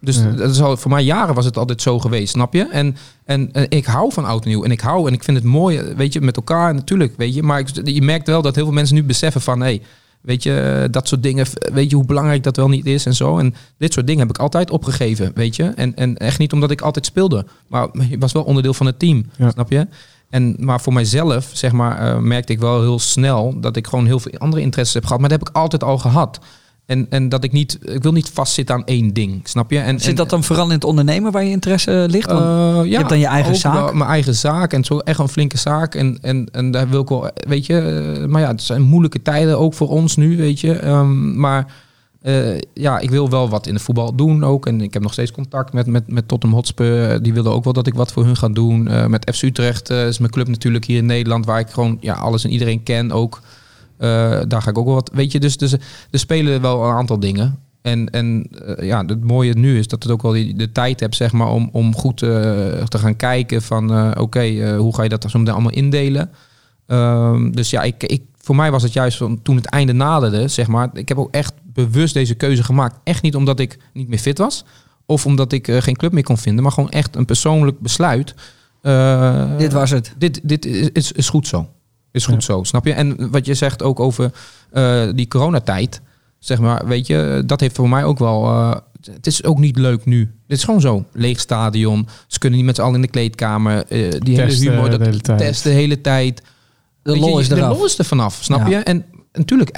[0.05, 0.31] Dus Ja.
[0.31, 2.67] dat is al, voor mij jaren was het altijd zo geweest, snap je?
[2.71, 4.63] En, en, en ik hou van oud en nieuw.
[4.63, 7.43] En ik hou en ik vind het mooi, weet je, met elkaar natuurlijk, weet je.
[7.43, 9.81] Maar ik, je merkt wel dat heel veel mensen nu beseffen van, hé,
[10.21, 13.37] weet je, dat soort dingen, weet je hoe belangrijk dat wel niet is en zo.
[13.37, 15.63] En dit soort dingen heb ik altijd opgegeven, weet je.
[15.63, 18.99] En, en echt niet omdat ik altijd speelde, maar je was wel onderdeel van het
[18.99, 19.49] team, Ja.
[19.51, 19.87] snap je?
[20.29, 24.05] En, maar voor mijzelf, zeg maar, eh, merkte ik wel heel snel dat ik gewoon
[24.05, 25.19] heel veel andere interesses heb gehad.
[25.19, 26.39] Maar dat heb ik altijd al gehad.
[26.85, 29.79] En, en dat ik niet, ik wil niet vastzitten aan één ding, snap je?
[29.79, 32.31] En, Zit en- dat dan vooral in het ondernemen waar je interesse ligt?
[32.31, 33.73] Want eh, ja, hebt dan je eigen zaak?
[33.73, 35.95] wel Mijn eigen zaak en zo echt een flinke zaak.
[35.95, 37.79] En, en, en daar wil ik wel, weet je,
[38.19, 40.73] eh, maar ja, het zijn moeilijke tijden ook voor ons nu, weet je.
[40.73, 41.73] Ehm, maar
[42.21, 44.65] eh, ja, ik wil wel wat in de voetbal doen ook.
[44.67, 47.09] En ik heb nog steeds contact met, met, met Tottenham Hotspur.
[47.09, 48.87] Eh, Die willen ook wel dat ik wat voor hun ga doen.
[48.87, 51.97] Eh, met FC Utrecht eh, is mijn club natuurlijk hier in Nederland, waar ik gewoon
[52.01, 53.41] ja, alles en iedereen ken ook.
[53.97, 55.71] Eh, daar ga ik ook wel wat, weet je, dus, dus
[56.11, 57.59] er spelen wel een aantal dingen.
[57.81, 60.99] En, en eh, ja, het mooie nu is dat het ook wel die, de tijd
[60.99, 62.29] hebt, zeg maar, om, om goed eh,
[62.83, 66.29] te gaan kijken van, oké, hoe ga je dat dan zo meteen allemaal indelen?
[66.87, 70.47] Ehm, dus ja, ik, ik, voor mij was het juist van toen het einde naderde,
[70.47, 70.89] zeg maar.
[70.93, 72.99] Ik heb ook echt bewust deze keuze gemaakt.
[73.03, 74.65] Echt niet omdat ik niet meer fit was,
[75.05, 78.35] of omdat ik geen club meer kon vinden, maar gewoon echt een persoonlijk besluit.
[79.57, 80.13] Dit was het.
[80.17, 81.69] dit, dit is, is, is goed zo.
[82.15, 82.93] Is goed zo, snap je?
[82.93, 84.31] En wat je zegt ook over
[84.71, 86.01] eh, die coronatijd,
[86.39, 88.45] zeg maar, weet je, dat heeft voor mij ook wel.
[88.45, 88.75] eh,
[89.11, 90.19] het is ook niet leuk nu.
[90.47, 91.05] Dit is gewoon zo.
[91.13, 92.07] Leeg stadion.
[92.27, 93.77] Ze kunnen niet met z'n allen in de kleedkamer.
[93.87, 95.39] eh, die Testen hele humor, dat de hele tijd.
[95.39, 96.41] testen de hele tijd.
[97.01, 97.75] De je, lol is de eraf.
[97.77, 98.77] lol is er vanaf, snap Ja.
[98.77, 98.83] je?
[98.83, 99.75] En natuurlijk,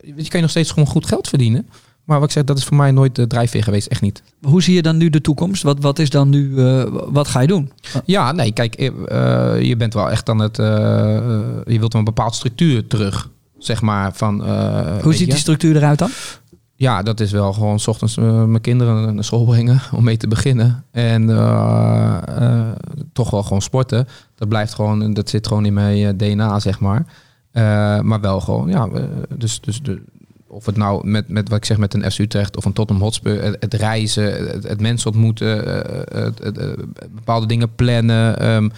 [0.00, 1.68] weet je, kan je nog steeds gewoon goed geld verdienen.
[2.04, 3.86] Maar wat ik zeg, dat is voor mij nooit de drijfveer geweest.
[3.86, 4.22] Echt niet.
[4.42, 5.62] Hoe zie je dan nu de toekomst?
[5.62, 7.72] Wat, wat is dan nu, eh, wat ga je doen?
[8.04, 10.56] Ja, nee, kijk, eh, eh, je bent wel echt aan het.
[10.56, 13.30] je wilt een bepaald structuur terug.
[13.58, 14.50] Zeg maar van.
[15.02, 15.26] Hoe ziet je?
[15.26, 16.10] die structuur eruit dan?
[16.76, 20.28] Ja, dat is wel gewoon 's ochtends mijn kinderen naar school brengen om mee te
[20.28, 20.84] beginnen.
[20.90, 21.26] En
[23.12, 24.08] toch wel gewoon sporten.
[24.34, 27.06] Dat blijft gewoon, dat zit gewoon in mijn DNA, zeg maar.
[28.02, 28.88] Maar wel gewoon, ja,
[29.36, 30.02] dus, dus de,
[30.54, 33.04] of het nou met, met wat ik zeg met een FC Utrecht of een Tottenham
[33.04, 36.68] Hotspur, het, het reizen, het, het mensen ontmoeten, eh, het, het, eh,
[37.10, 38.38] bepaalde dingen plannen.
[38.38, 38.68] ehm,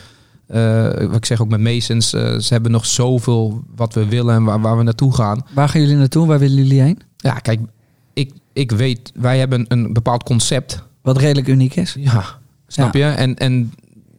[0.46, 4.34] eh, wat ik zeg ook met Masons, eh, ze hebben nog zoveel wat we willen
[4.34, 5.46] en waar, waar we naartoe gaan.
[5.54, 6.26] Waar gaan jullie naartoe?
[6.26, 7.00] Waar willen jullie heen?
[7.16, 7.60] Ja, kijk,
[8.12, 10.82] ik, ik weet, wij hebben een bepaald concept.
[11.02, 11.96] Wat redelijk uniek is.
[11.98, 12.24] Ja,
[12.66, 13.04] snap je?
[13.04, 13.72] En, en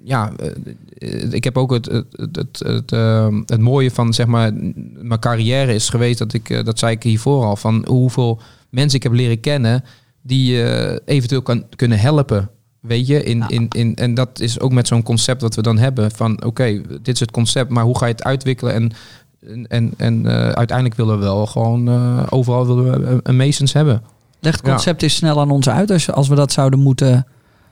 [0.03, 0.51] ja, eh,
[1.32, 4.52] ik heb ook het, het, het, het, het, eh, het mooie van zeg maar
[5.02, 8.98] mijn carrière is geweest dat ik, eh, dat zei ik hiervoor al, van hoeveel mensen
[8.98, 9.84] ik heb leren kennen
[10.22, 12.49] die eh, eventueel kan, kunnen helpen.
[12.80, 15.78] Weet je, in, in, in, en dat is ook met zo'n concept wat we dan
[15.78, 16.11] hebben.
[16.11, 18.74] Van oké, dit is het concept, maar hoe ga je het uitwikkelen?
[18.74, 18.91] En,
[19.68, 24.02] en, en, eh, uiteindelijk willen we wel gewoon eh, overal willen we een- Masons hebben.
[24.40, 24.72] Leg het Ja.
[24.72, 27.28] concept eens snel aan ons uit als, als we dat zouden moeten...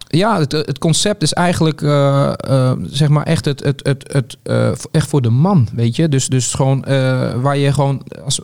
[0.08, 4.38] Ja, het, het concept is eigenlijk eh, eh, zeg maar echt het, het, het, het
[4.44, 6.10] eh, echt voor de man, weet je.
[6.10, 6.84] Dus, dus gewoon
[7.42, 8.40] waar je gewoon als,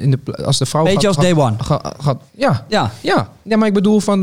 [0.00, 1.54] in de, als de vrouw Beetje als gaat, day one.
[1.58, 4.20] gaat, gaat- ja, Ja, ja, ja, maar ik bedoel van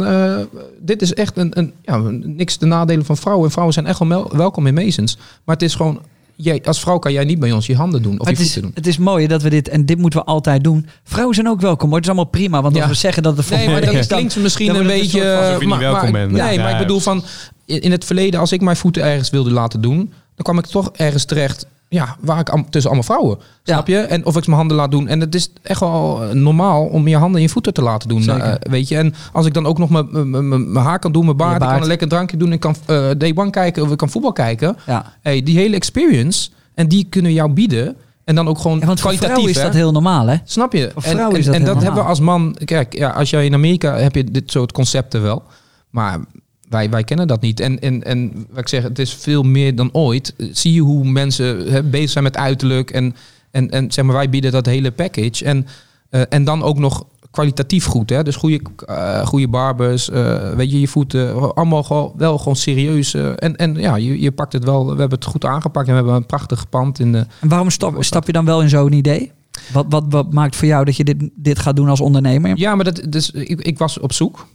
[0.80, 3.46] dit is echt een, een ja, niks te nadelen van vrouwen.
[3.46, 5.18] En vrouwen zijn echt wel welkom in Masons.
[5.44, 6.00] Maar het is gewoon,
[6.36, 8.46] jij, als vrouw kan jij niet bij ons je handen doen of je het is,
[8.46, 8.72] voeten doen.
[8.76, 10.88] het is mooi dat we dit, en dit moeten we altijd doen.
[11.04, 12.62] Vrouwen zijn ook welkom hoor, het is allemaal prima.
[12.62, 12.82] Want Ja.
[12.82, 14.88] als we zeggen dat het voor Nee, maar dat is, dan- klinkt misschien dan een
[14.88, 15.22] beetje...
[15.62, 16.32] een maar- welkom maar- bent.
[16.32, 16.62] Nee, Ja.
[16.64, 17.24] maar ik bedoel van...
[17.66, 19.98] In in het verleden, als ik mijn voeten ergens wilde laten doen...
[19.98, 21.66] dan kwam ik toch ergens terecht...
[21.94, 23.38] Ja, waar ik am- tussen allemaal vrouwen.
[23.64, 23.74] Ja.
[23.74, 23.98] Snap je?
[23.98, 25.08] En of ik mijn handen laat doen.
[25.08, 28.10] En het is echt wel eh, normaal om je handen in je voeten te laten
[28.10, 28.30] doen.
[28.30, 28.98] Eh, weet je?
[28.98, 31.62] En als ik dan ook nog mijn- haar kan doen, mijn baard...
[31.62, 32.52] Ik kan een lekker drankje doen.
[32.52, 34.78] Ik kan eh Day One kijken of ik kan voetbal kijken.
[34.86, 35.14] Ja.
[35.22, 36.50] Hey, die hele experience...
[36.74, 37.96] En die kunnen we jou bieden.
[38.24, 39.50] En dan ook gewoon Ja, want voor kwalitatief.
[39.50, 39.64] is hè?
[39.64, 40.36] dat heel normaal hè.
[40.44, 40.88] Snap je?
[41.02, 42.56] En, en, dat en dat hebben we als man.
[42.66, 45.44] Kijk, ja, als jij in Amerika heb je dit soort concepten wel.
[45.90, 46.20] Maar
[46.74, 47.60] wij, wij kennen dat niet.
[47.60, 50.34] En, en, en wat ik zeg, het is veel meer dan ooit.
[50.52, 52.92] Zie je hoe mensen hè, bezig zijn met uiterlijk.
[52.92, 53.16] En,
[53.52, 55.46] en, en zeg maar, wij bieden dat hele package.
[55.46, 55.68] En,
[56.10, 58.10] eh, en dan ook nog kwalitatief goed.
[58.10, 58.24] Hè?
[58.24, 61.56] Dus goede, eh, goede barbers, eh, weet je, je voeten.
[61.56, 63.14] Allemaal gewoon, wel gewoon serieus.
[63.14, 64.84] eh, en, en ja, je, je pakt het wel.
[64.84, 65.88] We hebben het goed aangepakt.
[65.88, 67.26] En we hebben een prachtig pand in de...
[67.40, 69.32] En waarom stap, stap je dan wel in zo'n idee?
[69.74, 72.58] Wat, wat, wat maakt voor jou dat je dit, dit gaat doen als ondernemer?
[72.58, 74.48] Ja, maar dat, dus, ik, ik was op zoek.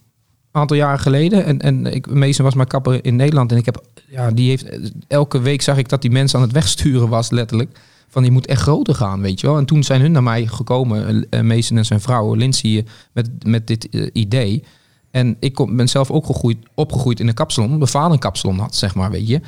[0.52, 1.44] Een aantal jaren geleden.
[1.44, 3.52] En, en ik, Mason was mijn kapper in Nederland.
[3.52, 4.66] En ik heb, ja, die heeft,
[5.08, 7.78] elke week zag ik dat die mensen aan het wegsturen was, letterlijk.
[8.08, 9.56] Van je moet echt groter gaan, weet je wel.
[9.56, 13.66] En toen zijn hun naar mij gekomen, eh, Mason en zijn vrouw, Lindsay, met, met
[13.66, 14.64] dit eh, idee.
[15.10, 17.70] En ik kom, ben zelf ook gegroeid, opgegroeid in een kapsalon.
[17.70, 19.40] Mijn vader een kapsalon had, zeg maar, weet je.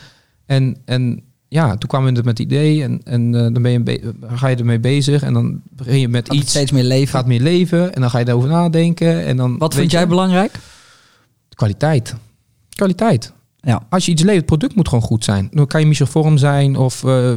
[0.47, 3.81] En, en ja, toen kwamen we met het idee en, en eh, dan ben je,
[3.81, 5.23] be- ga je ermee bezig.
[5.23, 7.09] En dan begin je met Gaat iets steeds meer leven?
[7.09, 9.25] gaat meer leven en dan ga je daarover nadenken.
[9.25, 10.53] En dan, Wat vind je, jij belangrijk?
[11.61, 12.15] Kwaliteit.
[12.77, 13.33] Kwaliteit.
[13.63, 13.83] Ja.
[13.89, 15.49] Als je iets levert, het product moet gewoon goed zijn.
[15.53, 17.05] Dan kan je Michel Vorm zijn of...
[17.05, 17.33] eh,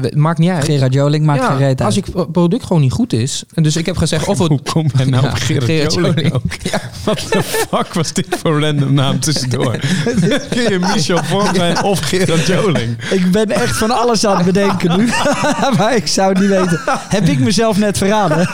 [0.00, 0.64] het maakt niet uit.
[0.64, 1.80] Gerard Joling maakt Ja, gereed uit.
[1.82, 3.44] als het product gewoon niet goed is.
[3.54, 4.48] En dus ik heb gezegd of het...
[4.58, 6.32] Hoe komt hij nou Ja, op Gerard, Gerard Joling Joling.
[6.34, 6.42] ook?
[7.04, 9.76] What the fuck was dit voor random naam tussendoor?
[10.50, 12.96] Kun je Michel Vorm zijn of Gerard Joling?
[13.10, 15.06] Ik ben echt van alles aan het bedenken nu.
[15.78, 16.80] maar ik zou het niet weten.
[17.08, 18.48] Heb ik mezelf net verraden?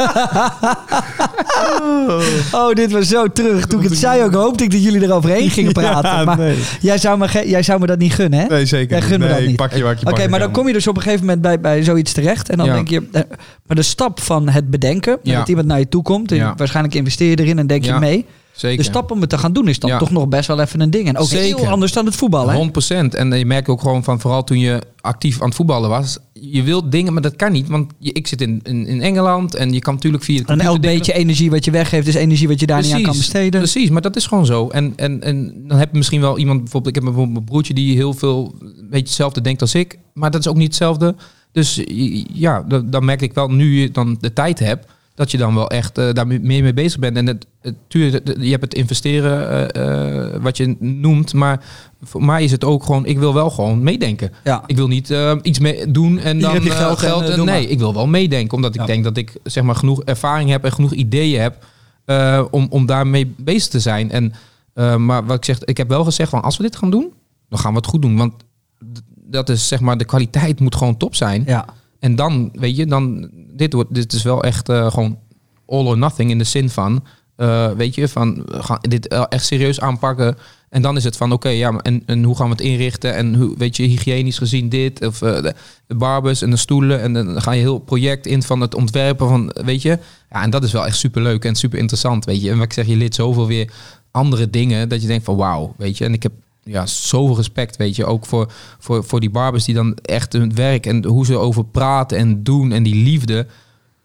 [2.53, 3.67] oh, dit was zo terug.
[3.67, 6.11] Toen ik het zei ook, hoopte ik dat jullie eroverheen gingen praten.
[6.11, 6.59] Ja, maar nee.
[6.81, 8.47] jij, zou me jij zou me dat niet gunnen, hè?
[8.47, 9.57] Nee, zeker Jij gunt me dat niet.
[9.57, 11.61] pak je wat je Oké, maar dan kom je dus op een gegeven moment bij,
[11.61, 12.49] bij zoiets terecht.
[12.51, 12.73] En dan Ja.
[12.74, 13.03] denk je...
[13.12, 13.23] eh,
[13.66, 15.39] maar de stap van het bedenken, Ja.
[15.39, 16.32] dat iemand naar je toe komt...
[16.32, 18.24] en waarschijnlijk investeer je erin en denk je mee...
[18.55, 18.77] Zeker.
[18.85, 19.99] De stap om het te gaan doen is dan Ja.
[19.99, 21.09] toch nog best wel even een ding.
[21.09, 22.55] En ook heel anders dan het voetballen.
[22.55, 22.57] hè?
[22.57, 23.15] 100%.
[23.15, 26.19] En je merkt ook gewoon van, vooral toen je actief aan het voetballen was.
[26.33, 27.69] Je wilt dingen, maar dat kan niet.
[27.69, 30.81] Want je, ik zit in, in, in Engeland en je kan natuurlijk via En elk
[30.81, 33.61] beetje energie wat je weggeeft, is energie wat je daar niet aan kan besteden.
[33.61, 34.69] Precies, maar dat is gewoon zo.
[34.69, 37.75] En, en, en dan heb je misschien wel iemand, bijvoorbeeld, ik heb bijvoorbeeld mijn broertje
[37.75, 41.15] die heel veel, een beetje hetzelfde denkt als ik, maar dat is ook niet hetzelfde.
[41.53, 41.81] Dus
[42.33, 45.70] ja, dan merk ik wel, nu je dan de tijd hebt, dat je dan wel
[45.70, 47.16] echt eh, daar meer mee bezig bent.
[47.16, 47.74] En het, het,
[48.41, 51.65] je hebt het investeren, eh, eh, wat je noemt, maar
[52.03, 54.32] voor mij is het ook gewoon, ik wil wel gewoon meedenken.
[54.45, 54.62] Ja.
[54.66, 57.70] Ik wil niet iets mee doen en dan geld en, doe nee, maar.
[57.70, 58.86] ik wil wel meedenken, omdat ik Ja.
[58.86, 61.66] denk dat ik zeg maar genoeg ervaring heb en genoeg ideeën heb
[62.51, 64.11] om, om daarmee bezig te zijn.
[64.11, 64.32] En,
[65.05, 67.12] maar wat ik zeg, ik heb wel gezegd van als we dit gaan doen,
[67.49, 68.16] dan gaan we het goed doen.
[68.16, 68.32] Want
[69.15, 71.43] dat is zeg maar, de kwaliteit moet gewoon top zijn.
[71.47, 71.66] Ja.
[72.05, 75.19] En dan, weet je, dan, dit, wordt, dit is wel echt eh, gewoon
[75.67, 77.05] all or nothing in de zin van,
[77.37, 80.37] eh, weet je, van gaan dit eh, echt serieus aanpakken.
[80.69, 83.15] En dan is het van, oké, ja, en, en hoe gaan we het inrichten?
[83.15, 85.55] En hoe, weet je, hygiënisch gezien dit, of de,
[85.87, 87.01] barbers en de stoelen.
[87.01, 89.99] En dan ga je heel project in van het ontwerpen van, weet je.
[90.31, 92.51] Ja, en dat is wel echt super leuk en super interessant, weet je.
[92.51, 93.73] En wat ik zeg, je leert zoveel weer
[94.11, 96.05] andere dingen dat je denkt van, wauw, weet je.
[96.05, 96.33] En ik heb
[96.65, 100.55] ja, zoveel respect, weet je, ook voor, voor, voor die barbers die dan echt hun
[100.55, 103.47] werk en hoe ze over praten en doen en die liefde,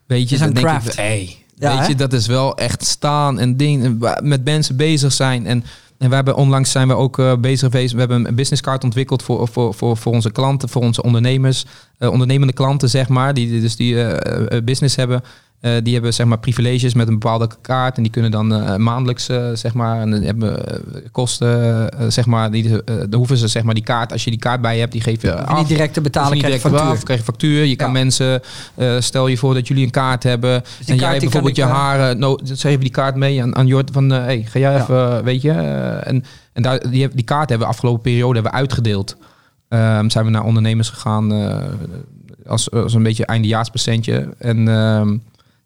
[0.05, 0.37] weet je.
[0.37, 0.87] dan denk craft.
[0.87, 1.87] ik, hey, Ja, Weet hè?
[1.87, 5.45] je, dat is wel echt staan en ding, en wa- met mensen bezig zijn.
[5.45, 5.63] En,
[5.97, 7.93] en we hebben onlangs zijn we ook eh, bezig geweest.
[7.93, 11.65] We hebben een businesscard ontwikkeld voor, voor, voor, voor onze klanten, voor onze ondernemers,
[11.97, 15.23] eh, ondernemende klanten, zeg maar, die dus die eh, business hebben.
[15.59, 18.75] Eh, die hebben zeg maar privileges met een bepaalde kaart en die kunnen dan eh,
[18.75, 20.63] maandelijks eh, zeg maar en dan hebben
[21.11, 24.61] kosten zeg maar die dan hoeven ze zeg maar die kaart als je die kaart
[24.61, 25.57] bij je hebt die geef je af.
[25.57, 26.89] niet direct te betalen, Hoef je krijg je factuur.
[26.89, 27.65] af, krijg je factuur.
[27.65, 28.41] Je kan mensen,
[28.99, 30.53] stel je voor dat jullie een kaart hebben.
[30.53, 32.19] en kaart jij bijvoorbeeld je ik, haren.
[32.19, 34.81] Nou, zeg je die kaart mee aan, aan Jort van, hey, ga jij Ja.
[34.81, 35.51] even, weet je.
[35.51, 36.23] en
[36.53, 39.17] en daar, die, kaart hebben we afgelopen periode hebben we uitgedeeld.
[39.69, 41.31] Ehm, zijn we naar ondernemers gegaan
[42.47, 44.29] als, als een beetje eindejaarspresentje.
[44.37, 45.17] En ehm,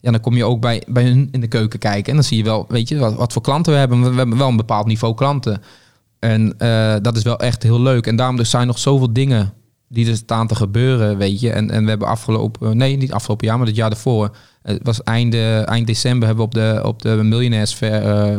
[0.03, 2.09] ja, dan kom je ook bij, bij hun in de keuken kijken.
[2.09, 4.01] En dan zie je wel, weet je, wat, wat voor klanten we hebben.
[4.11, 5.61] We hebben wel een bepaald niveau klanten.
[6.19, 8.07] En eh, dat is wel echt heel leuk.
[8.07, 9.53] En daarom er zijn nog zoveel dingen
[9.89, 11.51] die er staan te gebeuren, weet je.
[11.51, 14.35] En, en we hebben afgelopen, nee, niet afgelopen jaar, maar het jaar daarvoor.
[14.61, 18.37] Het was einde, eind december hebben we op de, op de Millionaires Fair eh,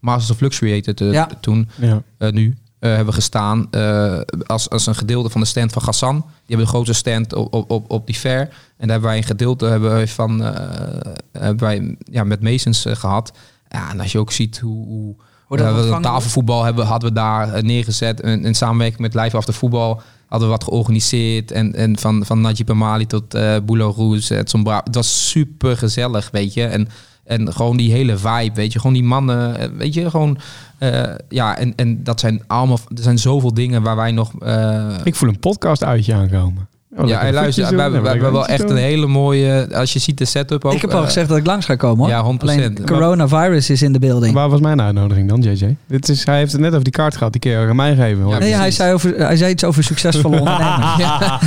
[0.00, 1.28] Masters of Luxuriated eh, Ja.
[1.40, 2.02] toen, Ja.
[2.18, 2.54] eh, nu, eh,
[2.88, 6.16] hebben we gestaan eh, als, als een gedeelte van de stand van Gassan.
[6.16, 8.40] Die hebben de grootste stand op, op, op, op die fair.
[8.40, 12.84] En daar hebben wij een gedeelte hebben wij van, eh, hebben wij, ja, met Masons
[12.84, 13.32] eh, gehad.
[13.68, 15.16] Ja, en als je ook ziet hoe...
[15.46, 18.20] hoe dat we tafelvoetbal hebben, hadden we daar eh, neergezet.
[18.20, 21.52] En in samenwerking met Live After Voetbal hadden we wat georganiseerd.
[21.52, 24.52] En, en van, van Najib Amali tot eh Boulot Rouge, het.
[24.52, 26.64] Het was super gezellig, weet je.
[26.64, 26.88] En,
[27.24, 28.78] en gewoon die hele vibe, weet je.
[28.78, 30.10] Gewoon die mannen, eh, weet je.
[30.10, 30.38] Gewoon,
[30.78, 32.78] eh, ja, en, en dat zijn allemaal...
[32.96, 34.32] Er zijn zoveel dingen waar wij nog...
[34.40, 36.68] eh, Ik voel een podcast uitje aankomen.
[36.96, 39.68] Oh, ja, en luister, we, hebben- we hebben wel echt een hele mooie...
[39.74, 40.72] Als je ziet de setup ook...
[40.72, 42.08] Ik heb al eh, gezegd dat ik langs ga komen hoor.
[42.08, 42.36] Ja, 100%.
[42.38, 44.34] Alleen Maar- coronavirus is in de building.
[44.34, 45.76] Waar was mijn uitnodiging dan, JJ?
[45.88, 47.32] Dit is, hij heeft het net over die kaart gehad.
[47.32, 48.22] Die keer aan mij geven.
[48.22, 48.32] hoor.
[48.32, 50.96] Ja, Nee, hij zei, over, hij zei iets over succesvolle ondernemers.
[50.96, 51.18] Ja.
[51.18, 51.40] Dat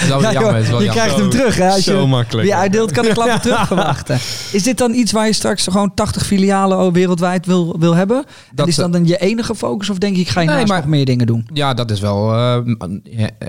[0.00, 0.90] is wel Ja, jammer, joh, is wel je jammer.
[1.04, 1.56] krijgt hem terug.
[1.56, 2.46] Hè, als Zo je makkelijk.
[2.46, 4.18] wie uitdeelt, kan de klappen terug verwachten.
[4.52, 8.16] Is dit dan iets waar je straks gewoon 80 filialen wereldwijd wil, wil hebben?
[8.16, 8.24] en
[8.54, 9.90] Dat is ze- dan, dan je enige focus?
[9.90, 11.46] Of denk je, ik ga je Nee, naast maar- nog meer dingen doen?
[11.52, 12.34] Ja, dat is wel.
[12.34, 12.56] eh,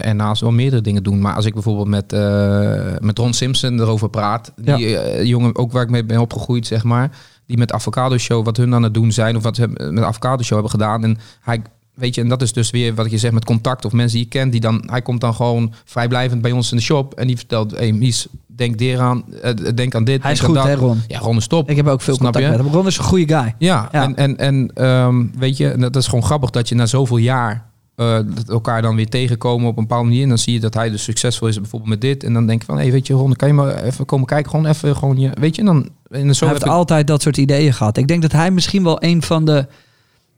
[0.03, 1.19] ernaast wel meerdere dingen doen.
[1.21, 4.51] Maar als ik bijvoorbeeld met, eh, met Ron Simpson erover praat.
[4.55, 7.11] Die eh, jongen, ook waar ik mee ben opgegroeid, zeg maar.
[7.45, 9.35] Die met Avocado Show, wat hun aan het doen zijn.
[9.35, 11.03] Of wat ze met Avocado Show hebben gedaan.
[11.03, 11.61] En hij.
[11.91, 14.25] Weet je, en dat is dus weer wat je zegt met contact of mensen die
[14.25, 14.51] je kent.
[14.51, 17.13] Die dan, hij komt dan gewoon vrijblijvend bij ons in de shop.
[17.13, 20.23] En die vertelt, hey Mies, denk eraan, eh, denk aan dit.
[20.23, 20.73] Hij is goed aan hè.
[20.75, 21.01] Ron?
[21.07, 21.69] Ja, Ron is top.
[21.69, 22.51] Ik heb ook veel contact je?
[22.51, 22.67] met hem.
[22.67, 23.55] Ron is een goede guy.
[23.57, 24.03] Ja, Ja.
[24.03, 27.17] en, en, en ehm, weet je, en dat is gewoon grappig dat je na zoveel
[27.17, 27.69] jaar
[28.01, 30.23] eh, dat elkaar dan weer tegenkomen op een bepaalde manier.
[30.23, 32.23] En dan zie je dat hij dus succesvol is, bijvoorbeeld met dit.
[32.23, 34.25] En dan denk je van, hé, hey, weet je, Ron, kan je maar even komen
[34.25, 34.49] kijken.
[34.49, 37.21] Gewoon even, gewoon je, weet je, en dan in de zo hij heeft altijd dat
[37.21, 37.97] soort ideeën gehad.
[37.97, 39.67] Ik denk dat hij misschien wel een van de...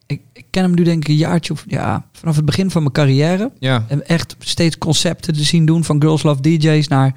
[0.06, 1.64] Ik, ik ken hem nu denk ik een jaartje of...
[1.68, 3.52] Ja, vanaf het begin van mijn carrière.
[3.60, 5.84] Ja, En echt steeds concepten te zien doen.
[5.84, 7.16] Van Girls Love DJ's naar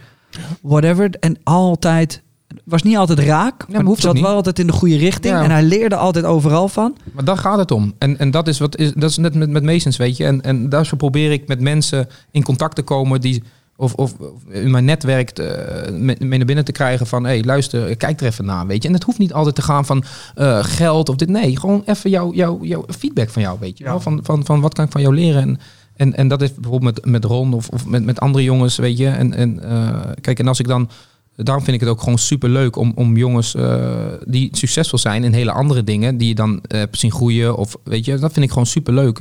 [0.63, 1.11] whatever.
[1.21, 2.23] En altijd...
[2.65, 3.59] Was niet altijd raak.
[3.59, 5.35] maar maar het hoeft zat wel altijd in de goede richting.
[5.35, 5.43] Ja.
[5.43, 6.97] En hij leerde altijd overal van.
[7.13, 7.95] maar daar gaat het om.
[7.99, 10.25] En, en dat, is wat is, dat is net met, met Masons, weet je.
[10.25, 13.43] En, en daar zo probeer ik met mensen in contact te komen die...
[13.79, 14.15] Of, of,
[14.49, 17.25] in mijn netwerk eh, mee naar binnen te krijgen van...
[17.25, 18.89] hé, hey, luister, kijk er even naar, weet je.
[18.89, 20.05] En het hoeft niet altijd te gaan van
[20.35, 21.29] eh, geld of dit.
[21.29, 23.95] Nee, gewoon even jouw jouw jouw feedback van jou, weet je.
[23.99, 25.43] Van, van, van wat kan ik van jou leren?
[25.43, 25.59] En,
[25.97, 28.99] en, en dat is bijvoorbeeld met, met Ron of, of met, met andere jongens, weet
[28.99, 29.09] je.
[29.09, 30.89] En, en eh, kijk, en als ik dan...
[31.37, 33.85] Daarom vind ik het ook gewoon super leuk om, om jongens eh,
[34.27, 37.57] die succesvol zijn in hele andere dingen, die je dan eh, hebt zien groeien.
[37.57, 39.21] Of weet je, dat vind ik gewoon super leuk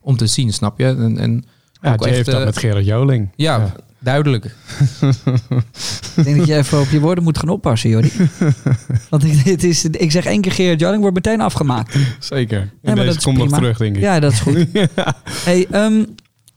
[0.00, 0.84] om te zien, snap je?
[0.84, 1.44] En, en
[1.82, 3.28] Ja, echt, heeft dat eh, met Gerard Joling.
[3.36, 4.44] ja, duidelijk.
[6.16, 8.12] Ik denk dat je even op je woorden moet gaan oppassen, Jordi.
[9.10, 11.96] Want ik, het is, ik zeg één keer Gerard Joling, wordt meteen afgemaakt.
[12.18, 12.58] Zeker.
[12.60, 14.02] En maar deze dat komt nog terug, denk ik.
[14.02, 14.66] Ja, dat is goed.
[15.44, 16.04] Hey, ehm,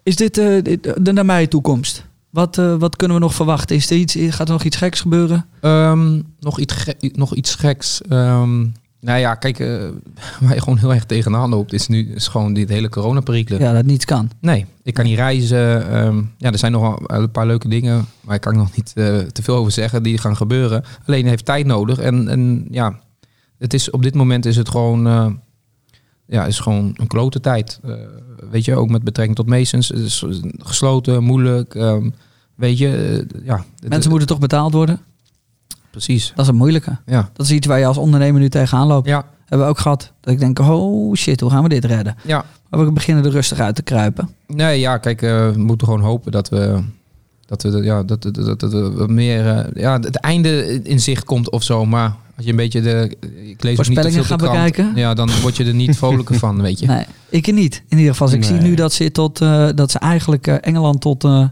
[0.03, 2.04] is dit eh, dit- de nabije toekomst?
[2.35, 3.75] Wat, eh, wat kunnen we nog verwachten?
[3.75, 5.45] Is er iets, gaat er nog iets geks gebeuren?
[5.61, 8.01] Ehm, nog, iets ge- nog iets geks.
[8.01, 8.59] Ehm,
[8.99, 9.67] nou ja, kijk, eh,
[10.41, 13.61] waar je gewoon heel erg tegenaan loopt, is nu is gewoon dit hele coronaperikelen.
[13.61, 14.29] Ja, dat niets kan.
[14.41, 15.89] Nee, ik kan niet reizen.
[15.91, 18.91] Ehm, ja, er zijn nog een paar leuke dingen, maar ik kan er nog niet
[18.95, 20.83] eh, te veel over zeggen die gaan gebeuren.
[21.05, 21.99] Alleen heeft tijd nodig.
[21.99, 22.99] En, en ja,
[23.59, 25.27] het is, op dit moment is het gewoon, eh,
[26.27, 27.79] ja, is gewoon een klote tijd.
[27.83, 27.91] Eh,
[28.51, 29.87] weet je, ook met betrekking tot Masons.
[29.89, 30.23] Het is
[30.57, 31.75] gesloten, moeilijk.
[31.75, 32.09] ehm,
[32.55, 33.65] weet je, eh, ja.
[33.79, 34.99] het- Mensen moeten toch betaald worden?
[35.91, 36.97] Precies, Dat is een moeilijke.
[37.05, 37.29] ja.
[37.33, 39.07] Dat is iets waar je als ondernemer nu tegenaan loopt.
[39.07, 40.11] Ja, Hebben we ook gehad.
[40.21, 42.15] Dat ik denk, oh shit, hoe gaan we dit redden?
[42.23, 42.45] ja.
[42.69, 44.29] Maar we beginnen er rustig uit te kruipen.
[44.47, 46.83] Nee, ja, kijk, eh, we moeten gewoon hopen dat we.
[47.45, 51.23] Dat we, ja, dat, dat, dat, dat we wat meer, ja, het einde in zicht
[51.23, 51.85] komt of zo.
[51.85, 53.15] Maar als je een beetje de,
[53.49, 54.41] ik lees niet krant.
[54.41, 54.91] bekijken?
[54.95, 56.85] Ja, dan word je er niet vrolijker van, weet je.
[56.95, 57.83] Nee, ik niet.
[57.89, 58.33] In ieder geval.
[58.33, 58.49] Ik Nee.
[58.49, 61.47] zie nu dat ze, tot, eh, dat ze eigenlijk eh, Engeland tot eh,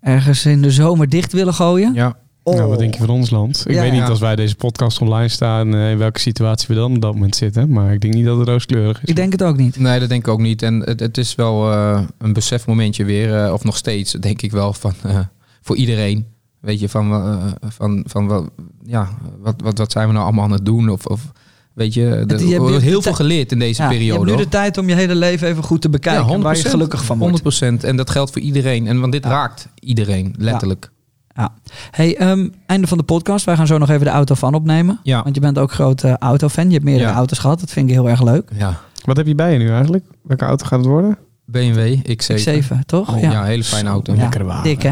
[0.00, 1.94] ergens in de zomer dicht willen gooien.
[1.94, 2.54] Ja, Oh.
[2.54, 3.64] Nou, wat denk je van ons land?
[3.66, 4.06] Ik Ja, weet niet ja.
[4.08, 7.36] als wij deze podcast online staan, eh, in welke situatie we dan op dat moment
[7.36, 7.68] zitten.
[7.70, 9.08] Maar ik denk niet dat het rooskleurig is.
[9.08, 9.78] Ik denk het ook niet.
[9.78, 10.62] Nee, dat denk ik ook niet.
[10.62, 14.50] En het, het is wel eh, een besefmomentje weer, eh, of nog steeds, denk ik
[14.50, 15.18] wel, van eh,
[15.62, 16.26] voor iedereen.
[16.60, 18.48] Weet je, van, eh, van, van wel,
[18.82, 19.08] ja,
[19.40, 20.88] wat, wat, wat zijn we nou allemaal aan het doen?
[20.88, 21.32] Of, of
[21.72, 24.24] weet je, er je wordt heel veel geleerd in deze Ja, je periode.
[24.26, 26.32] hebt nu de tijd om je hele leven even goed te bekijken.
[26.32, 27.38] Ja, waar je gelukkig van wordt.
[27.64, 27.84] 100%.
[27.84, 28.86] En dat geldt voor iedereen.
[28.86, 29.30] En want dit Ja.
[29.30, 30.90] raakt iedereen, letterlijk.
[31.34, 31.52] Ja.
[31.90, 33.44] Hey, ehm, einde van de podcast.
[33.44, 35.00] Wij gaan zo nog even de auto van opnemen.
[35.02, 35.22] Ja.
[35.22, 36.66] Want je bent ook groot eh, autofan.
[36.66, 37.16] Je hebt meerdere Ja.
[37.16, 37.60] auto's gehad.
[37.60, 38.50] Dat vind ik heel erg leuk.
[38.56, 38.80] Ja.
[39.04, 40.04] Wat heb je bij je nu eigenlijk?
[40.22, 41.18] Welke auto gaat het worden?
[41.46, 42.58] BMW X7.
[42.60, 43.14] X7, toch?
[43.14, 43.44] Oh, ja.
[43.44, 44.12] hele fijne auto.
[44.12, 44.22] Ja, Ja.
[44.24, 44.62] Lekkere wagen.
[44.64, 44.90] Dik, hè?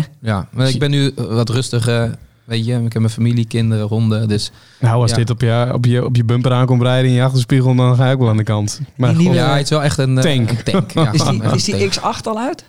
[0.50, 2.16] maar ik ben nu wat rustiger.
[2.44, 4.28] Weet je, ik heb mijn familie, kinderen, honden.
[4.28, 5.16] Dus Nou, als Ja.
[5.16, 8.06] dit op je, op, je, op je bumper aankomt rijden in je achterspiegel, dan ga
[8.08, 8.80] je ook wel aan de kant.
[8.96, 10.50] Maar Die nieuwe- god, ja, het is wel echt een eh, Tank.
[10.50, 10.90] een tank.
[10.92, 11.92] Ja, Is die, is die tank.
[11.94, 12.64] X8 al uit?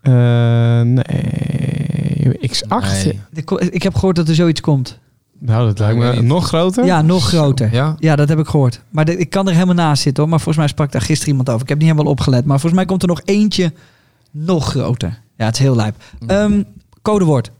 [0.00, 3.04] eh, nee, X8.
[3.04, 3.20] Nee.
[3.34, 4.98] Ik ko- Ik heb gehoord dat er zoiets komt.
[5.44, 6.84] Nou, dat lijkt me nog groter.
[6.84, 7.72] Ja, nog groter.
[7.72, 7.96] Ja?
[7.98, 8.80] Ja, dat heb ik gehoord.
[8.90, 10.30] Maar de- ik kan er helemaal naast zitten hoor.
[10.32, 11.62] Maar volgens mij sprak daar gisteren iemand over.
[11.62, 12.44] Ik heb niet helemaal opgelet.
[12.44, 13.72] Maar volgens mij komt er nog eentje
[14.30, 15.20] nog groter.
[15.36, 15.96] Ja, het is heel lijp.
[16.26, 16.62] Ehm,
[17.02, 17.50] codewoord.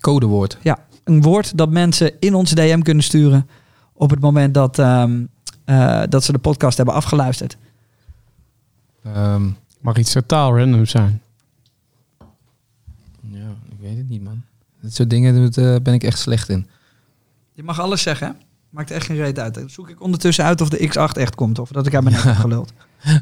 [0.00, 0.58] Codewoord.
[0.62, 3.48] Ja, een woord dat mensen in onze DM kunnen sturen.
[3.92, 5.20] Op het moment dat, ehm,
[5.64, 7.56] eh, dat ze de podcast hebben afgeluisterd.
[9.04, 9.42] Ehm,
[9.80, 11.20] Mag iets totaal random zijn.
[13.20, 14.42] ja, ik weet het niet, man.
[14.82, 16.66] Dat soort dingen dat, eh, ben ik echt slecht in.
[17.52, 18.26] Je mag alles zeggen.
[18.26, 18.32] hè?
[18.70, 19.54] Maakt echt geen reet uit.
[19.54, 21.58] Dan zoek ik ondertussen uit of de X8 echt komt.
[21.58, 22.72] Of dat ik aan mijn nek heb geluld.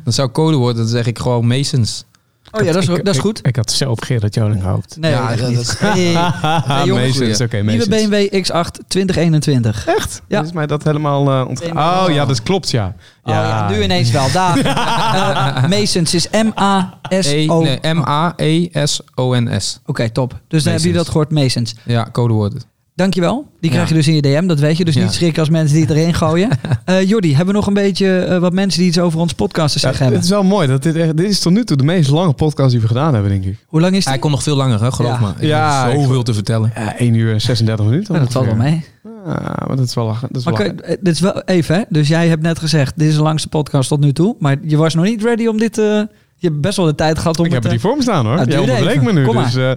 [0.04, 2.04] Dan zou codewoord, dan zeg ik gewoon Masons.
[2.52, 3.46] Oh ja, dat is, Ik- dat is ik- goed.
[3.46, 4.96] Ik, had zelf Gerard Joling gehoopt.
[5.00, 6.16] Nee, Ja, dat is- Nee.
[6.18, 7.88] Oké, Nieuwe Masons.
[7.88, 9.86] BMW X8 2021.
[9.86, 10.22] Echt?
[10.28, 10.38] Ja.
[10.38, 10.44] Ja.
[10.44, 11.46] Is mij dat helemaal uh.
[11.76, 12.94] Oh ja, dat klopt ja.
[13.22, 14.30] Oh ja, nu ineens wel.
[14.32, 15.66] Daar.
[15.78, 17.62] Masons is E, M-A-S-O.
[17.62, 19.80] nee, M-A-E-S-O-N-S.
[19.86, 20.30] Oké, top.
[20.48, 21.74] Dus dan hebben jullie dat gehoord, Masons.
[21.84, 22.66] Ja, codewoord.
[22.94, 23.46] Dankjewel.
[23.60, 23.94] Die krijg Ja.
[23.94, 24.84] je dus in je DM, dat weet je.
[24.84, 25.02] Dus Ja.
[25.02, 26.48] niet schrikken als mensen die het erin gooien.
[26.84, 29.72] Eh Jordi, hebben we nog een beetje eh, wat mensen die iets over ons podcast
[29.72, 30.20] te Ja, zeggen het hebben?
[30.22, 30.66] is wel mooi.
[30.68, 33.12] Dat dit, echt, dit is tot nu toe de meest lange podcast die we gedaan
[33.14, 33.56] hebben, denk ik.
[33.66, 34.08] Hoe lang is die?
[34.12, 35.26] Hij kon nog veel langer, hè, geloof Ja.
[35.26, 35.28] me.
[35.38, 36.72] Ik Ja, zoveel te vertellen.
[36.74, 38.14] Ja, 1 uur en 36 minuten.
[38.14, 38.84] Ja, dat valt wel mee.
[39.26, 40.28] Ja, maar dat is wel lachen.
[40.30, 40.96] Dat is Maar wel kun- lachen.
[40.96, 41.82] eh, dit is wel even, hè?
[41.88, 44.36] Dus jij hebt net gezegd, dit is de langste podcast tot nu toe.
[44.38, 45.78] Maar je was nog niet ready om dit...
[45.78, 46.00] eh,
[46.40, 47.72] je hebt best wel de tijd gehad om Ik heb het...
[47.72, 48.34] hier voor me staan hoor.
[48.34, 49.24] Nou, Ja, me nu.
[49.24, 49.72] Kom dus, eh,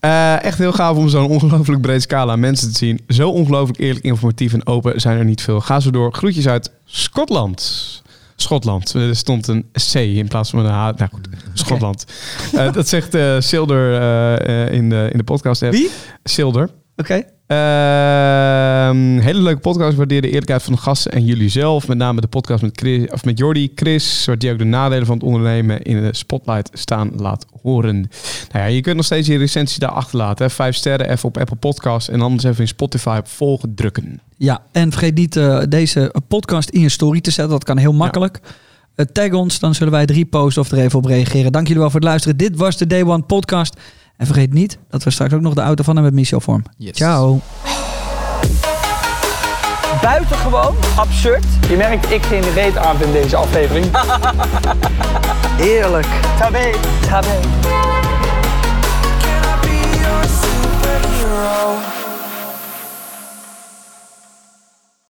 [0.00, 3.00] eh, echt heel gaaf om zo'n ongelooflijk breed scala aan mensen te zien.
[3.08, 5.60] Zo ongelooflijk eerlijk, informatief en open zijn er niet veel.
[5.60, 6.12] Ga zo door.
[6.12, 8.02] Groetjes uit Schotland.
[8.36, 8.94] Schotland.
[8.94, 10.90] Er stond een C in plaats van een H.
[10.96, 12.04] Nou goed, Schotland.
[12.52, 15.72] Eh, dat zegt eh Silder eh, eh, in, de, in de podcast app.
[15.72, 15.90] Wie?
[16.24, 16.70] Silder.
[16.96, 17.22] Oké.
[17.46, 19.96] Ehm, hele leuke podcast.
[19.96, 21.88] Waardeer de eerlijkheid van de gasten en jullie zelf.
[21.88, 24.24] Met name de podcast met, Chris, of met Jordi, Chris.
[24.24, 28.10] Waar die ook de nadelen van het ondernemen in de spotlight staan laat horen.
[28.52, 30.46] Nou ja, je kunt nog steeds je recensie daar achterlaten.
[30.46, 30.50] Hè.
[30.50, 32.08] Vijf sterren even op Apple Podcasts.
[32.08, 34.20] En anders even in Spotify op volgen drukken.
[34.36, 37.54] Ja, en vergeet niet eh, deze podcast in je story te zetten.
[37.54, 38.40] Dat kan heel makkelijk.
[38.94, 41.52] Eh, tag ons, dan zullen wij drie posten of er even op reageren.
[41.52, 42.36] Dank jullie wel voor het luisteren.
[42.36, 43.76] Dit was de Day One podcast.
[44.16, 46.62] En vergeet niet dat we straks ook nog de auto van hem met Michel vorm.
[46.76, 46.96] Yes.
[46.96, 47.40] Ciao.
[50.02, 51.44] Buitengewoon absurd.
[51.68, 53.86] Je merkt, ik geen reet aan in deze aflevering.
[55.58, 56.06] Eerlijk.
[56.38, 56.70] Tabé.
[57.08, 57.40] Tabé.